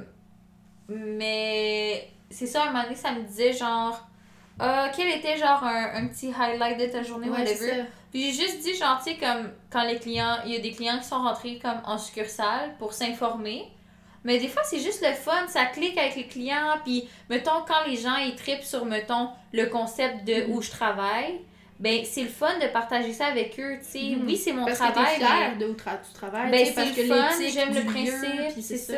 [0.88, 2.09] mais.
[2.30, 4.08] C'est ça, à un moment donné, ça me disait genre.
[4.59, 7.85] Ah, quel était genre un, un petit highlight de ta journée, Ouais, whatever?
[8.11, 10.73] Puis j'ai juste dit, genre, tu sais, comme quand les clients, il y a des
[10.73, 13.69] clients qui sont rentrés comme en succursale pour s'informer.
[14.25, 16.75] Mais des fois, c'est juste le fun, ça clique avec les clients.
[16.85, 20.51] Puis, mettons, quand les gens, ils tripent sur, mettons, le concept de Mhm.
[20.53, 21.41] où je travaille,
[21.79, 24.17] ben, c'est le fun de partager ça avec eux, tu sais.
[24.17, 24.27] Mhm.
[24.27, 25.31] Oui, c'est mon Parce que travail, t'es mais...
[25.31, 26.51] fière de où tra- tu travailles.
[26.51, 28.93] Ben, parce que le fun, j'aime le principe, c'est ça.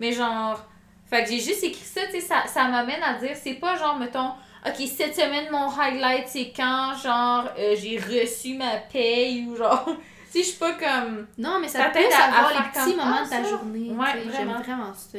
[0.00, 0.64] Mais genre,
[1.10, 3.76] fait que j'ai juste écrit ça, tu sais, ça, ça m'amène à dire, c'est pas
[3.76, 4.30] genre, mettons,
[4.66, 9.84] ok, cette semaine, mon highlight, c'est quand, genre, euh, j'ai reçu ma paye ou genre,
[10.30, 12.70] sais, je suis pas comme, Non, mais ça, t'aide à- à, à voir faire les
[12.86, 13.48] petits moments ah, de ta ça?
[13.50, 13.90] journée.
[13.90, 14.62] Ouais, J'aime vraiment.
[14.94, 15.18] ça.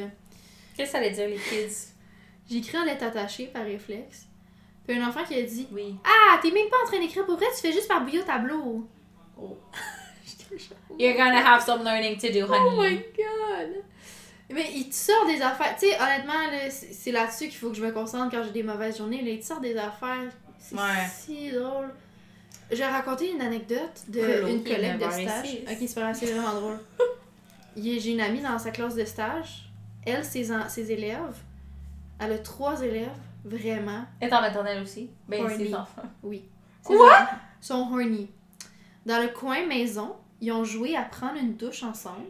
[0.76, 1.89] qu'est-ce que ça allait dire, les kids?
[2.50, 4.26] J'ai écrit en lettre attachée par réflexe.
[4.88, 5.96] Puis un enfant qui a dit Oui.
[6.06, 8.88] Ah, t'es même pas en train d'écrire pour vrai, tu fais juste par bouillot tableau.
[9.41, 9.58] Oh.
[11.00, 13.06] You're gonna have some learning to do, Oh my honey.
[13.18, 13.84] god!
[14.54, 15.76] Mais il te sort des affaires.
[15.80, 18.64] Tu sais, honnêtement, là, c'est là-dessus qu'il faut que je me concentre quand j'ai des
[18.64, 19.22] mauvaises journées.
[19.24, 20.32] Là, il te sort des affaires.
[20.60, 20.82] C'est Ouais.
[21.12, 21.89] si drôle.
[22.72, 25.58] J'ai raconté une anecdote d'une collègue de never stage.
[25.70, 26.80] Ok, c'est pas c'est vraiment drôle.
[27.76, 29.70] Il- J'ai une amie dans sa classe de stage.
[30.06, 31.36] Elle, ses, en- ses élèves,
[32.20, 33.10] elle a trois élèves,
[33.43, 34.06] vraiment.
[34.20, 35.10] Elle est en maternelle aussi.
[35.28, 35.68] Ben, Horny.
[35.68, 36.04] ses enfants.
[36.24, 36.43] Oui.
[36.84, 37.28] Quoi?
[37.62, 38.30] Ils sont horny.
[39.06, 42.26] Dans le coin maison, ils ont joué à prendre une douche ensemble,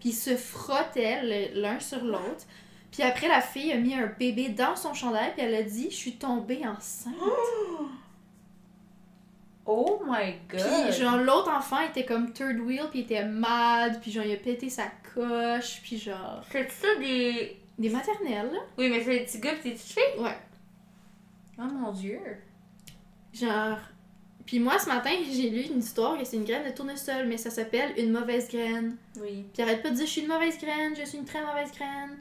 [0.00, 2.46] puis ils se frottaient l'un sur l'autre.
[2.90, 5.90] Puis après, la fille a mis un bébé dans son chandail, puis elle a dit
[5.90, 7.14] Je suis tombée enceinte.
[9.72, 10.88] Oh my god.
[10.88, 14.32] Puis genre, l'autre enfant était comme third wheel, puis il était mad, puis genre, il
[14.32, 16.42] a pété sa coche, puis genre.
[16.50, 17.56] C'est ça des.
[17.78, 18.58] Des maternelles, là.
[18.76, 20.22] Oui, mais c'est des petits gars pis des petites filles?
[20.22, 20.36] Ouais.
[21.58, 22.20] Oh mon dieu.
[23.32, 23.78] Genre.
[24.50, 27.36] Puis moi, ce matin, j'ai lu une histoire que c'est une graine de tournesol, mais
[27.36, 28.96] ça s'appelle une mauvaise graine.
[29.20, 29.44] Oui.
[29.54, 31.70] Puis arrête pas de dire je suis une mauvaise graine, je suis une très mauvaise
[31.70, 32.18] graine.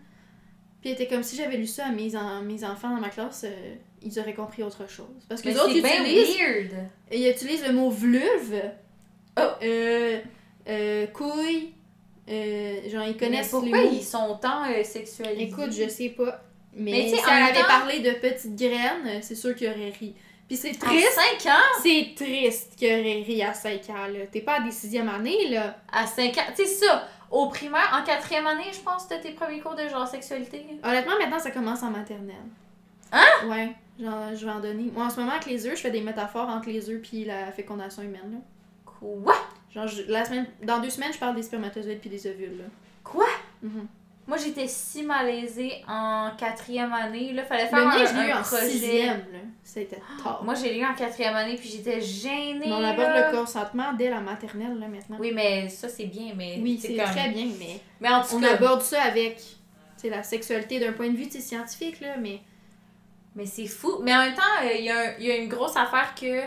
[0.79, 3.45] Puis était comme si j'avais lu ça à mes, en- mes enfants dans ma classe,
[3.47, 3.73] euh,
[4.03, 5.07] ils auraient compris autre chose.
[5.27, 6.71] Parce que Mais les autres bien utilisent, weird.
[7.11, 8.61] ils utilisent le mot vluve,
[9.39, 9.41] Oh.
[9.63, 10.19] euh,
[10.67, 11.73] euh, couille,
[12.29, 13.89] euh, genre ils Mais connaissent les pourquoi mots.
[13.91, 15.45] ils sont tant euh, sexualisés?
[15.45, 16.43] Écoute, je sais pas.
[16.75, 20.13] Mais, Mais si elle avait temps- parlé de petites graines, c'est sûr qu'il aurait ri.
[20.49, 21.79] Puis c'est triste, 5 ans?
[21.81, 24.25] c'est triste qu'il aurait ri à 5 ans, là.
[24.29, 25.77] T'es pas à des sixième année, là.
[25.91, 26.41] À 5 ans.
[26.55, 29.87] Tu sais ça, au primaire, en quatrième année, je pense, c'était tes premiers cours de
[29.87, 30.65] genre sexualité.
[30.83, 32.35] Honnêtement, maintenant, ça commence en maternelle.
[33.11, 33.25] Hein?
[33.47, 33.69] Ouais,
[33.99, 34.91] genre, je vais en donner.
[34.91, 37.25] Moi, en ce moment, avec les œufs, je fais des métaphores entre les œufs puis
[37.25, 38.37] la fécondation humaine, là.
[38.85, 39.35] Quoi?
[39.73, 42.63] Genre, je- la semaine, dans deux semaines, je parle des spermatozoïdes puis des ovules, là.
[43.03, 43.27] Quoi?
[43.61, 43.87] Mhm.
[44.29, 47.33] Moi, j'étais si malaisée en quatrième année.
[47.33, 48.69] Là, fallait Le faire un, je l'ai eu en projet.
[48.69, 49.39] sixième, là.
[49.63, 50.43] C'était tard.
[50.43, 52.59] Moi, j'ai lu en quatrième année, puis j'étais gênée.
[52.67, 53.31] Mais on aborde là.
[53.31, 55.17] le consentement dès la maternelle, là, maintenant.
[55.19, 56.59] Oui, mais ça, c'est bien, mais...
[56.61, 57.05] Oui, c'est comme...
[57.05, 58.53] très bien, mais Mais en tout on cas...
[58.53, 59.41] aborde ça avec,
[59.97, 62.39] c'est la sexualité d'un point de vue, scientifique, là, mais...
[63.35, 63.99] Mais c'est fou.
[64.03, 66.41] Mais en même temps, euh, il y, y a une grosse affaire que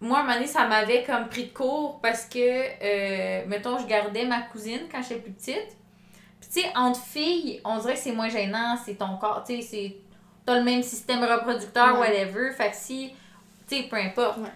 [0.00, 3.78] moi, à un moment donné, ça m'avait comme pris de court parce que, euh, mettons,
[3.78, 5.76] je gardais ma cousine quand j'étais plus petite.
[6.40, 9.56] Puis, tu sais, entre filles, on dirait que c'est moins gênant, c'est ton corps, tu
[9.56, 9.96] sais, c'est.
[10.46, 12.08] t'as le même système reproducteur, Ouais.
[12.08, 12.50] whatever.
[12.52, 13.12] Fait que si,
[13.68, 14.38] tu sais, peu importe.
[14.38, 14.48] Ouais.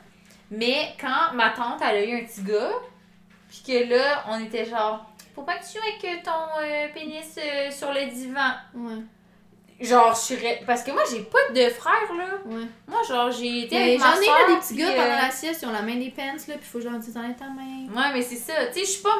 [0.50, 2.70] Mais quand ma tante, elle a eu un petit gars,
[3.48, 5.04] puis que là, on était genre,
[5.34, 6.30] faut pas que tu joues avec ton
[6.62, 8.52] euh, pénis euh, sur le divan.
[8.74, 9.02] Ouais,
[9.84, 10.60] Genre, je serais.
[10.66, 12.24] Parce que moi, j'ai pas de frère, là.
[12.46, 12.64] ouais.
[12.86, 15.22] Moi, genre, j'ai été Mais avec J'en ai soeur, là, des petits gars pendant euh,
[15.22, 17.16] la sieste, ils ont la main des pants, là, puis faut que je leur dise
[17.16, 17.86] enlève ta main.
[17.94, 18.52] Ouais, mais c'est ça.
[18.66, 19.10] Tu sais, je suis pas.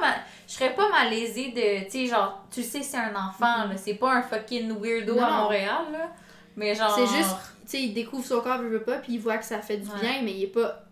[0.49, 1.85] Je serais pas malaisée de.
[1.85, 3.77] Tu sais, genre, tu sais, c'est un enfant, là.
[3.77, 5.31] C'est pas un fucking weirdo Non, à.
[5.43, 6.11] Montréal, là.
[6.57, 6.95] Mais genre.
[6.95, 9.45] C'est juste, tu sais, il découvre son corps, veut, veut pas, puis il voit que
[9.45, 10.01] ça fait du Ouais.
[10.01, 10.82] bien, mais il est pas.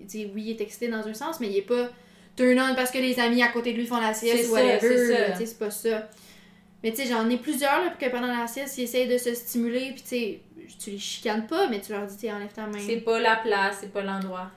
[0.00, 1.88] Tu sais, oui, il est excité dans un sens, mais il est pas
[2.36, 4.78] turn on parce que les amis à côté de lui font la sieste ou whatever.
[5.32, 6.08] Tu sais, c'est pas ça.
[6.82, 9.34] Mais tu sais, j'en ai plusieurs, là, que pendant la sieste, ils essayent de se
[9.34, 10.40] stimuler, puis tu sais,
[10.82, 12.78] tu les chicanes pas, mais tu leur dis, tu enlève ta main.
[12.84, 14.50] C'est pas la place, c'est pas l'endroit.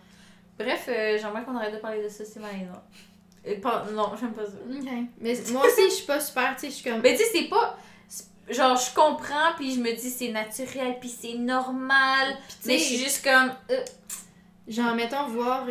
[0.58, 2.82] Bref, euh, j'aimerais qu'on arrête de parler de ça, c'est malaisant.
[3.48, 4.54] Euh, pas- Non, j'aime pas ça.
[4.68, 4.90] Ok.
[5.20, 7.02] Mais moi aussi, je suis pas super, tu sais, je suis comme.
[7.02, 7.78] Mais tu sais, c'est pas.
[8.50, 12.38] Genre, je comprends, puis je me dis c'est naturel, puis c'est normal.
[12.48, 13.52] Puis, tu Mais je suis juste comme.
[13.72, 13.84] Euh,
[14.68, 15.68] genre, mettons, voir.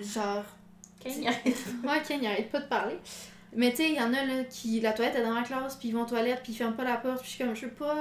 [0.00, 0.44] genre.
[1.00, 1.56] Ken, il arrête.
[1.82, 2.98] Moi, Ken, il arrête pas de parler.
[3.56, 4.80] Mais tu sais, il y en a là qui.
[4.80, 6.84] La toilette est dans la classe, puis ils vont aux toilettes, puis ils ferment pas
[6.84, 7.94] la porte, puis je suis comme, je veux pas.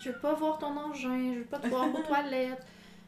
[0.00, 2.62] Je veux pas voir ton engin, je veux pas te voir aux toilettes.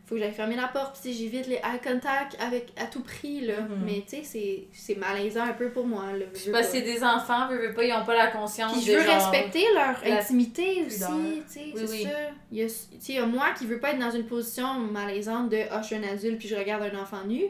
[0.07, 2.85] Faut que j'aille fermer la porte, puis tu sais, j'évite les eye contact avec, à
[2.85, 3.63] tout prix, là.
[3.63, 3.83] Mhm.
[3.87, 6.27] Mais tu sais, c'est- c'est malaisant un peu pour moi, là.
[6.35, 6.65] Je sais veux pas, pas.
[6.65, 9.15] c'est des enfants, veux, veux pas, ils ont pas la conscience Puis je veux genre-
[9.15, 11.11] respecter leur la intimité pudeur.
[11.11, 12.03] aussi, tu sais, Oui, c'est oui.
[12.03, 12.11] ça.
[12.53, 14.27] Il y a, tu sais, il y a moi qui veux pas être dans une
[14.27, 17.45] position malaisante de «Ah, je suis un adulte puis je regarde un enfant nu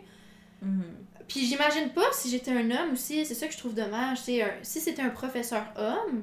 [0.63, 0.83] Mhm.».
[1.29, 4.19] Puis j'imagine pas si j'étais un homme aussi, c'est ça que je trouve dommage.
[4.29, 6.23] un- si c'était un professeur homme,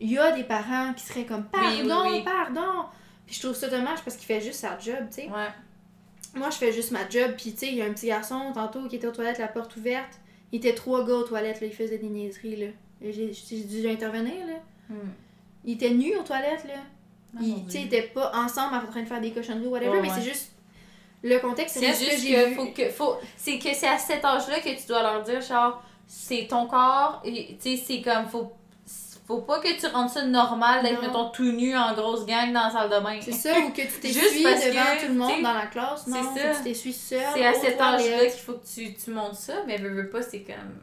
[0.00, 1.82] il y a des parents qui seraient comme «Pardon, Oui,
[2.12, 2.24] oui, oui.
[2.24, 2.86] pardon».
[3.26, 5.28] Puis je trouve ça dommage parce qu'il fait juste sa job, tu sais.
[5.28, 5.48] Ouais.
[6.34, 8.52] Moi, je fais juste ma job, puis tu sais, il y a un petit garçon
[8.54, 10.18] tantôt qui était aux toilettes, la porte ouverte.
[10.52, 12.66] Il était trois gars aux toilettes, là, il faisait des niaiseries, là.
[13.02, 14.54] J'ai dû intervenir, là.
[14.88, 14.96] Mhm.
[15.64, 16.80] Il était nu aux toilettes, là.
[17.36, 17.86] Ah, Ils mon tu sais, Dieu.
[17.86, 20.14] étaient pas ensemble en train de faire des cochonneries ou whatever, Ouais, mais ouais.
[20.16, 20.52] c'est juste.
[21.22, 24.68] Le contexte, C'est juste que faut que faut c'est que c'est à cet âge-là que
[24.80, 28.52] tu dois leur dire genre c'est ton corps et tu sais c'est comme faut
[29.26, 32.62] faut pas que tu rendes ça normal d'être mettons tout nu en grosse gang dans
[32.64, 33.18] la salle de bain.
[33.20, 36.06] C'est ça, ou que tu t'essuies devant que, tout le monde dans la classe.
[36.06, 36.48] Non, faut ça.
[36.52, 37.20] que tu t'essuies seul.
[37.34, 40.22] C'est à cet âge-là qu'il faut que tu, tu montes ça, mais veux, veux pas,
[40.22, 40.80] c'est comme.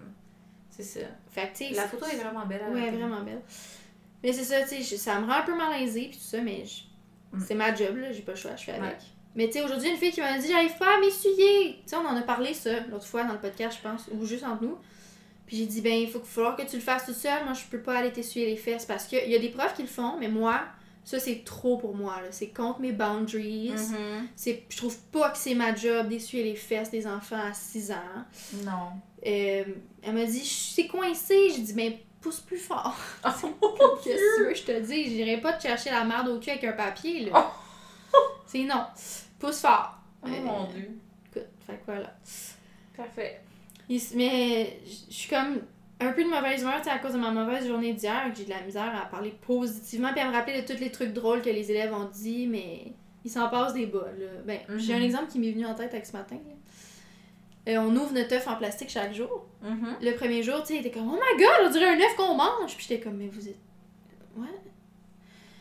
[0.69, 0.99] C'est ça.
[1.31, 2.61] Fait que, La photo est vraiment belle.
[2.71, 3.41] Ouais, vraiment belle.
[4.21, 6.63] Mais c'est ça, tu sais, ça me rend un peu malaisée, puis tout ça, mais
[6.65, 6.83] je-
[7.35, 7.43] Mm.
[7.47, 8.83] c'est ma job, là, j'ai pas le choix, je fais avec.
[8.83, 8.97] Ouais.
[9.35, 11.75] Mais tu sais, aujourd'hui, une fille qui m'a dit J'arrive pas à m'essuyer.
[11.83, 14.25] Tu sais, on en a parlé, ça, l'autre fois dans le podcast, je pense, ou
[14.25, 14.77] juste entre nous.
[15.45, 17.43] Puis j'ai dit Ben, il faut falloir que tu le fasses toute seule.
[17.43, 19.81] Moi, je peux pas aller t'essuyer les fesses parce qu'il y a des profs qui
[19.81, 20.61] le font, mais moi,
[21.03, 22.15] ça, c'est trop pour moi.
[22.31, 23.71] C'est contre mes boundaries.
[23.71, 24.27] Mhm.
[24.35, 27.91] C'est, je trouve pas que c'est ma job d'essuyer les fesses des enfants à 6
[27.91, 28.25] ans.
[28.63, 28.89] Non.
[29.25, 29.63] Euh,
[30.01, 31.51] elle m'a dit, je suis coincée.
[31.55, 32.95] J'ai dit, mais pousse plus fort.
[33.61, 36.63] Oh, Qu'est-ce que je te dis, j'irai pas te chercher la merde au cul avec
[36.63, 37.51] un papier, là.
[38.47, 38.83] c'est non.
[39.45, 39.97] Pousse fort.
[40.23, 40.89] Oh Euh, mon dieu.
[41.29, 42.13] Écoute, fait que voilà.
[42.97, 43.41] Parfait.
[43.89, 45.59] Il Mais je suis comme
[45.99, 48.45] un peu de mauvaise humeur, sais, à cause de ma mauvaise journée d'hier, que j'ai
[48.45, 51.41] de la misère à parler positivement, puis à me rappeler de tous les trucs drôles
[51.41, 52.93] que les élèves ont dit, mais
[53.23, 54.25] ils s'en passent des bas, là.
[54.45, 55.03] Ben, j'ai un Mhm.
[55.05, 57.71] exemple qui m'est venu en tête avec ce matin, là.
[57.73, 59.45] Euh, on ouvre notre œuf en plastique chaque jour.
[59.63, 59.95] Mhm.
[60.01, 62.15] Le premier jour, tu sais, il était comme, oh my god, on dirait un œuf
[62.15, 62.75] qu'on mange.
[62.75, 63.57] Puis j'étais comme, mais vous êtes.
[64.35, 64.47] Ouais.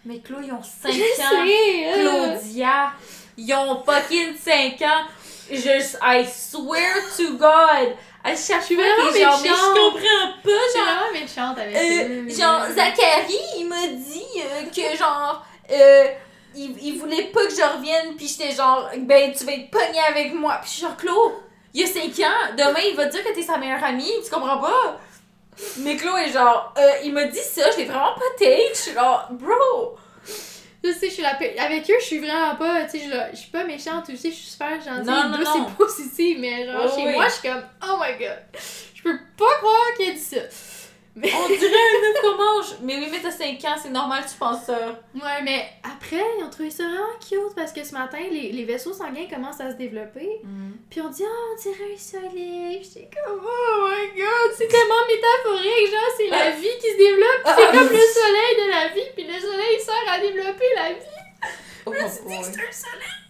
[0.04, 1.46] Mais Chloé, ils ont 5 Je ans.
[1.46, 2.36] sais, euh.
[2.38, 2.92] Claudia,
[3.36, 5.04] ils ont fucking 5 ans.
[5.50, 7.94] Je, I swear to God.
[8.26, 9.58] Chaque suis fois vraiment genre, mais méchante.
[9.74, 10.86] je comprends pas, Je suis genre.
[10.86, 16.06] vraiment méchante avec Euh, genre, Zachary, il m'a dit euh, que genre, euh,
[16.56, 20.00] il, il voulait pas que je revienne, puis j'étais genre, ben tu vas être pogné
[20.08, 20.56] avec moi.
[20.62, 21.32] Puis je suis genre, Claude,
[21.74, 24.10] il y a 5 ans, demain il va te dire que t'es sa meilleure amie,
[24.24, 24.98] tu comprends pas?
[25.80, 28.70] Mais Claude est genre, euh, il m'a dit ça, je l'ai vraiment pas take.
[28.72, 29.96] Je suis genre, bro!
[30.84, 32.84] Je sais, je suis la Avec eux, je suis vraiment pas.
[32.84, 35.70] Tu sais, je, je suis pas méchante aussi, je suis super gentille, Non, non, et
[35.78, 36.38] positive.
[36.40, 37.12] Mais genre, Oh, chez oui.
[37.14, 38.38] moi, je suis comme, oh my god.
[38.94, 40.36] Je peux pas croire qu'il a dit ça.
[41.16, 41.30] Mais...
[41.32, 42.66] On dirait un qu'on mange.
[42.82, 45.00] Mais oui, mais t'as 5 ans, c'est normal tu penses ça.
[45.14, 48.64] Ouais, mais après, ils ont trouvé ça vraiment cute parce que ce matin, les, les
[48.64, 50.42] vaisseaux sanguins commencent à se développer.
[50.90, 52.80] Puis on dit, oh, on dirait un soleil.
[52.80, 55.90] Puis j'étais comme, oh my god, c'est tellement métaphorique.
[55.90, 57.42] Genre, c'est la vie qui se développe.
[57.44, 59.10] c'est comme le soleil de la vie.
[59.14, 61.14] Puis le soleil sert à développer la vie.
[61.86, 62.38] Oh, suis dit boy.
[62.38, 63.23] que c'était un soleil.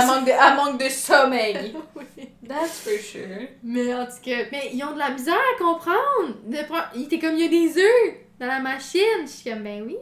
[0.00, 1.74] Elle manque, de, elle manque de sommeil.
[1.96, 2.28] Oui.
[2.48, 3.48] That's for sure.
[3.62, 6.36] Mais en tout cas, mais ils ont de la misère à comprendre.
[6.44, 9.00] De pre- Il était comme, il y a des œufs dans la machine.
[9.22, 9.96] Je suis comme, ben oui.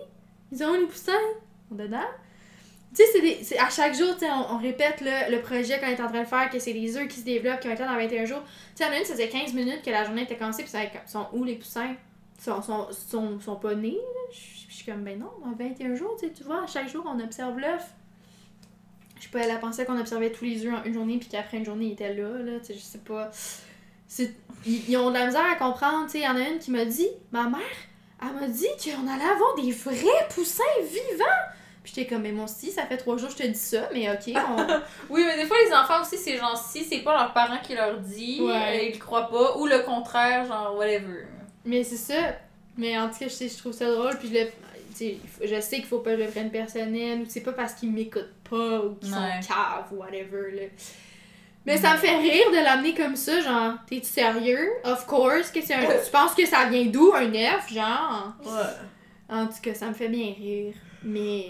[0.52, 1.12] Ils ont les poussins.
[1.70, 1.98] Ils dedans.
[2.94, 5.86] Tu sais, c'est des- c'est à chaque jour, on, on répète le, le projet qu'on
[5.86, 7.80] est en train de faire, que c'est des œufs qui se développent, qui vont être
[7.80, 8.42] là dans 21 jours.
[8.76, 10.78] Tu sais, en une, ça faisait 15 minutes que la journée était commencée, puis ça
[11.06, 11.94] sont où les poussins?
[12.40, 13.92] sont, sont, sont, sont pas nés.
[13.96, 14.32] là?
[14.68, 17.04] Je suis comme, ben non, dans 21 jours, tu sais, tu vois, à chaque jour,
[17.08, 17.84] on observe l'œuf.
[19.24, 21.30] Je sais pas, elle a pensé qu'on observait tous les œufs en une journée, puis
[21.30, 23.30] qu'après une journée, ils étaient là, là, tu sais, je sais pas.
[24.66, 26.58] Ils, ils ont de la misère à comprendre, tu sais, il y en a une
[26.58, 27.60] qui m'a dit, ma mère,
[28.20, 31.24] elle m'a dit qu'on allait avoir des vrais poussins vivants!
[31.82, 33.88] Puis j'étais comme, mais moi aussi, ça fait trois jours que je te dis ça,
[33.94, 34.66] mais ok, on...
[35.08, 37.74] Oui, mais des fois, les enfants aussi, c'est genre, si c'est pas leurs parents qui
[37.74, 38.90] leur dit, Ouais.
[38.90, 41.24] ils croient pas, ou le contraire, genre, whatever.
[41.64, 42.34] Mais c'est ça.
[42.76, 44.18] Mais en tout cas, je, sais, je trouve ça drôle.
[44.18, 44.50] Puis je, le,
[45.00, 47.20] je sais qu'il faut pas que je le prenne personnel.
[47.22, 49.18] Ou c'est pas parce qu'ils m'écoutent pas ou qu'ils Ouais.
[49.42, 50.50] sont caves ou whatever.
[50.52, 50.62] Là.
[51.66, 53.40] Mais ça me fait rire de l'amener comme ça.
[53.40, 54.68] Genre, t'es-tu sérieux?
[54.84, 55.50] Of course.
[55.50, 55.80] Que c'est un...
[55.86, 57.72] tu penses que ça vient d'où un œuf?
[57.72, 58.34] Genre?
[58.44, 59.34] Ouais.
[59.34, 60.74] En tout cas, ça me fait bien rire.
[61.02, 61.46] Mais.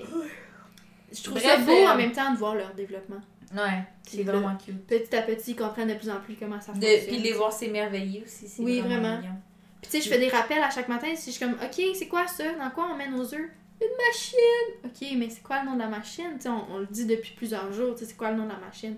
[1.12, 3.20] Je trouve Bref, ça beau euh, en même temps de voir leur développement.
[3.54, 4.84] Ouais, c'est vraiment cute.
[4.86, 7.06] Petit à petit, ils comprennent de plus en plus comment ça De, fonctionne.
[7.06, 9.18] puis de les voir s'émerveiller aussi, c'est Oui, vraiment.
[9.18, 9.40] vraiment.
[9.85, 11.09] Puis tu sais, je fais des rappels à chaque matin.
[11.15, 12.52] Si je suis comme, OK, c'est quoi ça?
[12.55, 13.51] Dans quoi on met nos œufs?
[13.82, 14.82] Une machine!
[14.82, 16.36] OK, mais c'est quoi le nom de la machine?
[16.36, 17.93] Tu sais, on, on le dit depuis plusieurs jours.
[17.93, 18.97] Tu sais, c'est quoi le nom de la machine?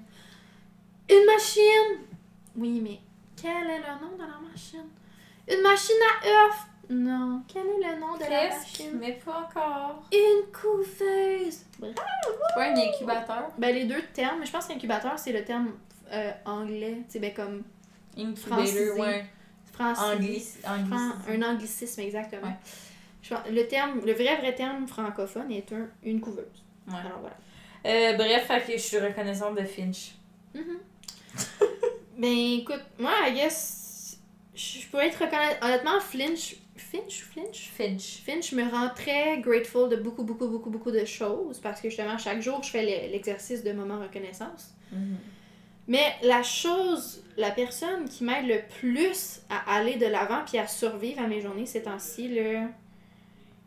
[1.11, 2.07] Une machine!
[2.55, 3.01] Oui, mais
[3.35, 4.85] quel est le nom de la machine?
[5.49, 6.67] Une machine à œufs!
[6.89, 7.43] Non.
[7.49, 8.97] Quel est le nom de la machine?
[9.01, 10.09] mais pas encore.
[10.13, 11.65] Une couveuse!
[11.81, 13.49] Pas un incubateur.
[13.59, 15.73] Ben, les deux termes, mais je pense qu'incubateur, c'est le terme
[16.13, 16.99] euh, anglais.
[17.09, 17.65] Tu sais, ben, comme
[18.17, 19.27] Incubator, ouais.
[19.81, 20.61] Anglicisme.
[21.28, 22.43] un anglicisme, exactement.
[22.48, 22.57] Ouais.
[23.23, 26.65] Je pense- le, terme, le vrai, vrai terme francophone est un, une couveuse.
[26.89, 26.94] Ouais.
[27.05, 27.36] Alors voilà.
[27.86, 30.12] Euh, bref, je suis reconnaissante de Finch.
[32.19, 34.19] Ben écoute, moi, I guess,
[34.55, 35.59] je pourrais être reconnaissante.
[35.62, 37.70] Honnêtement, Flinch, Finch, Flinch?
[37.77, 38.23] Finch.
[38.24, 42.16] Finch me rend très grateful de beaucoup, beaucoup, beaucoup, beaucoup de choses parce que justement,
[42.16, 44.73] chaque jour, je fais le- l'exercice de moment reconnaissance.
[45.89, 50.67] Mais la chose, la personne qui m'aide le plus à aller de l'avant puis à
[50.67, 52.69] survivre à mes journées ces temps-ci, là,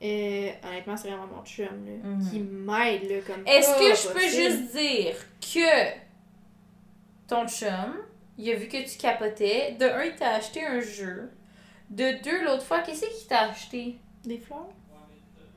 [0.02, 2.30] euh, honnêtement, c'est vraiment mon chum, là, Mhm.
[2.30, 5.98] qui m'aide, là, comme Est-ce que je peux juste dire que
[7.28, 7.96] ton chum,
[8.38, 9.76] il a vu que tu capotais.
[9.80, 11.30] De un, il t'a acheté un jeu.
[11.90, 13.98] De deux, l'autre fois, qu'est-ce qu'il t'a acheté?
[14.26, 14.68] Des fleurs?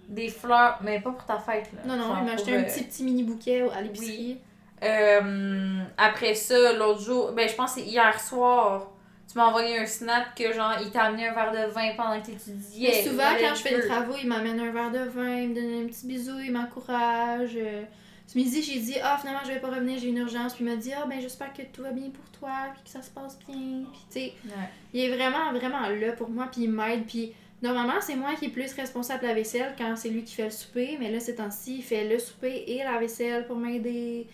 [0.09, 1.81] Des fleurs, mais pas pour ta fête, là.
[1.87, 4.39] Non, non, il m'a acheté un euh, petit, petit mini bouquet à l'épicerie.
[4.83, 8.91] Euh, après ça, l'autre jour, ben je pense que c'est hier soir,
[9.31, 12.21] tu m'as envoyé un snap que genre il t'a amené un verre de vin pendant
[12.21, 12.91] que t'étudiais.
[13.05, 15.55] Mais souvent, quand je fais des travaux, il m'amène un verre de vin, il me
[15.55, 17.53] donne un petit bisou, il m'encourage.
[17.57, 17.83] euh.
[18.27, 20.55] Ce midi, j'ai dit, ah, finalement, je vais pas revenir, j'ai une urgence.
[20.55, 22.89] Puis il m'a dit, ah, ben, j'espère que tout va bien pour toi, puis que
[22.89, 23.85] ça se passe bien.
[23.93, 24.69] Puis, tu sais, Ouais.
[24.95, 27.05] il est vraiment, vraiment là pour moi, puis il m'aide.
[27.07, 30.35] Puis, normalement, c'est moi qui est plus responsable de la vaisselle quand c'est lui qui
[30.35, 30.97] fait le souper.
[30.99, 34.29] Mais là, ces temps-ci, il fait le souper et la vaisselle pour m'aider.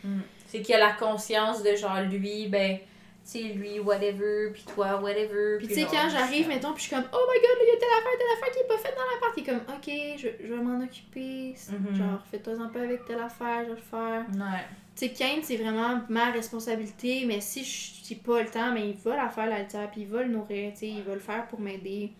[0.49, 2.85] C'est qu'il a la conscience de genre lui, ben, tu
[3.25, 5.59] sais, lui, whatever, puis toi, whatever.
[5.59, 7.77] Puis, tu sais, quand j'arrive, mettons, puis je suis comme, oh my god, il y
[7.77, 9.35] a telle affaire, telle affaire qui est pas faite dans l'appart.
[9.37, 11.55] Il est comme, ok, je, je vais m'en occuper.
[11.71, 11.95] Mhm.
[11.95, 14.25] Genre, fais-toi un peu avec telle affaire, je vais le faire.
[14.33, 14.65] Ouais.
[14.97, 18.89] Tu sais, Kane, c'est vraiment ma responsabilité, mais si je n'ai pas le temps, mais
[18.89, 21.13] il va la faire, la litière, puis il va le nourrir, tu sais, il va
[21.13, 22.11] le faire pour m'aider.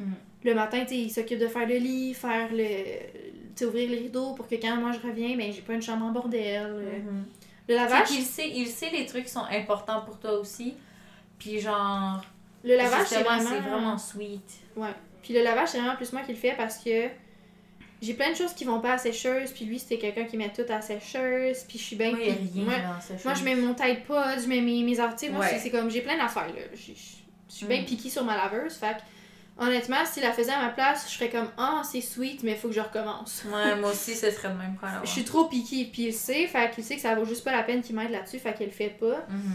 [0.00, 0.14] Mhm.
[0.44, 2.66] Le matin, tu sais, il s'occupe de faire le lit, faire le.
[3.54, 6.04] Tu ouvrir les rideaux pour que quand moi je reviens, ben, j'ai pas une chambre
[6.06, 7.02] en bordel.
[7.04, 7.24] Mhm.
[7.68, 10.74] Le lavage, qu'il sait, il sait les trucs qui sont importants pour toi aussi.
[11.38, 12.20] Puis genre,
[12.64, 13.48] le lavage, c'est vraiment.
[13.50, 14.50] c'est vraiment sweet.
[14.76, 14.94] Ouais.
[15.22, 17.08] Puis le lavage, c'est vraiment plus moi qui le fais parce que
[18.00, 20.36] j'ai plein de choses qui vont pas à la sécheuse, puis lui, c'était quelqu'un qui
[20.36, 22.10] met tout à la sécheuse, puis je suis bien.
[22.10, 25.32] Il rien moi, je mets mon Tide Pod, je mets mes, mes articles.
[25.32, 25.50] Moi, Ouais.
[25.50, 26.62] c'est- c'est comme, j'ai plein d'affaires, là.
[26.74, 26.92] Je
[27.56, 27.84] suis bien Mm.
[27.84, 28.74] piquée sur ma laveuse.
[28.74, 29.02] Fait que,
[29.58, 32.56] honnêtement, s'il la faisait à ma place, je serais comme, ah, c'est sweet, mais il
[32.56, 33.44] faut que je recommence.
[33.46, 34.90] Ouais, moi aussi, ce serait le même point.
[35.04, 37.52] Je suis trop piquée, puis il sait, fait qu'il sait que ça vaut juste pas
[37.52, 39.24] la peine qu'il m'aide là-dessus, fait qu'il le fait pas.
[39.28, 39.54] Mhm.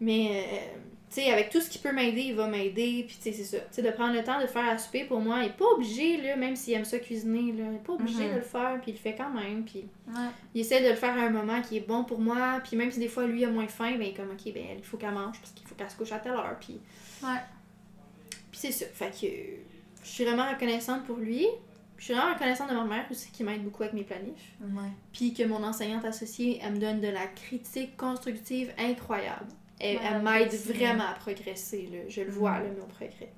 [0.00, 3.22] Mais, euh, tu sais, avec tout ce qui peut m'aider, il va m'aider, puis tu
[3.22, 3.58] sais, c'est ça.
[3.60, 5.64] Tu sais, de prendre le temps de faire à souper pour moi, il est pas
[5.76, 8.30] obligé, là, même s'il aime ça cuisiner, là, il est pas obligé Mhm.
[8.30, 10.14] de le faire, puis il le fait quand même, puis Ouais.
[10.54, 12.90] il essaie de le faire à un moment qui est bon pour moi, puis même
[12.90, 14.96] si des fois lui a moins faim, ben il est comme ok, ben il faut
[14.96, 16.80] qu'elle mange parce qu'il faut qu'elle se couche à telle heure, puis.
[17.22, 17.38] Ouais.
[18.54, 19.26] Puis c'est ça, fait que
[20.04, 21.44] je suis vraiment reconnaissante pour lui.
[21.96, 24.52] Puis Je suis vraiment reconnaissante de ma mère aussi qui m'aide beaucoup avec mes planifs.
[24.60, 24.90] Ouais.
[25.12, 29.46] Puis que mon enseignante associée, elle me donne de la critique constructive incroyable.
[29.80, 31.98] Elle, Ouais, elle m'aide vraiment à progresser, là.
[32.08, 32.64] je le vois, Mhm.
[32.64, 33.32] là, mon progrès.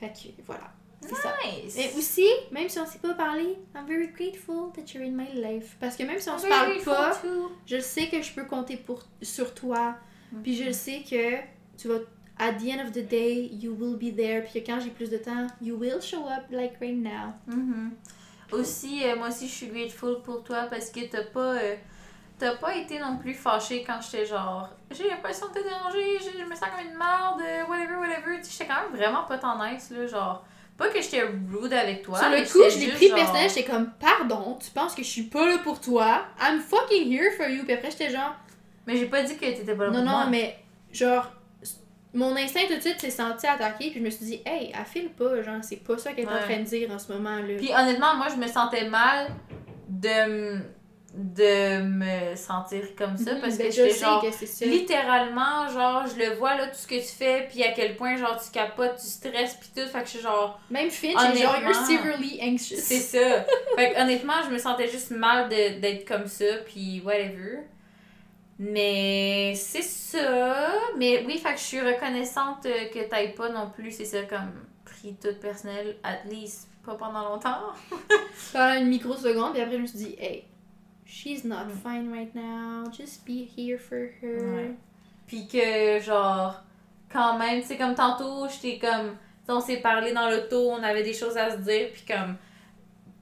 [0.00, 1.34] Fait que voilà, c'est ça.
[1.44, 1.74] Nice.
[1.76, 5.28] Mais aussi, même si on s'est pas parlé, I'm very grateful that you're in my
[5.34, 5.76] life.
[5.78, 7.52] Parce que même si on I'm se parle pas, too.
[7.64, 9.96] je sais que je peux compter pour, sur toi.
[10.42, 10.66] Puis Mhm.
[10.66, 11.36] je sais que
[11.78, 11.98] tu vas,
[12.38, 14.42] at the end of the day, you will be there.
[14.44, 17.32] Puis quand j'ai plus de temps, you will show up like right now.
[17.46, 17.92] Mhm.
[18.52, 21.74] Aussi, euh, moi aussi, je suis grateful pour toi parce que t'as pas, euh,
[22.38, 26.44] t'as pas été non plus fâchée quand j'étais genre, j'ai l'impression de te déranger, je
[26.44, 28.38] me sens comme une merde, euh, whatever, whatever.
[28.48, 30.44] J'étais quand même vraiment pas tant nice, là, genre,
[30.76, 32.18] Pas que j'étais rude avec toi.
[32.18, 35.08] Sur le coup, je l'ai pris genre- personnel, j'étais comme, pardon, tu penses que je
[35.08, 36.26] suis pas là pour toi?
[36.38, 37.64] I'm fucking here for you.
[37.64, 38.34] Puis après, j'étais genre,
[38.86, 40.26] Mais j'ai pas dit que t'étais pas là non, pour non, moi.
[40.26, 40.58] mais
[40.92, 41.32] genre,
[42.16, 44.84] mon instinct tout de suite s'est senti attaqué, puis je me suis dit, hey, elle
[44.86, 47.54] file pas, genre, c'est pas ça qu'elle est en train de dire en ce moment-là.
[47.58, 49.28] Puis honnêtement, moi, je me sentais mal
[49.88, 50.58] de,
[51.14, 54.22] de me sentir comme ça Mhm, parce ben, que je genre.
[54.22, 54.64] que.
[54.64, 58.16] Littéralement, genre, je le vois là, tout ce que tu fais, puis à quel point,
[58.16, 59.86] genre, tu capotes, tu stresses, puis tout.
[59.88, 60.58] Fait que je suis genre.
[60.70, 62.76] Même Finch est genre, Honnêtement, you're severely anxious.
[62.80, 63.44] C'est ça.
[63.76, 67.58] fait que honnêtement, je me sentais juste mal d'être comme ça, puis whatever.
[68.58, 70.72] Mais c'est ça.
[70.96, 74.64] Mais oui, fait que je suis reconnaissante que t'ailles pas non plus, c'est ça, comme
[74.84, 77.72] pris tout personnel, at least pas pendant longtemps.
[78.52, 80.44] Pendant une microseconde, puis après, je me suis dit, hey,
[81.04, 81.70] she's not Mm.
[81.82, 84.54] fine right now, just be here for her.
[84.54, 84.70] Ouais.
[85.26, 86.62] Puis que, genre,
[87.12, 89.16] quand même, sais, comme tantôt, j'étais comme,
[89.48, 92.36] on s'est parlé dans l'auto, on avait des choses à se dire, puis comme,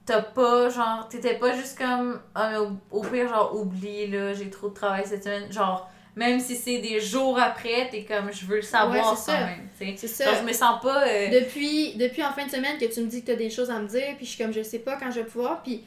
[0.05, 4.33] t'as pas, genre, t'étais pas juste comme, ah, mais au, au pire, genre, oublie, là,
[4.33, 5.51] j'ai trop de travail cette semaine.
[5.51, 9.15] Genre, même si c'est des jours après, t'es comme, je veux le savoir Ouais, quand
[9.15, 9.37] ça.
[9.45, 9.93] même, tu sais.
[9.97, 10.25] C'est ça.
[10.25, 11.03] Genre, je me sens pas.
[11.07, 13.69] euh, Depuis, depuis en fin de semaine que tu me dis que t'as des choses
[13.71, 15.83] à me dire, puis je suis comme, je sais pas quand je vais pouvoir, puis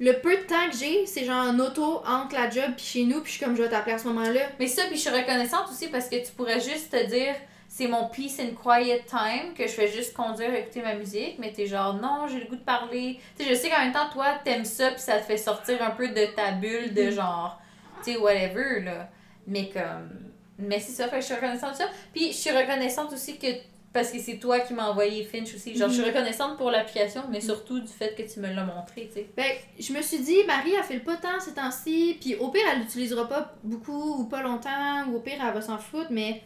[0.00, 3.04] le peu de temps que j'ai, c'est genre en auto entre la job puis chez
[3.04, 4.40] nous, puis je suis comme, je vais t'appeler à ce moment-là.
[4.58, 7.34] Mais ça, puis je suis reconnaissante aussi parce que tu pourrais juste te dire
[7.74, 11.52] c'est mon peace and quiet time, que je fais juste conduire, écouter ma musique, mais
[11.54, 13.18] t'es genre non, j'ai le goût de parler.
[13.38, 15.82] Tu sais, je sais qu'en même temps, toi, t'aimes ça, puis ça te fait sortir
[15.82, 17.10] un peu de ta bulle de Mhm.
[17.12, 17.58] genre,
[18.04, 19.08] tu sais, whatever, là.
[19.46, 20.10] Mais comme.
[20.58, 21.88] Mais c'est ça, fait que je suis reconnaissante de ça.
[22.12, 23.46] Puis je suis reconnaissante aussi que.
[23.94, 25.74] Parce que c'est toi qui m'as envoyé Finch aussi.
[25.74, 26.08] Genre, je suis Mhm.
[26.08, 29.26] reconnaissante pour l'application, mais surtout du fait que tu me l'as montré, tu sais.
[29.34, 32.48] Ben, je me suis dit, Marie, elle fait le pas tant ces temps-ci, puis au
[32.48, 36.08] pire, elle l'utilisera pas beaucoup ou pas longtemps, ou au pire, elle va s'en foutre,
[36.10, 36.42] mais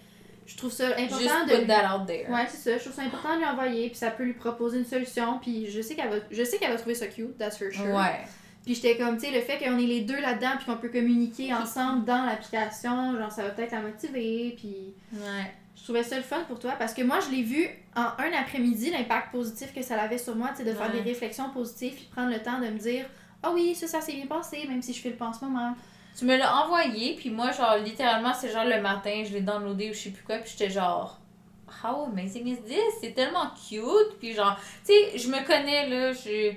[0.46, 1.56] je trouve ça important de.
[1.60, 2.30] put that out there.
[2.30, 2.78] Ouais, c'est ça.
[2.78, 5.68] Je trouve ça important de lui envoyer, puis ça peut lui proposer une solution, puis
[5.70, 7.94] je sais qu'elle va, je sais qu'elle va trouver ça cute, that's for sure.
[7.94, 8.20] Ouais.
[8.64, 10.88] Puis j'étais comme, tu sais, le fait qu'on est les deux là-dedans, puis qu'on peut
[10.88, 15.52] communiquer ensemble dans l'application, genre ça va peut-être la motiver, puis Ouais.
[15.76, 18.32] je trouvais ça le fun pour toi, parce que moi je l'ai vu en un
[18.40, 21.94] après-midi, l'impact positif que ça avait sur moi, tu sais, de faire des réflexions positives,
[21.94, 23.06] puis prendre le temps de me dire,
[23.42, 25.44] ah oui, ça, ça s'est bien passé, même si je fais le pas en ce
[25.44, 25.74] moment.
[26.18, 29.90] Tu me l'as envoyé, puis moi, genre, littéralement, c'est genre le matin, je l'ai downloadé
[29.90, 31.20] ou je sais plus quoi, puis j'étais genre,
[31.82, 32.94] How amazing is this?
[33.00, 34.56] C'est tellement cute, puis genre,
[34.86, 36.52] tu sais, je me connais, là, je.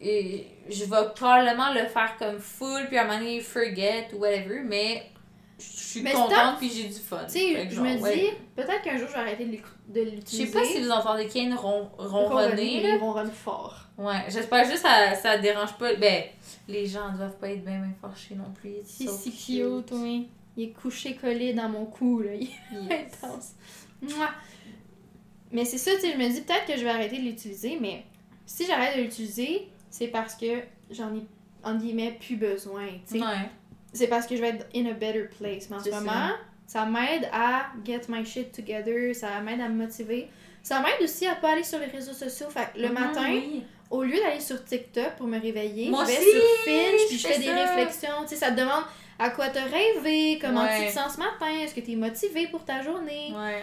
[0.00, 4.18] et je vais probablement le faire comme full, puis à un moment donné, forget ou
[4.18, 5.10] whatever, mais
[5.58, 7.24] je suis contente, puis j'ai du fun.
[7.26, 8.14] Tu sais, je me ouais.
[8.14, 9.56] dis, peut-être qu'un jour je vais arrêter de
[9.88, 10.46] de Je l'utiliser.
[10.46, 13.81] sais pas si vous entendez Kane ron ronronner, il ronronne fort.
[13.98, 15.94] Ouais, j'espère juste que ça, ça dérange pas.
[15.96, 16.24] Ben,
[16.68, 18.70] les gens doivent pas être bien, bien fâchés non plus.
[18.70, 20.28] It's Si, so si cute, oui.
[20.56, 22.34] Il est couché collé dans mon cou, là.
[22.34, 22.50] Il est
[22.90, 23.12] Yes.
[23.22, 23.52] intense.
[24.02, 24.30] Mouah.
[25.50, 27.78] Mais c'est ça, tu sais, je me dis peut-être que je vais arrêter de l'utiliser,
[27.80, 28.04] mais
[28.46, 31.22] si j'arrête de l'utiliser, c'est parce que j'en ai,
[31.62, 33.20] en guillemets, plus besoin, tu sais.
[33.20, 33.50] Ouais.
[33.92, 35.68] C'est parce que je vais être in a better place.
[35.68, 36.30] Mais en ce C'est moment,
[36.66, 40.28] ça, m'aide à get my shit together, ça m'aide à me motiver.
[40.62, 42.48] Ça m'aide aussi à pas aller sur les réseaux sociaux.
[42.48, 43.62] Fait que le Mhm, matin, oui.
[43.92, 47.18] Au lieu d'aller sur TikTok pour me réveiller, Moi je vais aussi, sur Finch, puis
[47.18, 48.22] je fais fais des réflexions.
[48.22, 48.84] Tu sais, ça te demande
[49.18, 50.80] à quoi te rêver, comment Ouais.
[50.80, 53.32] tu te sens ce matin, est-ce que tu es motivé pour ta journée?
[53.36, 53.62] Ouais.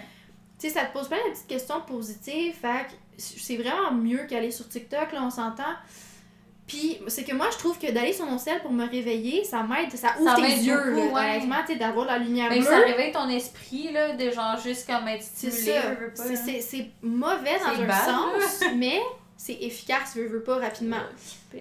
[0.60, 2.54] Tu sais, ça te pose plein de petites questions positives.
[2.62, 2.86] Fait
[3.18, 5.74] c'est vraiment mieux qu'aller sur TikTok, là, on s'entend.
[6.68, 9.64] Puis, c'est que moi, je trouve que d'aller sur mon ciel pour me réveiller, ça
[9.64, 11.36] m'aide, ça ouvre Ça tes yeux, beaucoup, là, ouais.
[11.38, 12.62] honnêtement, tu sais, d'avoir la lumière bleue.
[12.62, 17.82] ça réveille ton esprit, là, de genre juste comme être C'est stimulé, C'est- mauvais dans
[17.82, 19.02] un bad, sens, mais
[19.40, 20.98] c'est efficace, veux, veux pas, rapidement.
[21.50, 21.58] Que,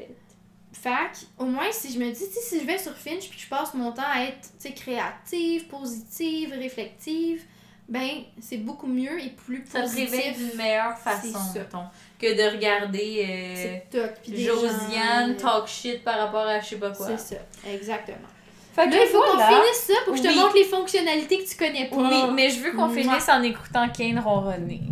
[1.38, 3.72] au moins, si je me dis, si je vais sur Finch puis que je passe
[3.74, 7.42] mon temps à être, tu sais, créative, positive, réflective,
[7.88, 8.08] ben,
[8.40, 10.36] c'est beaucoup mieux et plus Ça te positif.
[10.36, 11.84] d'une meilleure façon, mettons,
[12.18, 16.66] que de regarder euh, TikTok puis des Josiane gens, talk shit par rapport à je
[16.66, 17.06] sais pas quoi.
[17.16, 18.28] C'est ça, exactement.
[18.74, 21.48] Fait Là, il faut qu'on finisse ça pour que je te montre les fonctionnalités que
[21.48, 21.96] tu connais pas.
[21.96, 24.82] Oui, mais je veux qu'on finisse en écoutant Kane ronronner.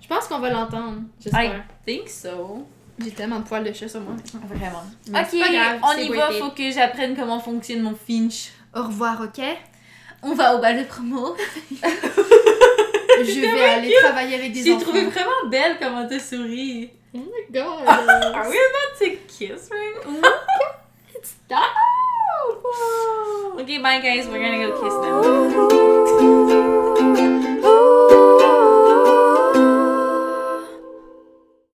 [0.00, 1.64] Je pense qu'on va l'entendre, I j'espère.
[1.86, 2.66] think so.
[2.98, 4.14] J'ai tellement de poils de chat sur moi.
[4.48, 4.84] Vraiment.
[5.10, 7.94] Mais ok, c'est pas grave, on c'est y va, faut que j'apprenne comment fonctionne mon
[7.94, 8.50] Finch.
[8.74, 9.42] Au revoir, ok?
[10.22, 11.34] On va au bal de promo.
[11.80, 14.84] Je vais aller travailler avec des J'ai enfants.
[14.84, 16.90] trouvé vraiment belle comment t'as souri.
[17.14, 17.64] Oh my god!
[17.86, 20.06] Are we about to kiss right?
[20.22, 20.28] Now?
[21.22, 21.72] Stop!
[23.60, 24.94] Okay, bye guys, we're gonna go kiss
[26.60, 26.70] now.